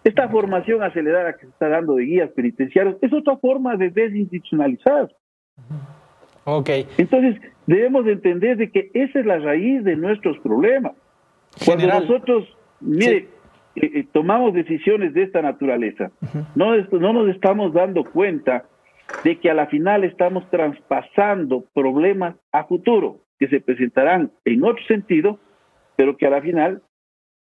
[0.06, 5.10] Esta formación acelerada que se está dando de guías penitenciarios es otra forma de desinstitucionalizar.
[6.44, 6.70] Ok.
[6.96, 10.92] Entonces, debemos de entender de que esa es la raíz de nuestros problemas.
[11.64, 12.46] Cuando nosotros,
[12.78, 13.28] mire,
[13.74, 16.12] eh, eh, tomamos decisiones de esta naturaleza,
[16.54, 18.64] no, no nos estamos dando cuenta
[19.24, 24.84] de que a la final estamos traspasando problemas a futuro que se presentarán en otro
[24.86, 25.40] sentido,
[25.96, 26.82] pero que a la final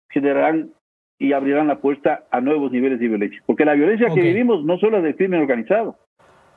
[0.10, 0.72] generarán
[1.18, 3.42] y abrirán la puerta a nuevos niveles de violencia.
[3.46, 5.98] Porque la violencia que vivimos no solo es del crimen organizado,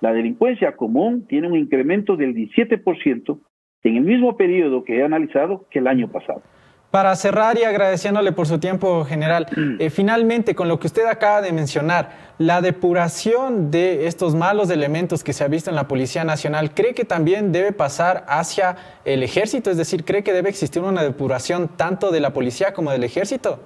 [0.00, 3.38] la delincuencia común tiene un incremento del 17%
[3.84, 6.42] en el mismo periodo que he analizado que el año pasado.
[6.90, 9.46] Para cerrar y agradeciéndole por su tiempo, general,
[9.78, 15.22] eh, finalmente, con lo que usted acaba de mencionar, la depuración de estos malos elementos
[15.22, 19.22] que se ha visto en la Policía Nacional, ¿cree que también debe pasar hacia el
[19.22, 19.70] ejército?
[19.70, 23.60] Es decir, ¿cree que debe existir una depuración tanto de la policía como del ejército?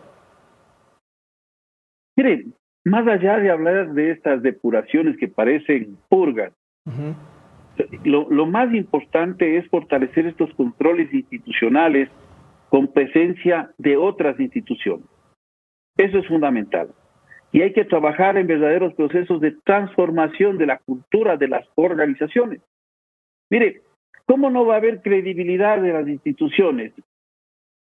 [2.23, 2.45] Mire,
[2.85, 6.53] más allá de hablar de estas depuraciones que parecen purgas,
[8.05, 12.09] lo, lo, más importante es fortalecer estos controles institucionales
[12.69, 15.05] con presencia de otras instituciones.
[15.97, 16.91] Eso es fundamental.
[17.51, 22.61] Y hay que trabajar en verdaderos procesos de transformación de la cultura de las organizaciones.
[23.51, 23.83] Mire,
[24.27, 26.93] ¿cómo no va a haber credibilidad de las instituciones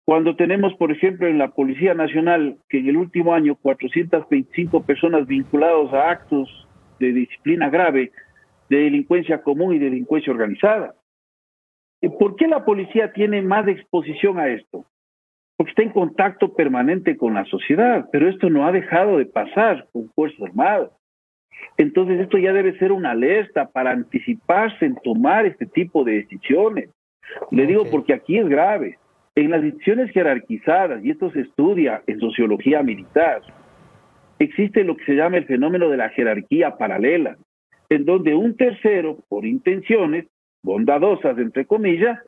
[0.05, 5.27] cuando tenemos, por ejemplo, en la Policía Nacional, que en el último año 425 personas
[5.27, 6.69] vinculadas a actos
[6.99, 8.13] de disciplina grave,
[8.69, 10.95] de delincuencia común y delincuencia organizada.
[12.19, 14.87] ¿Por qué la policía tiene más exposición a esto?
[15.57, 19.87] Porque está en contacto permanente con la sociedad, pero esto no ha dejado de pasar
[19.93, 20.91] con Fuerzas Armadas.
[21.77, 26.89] Entonces esto ya debe ser una alerta para anticiparse en tomar este tipo de decisiones.
[27.51, 28.99] Le digo porque aquí es grave.
[29.36, 33.43] En las decisiones jerarquizadas, y esto se estudia en sociología militar,
[34.39, 37.36] existe lo que se llama el fenómeno de la jerarquía paralela,
[37.89, 40.27] en donde un tercero, por intenciones
[40.62, 42.19] bondadosas, entre comillas,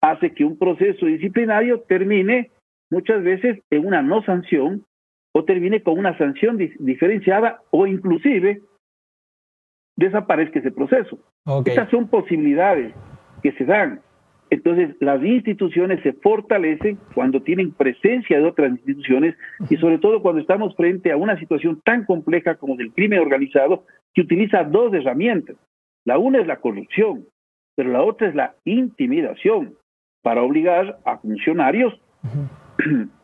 [0.00, 2.50] hace que un proceso disciplinario termine
[2.90, 4.84] muchas veces en una no sanción
[5.32, 8.60] o termine con una sanción di- diferenciada o inclusive
[9.96, 11.18] desaparezca ese proceso.
[11.44, 11.68] Ok.
[11.68, 12.94] Estas son posibilidades
[13.42, 14.00] que se dan.
[14.50, 19.34] Entonces, las instituciones se fortalecen cuando tienen presencia de otras instituciones
[19.68, 23.84] y sobre todo cuando estamos frente a una situación tan compleja como del crimen organizado
[24.14, 25.56] que utiliza dos herramientas.
[26.04, 27.26] La una es la corrupción,
[27.74, 29.74] pero la otra es la intimidación
[30.22, 31.92] para obligar a funcionarios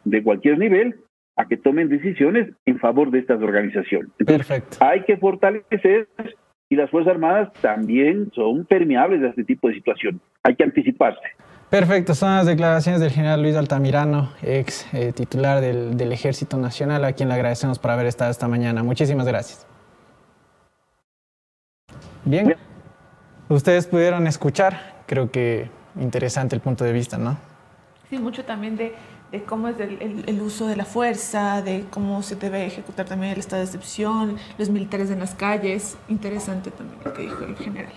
[0.05, 0.97] de cualquier nivel
[1.37, 4.11] a que tomen decisiones en favor de estas organizaciones.
[4.19, 4.77] Entonces, Perfecto.
[4.81, 6.09] hay que fortalecer
[6.69, 10.21] y las Fuerzas Armadas también son permeables a este tipo de situaciones.
[10.45, 11.21] Hay que anticiparse.
[11.71, 17.05] Perfecto, son las declaraciones del general Luis Altamirano, ex eh, titular del, del Ejército Nacional,
[17.05, 18.83] a quien le agradecemos por haber estado esta mañana.
[18.83, 19.67] Muchísimas gracias.
[22.25, 22.55] Bien,
[23.49, 27.39] ustedes pudieron escuchar, creo que interesante el punto de vista, ¿no?
[28.11, 28.95] Sí, mucho también de,
[29.33, 33.07] de cómo es el, el- el uso de la fuerza, de cómo se debe ejecutar
[33.07, 35.97] también el estado de excepción, los militares en las calles.
[36.09, 37.93] Interesante también lo que dijo el general.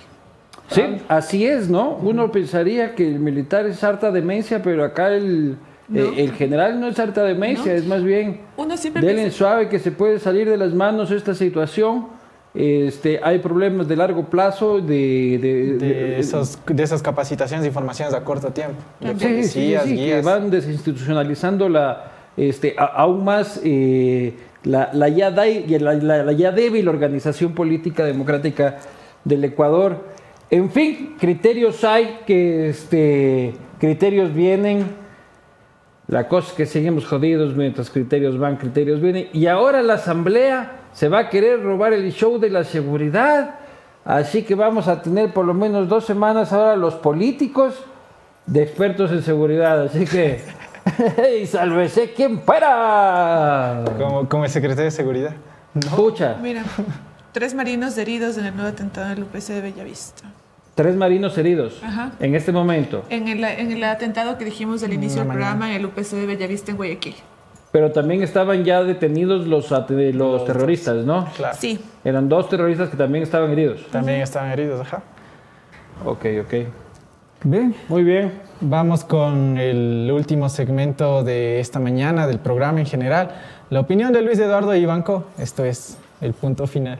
[0.71, 1.91] Sí, así es, ¿no?
[2.01, 5.99] Uno pensaría que el militar es harta demencia, pero acá el, No.
[6.01, 7.77] eh, el general no es harta demencia, No.
[7.77, 11.11] es más bien Uno siempre denle piensa- suave que se puede salir de las manos
[11.11, 12.07] esta situación.
[12.55, 17.69] Este, hay problemas de largo plazo de, de- De, de- esos, de esas capacitaciones y
[17.71, 18.75] formaciones a corto tiempo.
[19.01, 24.33] De Sí, sí, sí, policías, sí, que van desinstitucionalizando la, este, a- aún más eh,
[24.63, 28.77] la, la ya dai- la, la- la ya débil organización política democrática
[29.25, 30.14] del Ecuador.
[30.49, 34.85] En fin, criterios hay que este, criterios vienen.
[36.07, 39.27] La cosa es que seguimos jodidos mientras criterios van, criterios vienen.
[39.33, 43.55] Y ahora la asamblea se va a querer robar el show de la seguridad.
[44.03, 47.83] Así que vamos a tener por lo menos dos semanas ahora los políticos
[48.45, 49.81] de expertos en seguridad.
[49.81, 50.41] Así que,
[51.41, 53.83] y sálvese quien fuera.
[53.97, 55.33] Como, como el secretario de Seguridad.
[55.73, 56.63] Escucha, Mira,
[57.35, 60.23] tres marinos heridos en el nuevo atentado en el UPC de Bellavista.
[60.73, 62.13] tres marinos heridos Ajá.
[62.21, 63.03] en este momento.
[63.09, 66.27] En el, en el atentado que dijimos al inicio del programa en el UPC de
[66.27, 67.15] Bellavista en Guayaquil.
[67.73, 71.27] Pero también estaban ya detenidos los, los terroristas, ¿no?
[71.35, 71.57] Claro.
[71.59, 73.85] Sí, Eran dos terroristas que también estaban heridos.
[73.91, 75.03] También estaban heridos, ajá.
[76.05, 76.53] Ok, ok.
[77.43, 78.31] Bien, Muy bien.
[78.61, 83.31] Vamos con el último segmento de esta mañana del programa en general.
[83.69, 85.25] La opinión de Luis Eduardo Ibanco.
[85.37, 86.99] Esto es el punto final.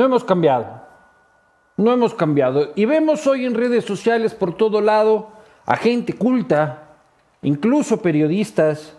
[0.00, 0.80] No hemos cambiado.
[1.76, 2.70] No hemos cambiado.
[2.74, 5.28] Y vemos hoy en redes sociales por todo lado
[5.66, 6.88] a gente culta,
[7.42, 8.96] incluso periodistas,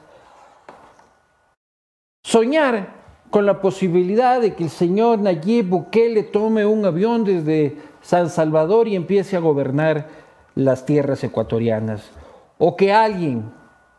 [2.24, 2.94] soñar
[3.32, 8.88] con la posibilidad de que el señor Nayib Bukele tome un avión desde San Salvador
[8.88, 10.08] y empiece a gobernar
[10.54, 12.12] las tierras ecuatorianas.
[12.60, 13.52] O que alguien,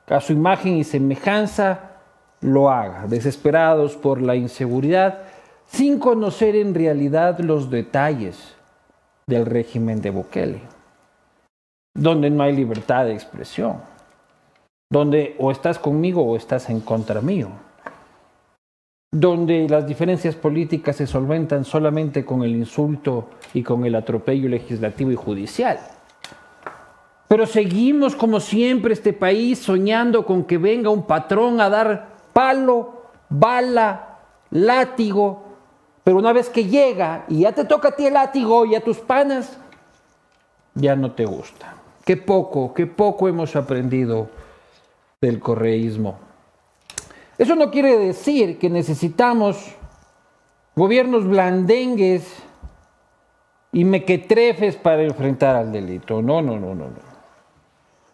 [0.07, 1.97] a su imagen y semejanza,
[2.41, 5.32] lo haga, desesperados por la inseguridad,
[5.73, 8.55] sin conocer en realidad los detalles
[9.27, 10.61] del régimen de Bukele,
[11.95, 13.79] donde no hay libertad de expresión,
[14.91, 17.49] donde o estás conmigo o estás en contra mío,
[19.11, 25.11] donde las diferencias políticas se solventan solamente con el insulto y con el atropello legislativo
[25.11, 25.79] y judicial.
[27.29, 33.05] Pero seguimos como siempre este país soñando con que venga un patrón a dar palo,
[33.31, 34.19] bala,
[34.51, 35.52] látigo,
[36.05, 38.83] pero una vez que llega y ya te toca a ti el látigo y a
[38.83, 39.57] tus panas,
[40.75, 41.75] ya no te gusta.
[42.05, 44.29] Qué poco, qué poco hemos aprendido
[45.21, 46.19] del correísmo.
[47.39, 49.75] Eso no quiere decir que necesitamos
[50.75, 52.27] gobiernos blandengues
[53.73, 56.21] y mequetrefes para enfrentar al delito.
[56.21, 57.13] No, no, no, no, no.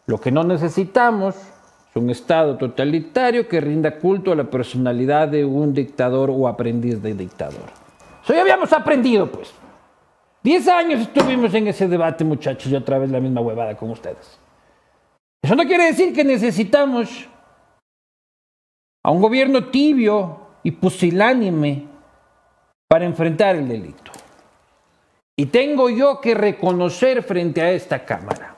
[0.06, 1.57] Lo que no necesitamos es
[1.98, 7.14] un Estado totalitario que rinda culto a la personalidad de un dictador o aprendiz de
[7.14, 7.70] dictador.
[8.22, 9.52] Eso ya habíamos aprendido, pues.
[10.42, 14.38] Diez años estuvimos en ese debate, muchachos, y otra vez la misma huevada con ustedes.
[15.42, 17.28] Eso no quiere decir que necesitamos
[19.04, 21.86] a un gobierno tibio y pusilánime
[22.88, 24.12] para enfrentar el delito.
[25.36, 28.56] Y tengo yo que reconocer frente a esta Cámara,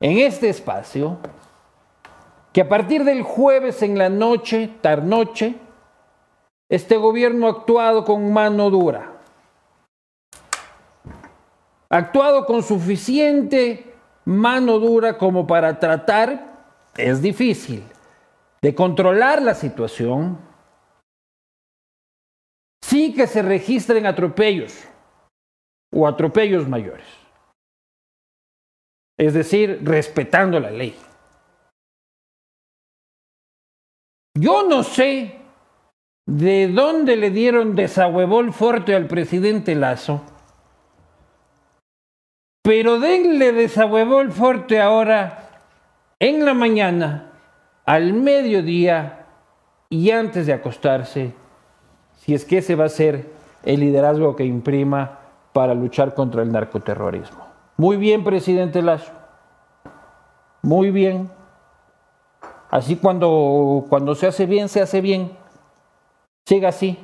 [0.00, 1.18] en este espacio,
[2.52, 5.54] que a partir del jueves en la noche, tarnoche,
[6.68, 9.12] este gobierno ha actuado con mano dura.
[11.90, 13.94] Ha actuado con suficiente
[14.24, 16.64] mano dura como para tratar,
[16.96, 17.84] es difícil,
[18.62, 20.38] de controlar la situación
[22.82, 24.84] sin que se registren atropellos
[25.92, 27.06] o atropellos mayores.
[29.18, 30.96] Es decir, respetando la ley.
[34.34, 35.36] Yo no sé
[36.26, 40.22] de dónde le dieron desahuevol fuerte al presidente Lazo,
[42.62, 45.48] pero denle desahuevol fuerte ahora
[46.20, 47.32] en la mañana,
[47.84, 49.26] al mediodía
[49.88, 51.34] y antes de acostarse,
[52.18, 53.30] si es que ese va a ser
[53.64, 55.18] el liderazgo que imprima
[55.52, 57.46] para luchar contra el narcoterrorismo.
[57.76, 59.10] Muy bien, presidente Lazo.
[60.62, 61.39] Muy bien.
[62.70, 65.32] Así cuando, cuando se hace bien, se hace bien.
[66.46, 66.98] Siga así.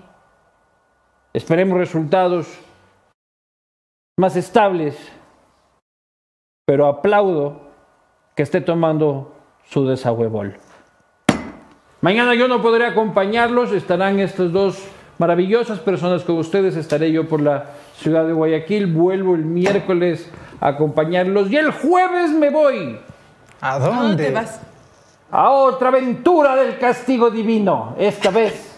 [1.33, 2.47] Esperemos resultados
[4.19, 4.97] más estables,
[6.65, 7.61] pero aplaudo
[8.35, 9.35] que esté tomando
[9.69, 10.57] su desahuevol.
[12.01, 14.83] Mañana yo no podré acompañarlos, estarán estas dos
[15.19, 17.67] maravillosas personas con ustedes, estaré yo por la
[17.97, 20.31] ciudad de Guayaquil, vuelvo el miércoles
[20.61, 22.99] a acompañarlos y el jueves me voy
[23.61, 24.27] ¿A ¿A dónde dónde?
[24.27, 24.61] te vas?
[25.31, 28.77] A otra aventura del castigo divino, esta vez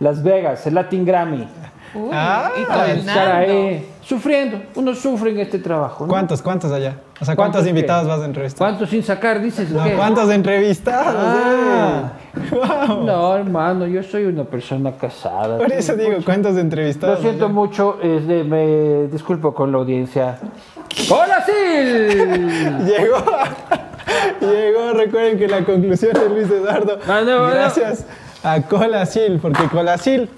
[0.00, 1.48] Las Vegas, el Latin Grammy.
[1.94, 6.04] Uy, Ah, y con estar ahí sufriendo, uno sufre en este trabajo.
[6.04, 6.10] ¿no?
[6.10, 6.96] ¿Cuántos, cuántos allá?
[7.20, 7.70] O sea, ¿cuántos ¿Cuántos qué?
[7.70, 8.58] invitados vas a entrevistar?
[8.68, 9.70] ¿Cuántos sin sacar, dices?
[9.70, 9.82] No.
[9.96, 11.14] ¿Cuántos entrevistados?
[11.18, 12.12] Ah.
[12.34, 12.50] eh?
[12.86, 13.04] Wow.
[13.04, 15.56] No, hermano, yo soy una persona casada.
[15.56, 17.20] Por eso digo, ¿cuántos Lo entrevistados?
[17.20, 17.54] siento allá?
[17.54, 20.38] mucho, es de- me disculpo con la audiencia.
[21.10, 22.84] ¡Hola, Sil!
[22.86, 23.16] Llegó.
[24.40, 26.98] Llegó, recuerden que la conclusión de Luis Eduardo.
[27.06, 27.46] No, no.
[27.48, 28.04] gracias
[28.42, 30.28] a Colacil, porque Colacil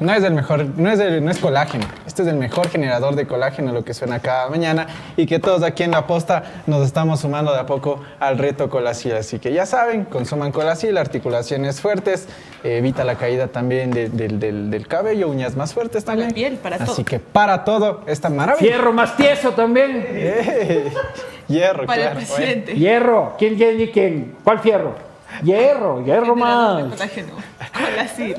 [0.00, 1.84] no es el mejor, no es, el- no es colágeno.
[2.06, 4.86] Este es el mejor generador de colágeno, lo que suena cada mañana.
[5.16, 8.68] Y que todos aquí en la posta nos estamos sumando de a poco al reto
[8.70, 9.12] Colacil.
[9.14, 12.28] Así que ya saben, consuman Colacil, articulaciones fuertes,
[12.64, 16.48] evita la caída también de- del- del- del cabello, uñas más fuertes Para la también.
[16.52, 17.04] piel, para Así todo.
[17.04, 18.58] que para todo, esta maravilla.
[18.74, 20.04] Fierro más tieso también.
[20.08, 20.92] Eh,
[21.48, 22.16] Hierro, Para el claro.
[22.16, 22.74] presidente.
[22.74, 23.34] Hierro.
[23.38, 24.36] ¿Quién, quién quién?
[24.44, 25.07] ¿Cuál fierro?
[25.42, 26.84] Hierro, hierro más.
[26.90, 27.32] colágeno.
[27.72, 28.38] Con la Sil.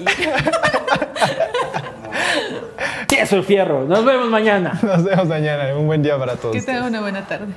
[3.08, 3.86] Tieso el fierro.
[3.86, 4.78] Nos vemos mañana.
[4.82, 5.76] Nos vemos mañana.
[5.76, 6.56] Un buen día para todos.
[6.56, 7.54] Que tenga una buena tarde.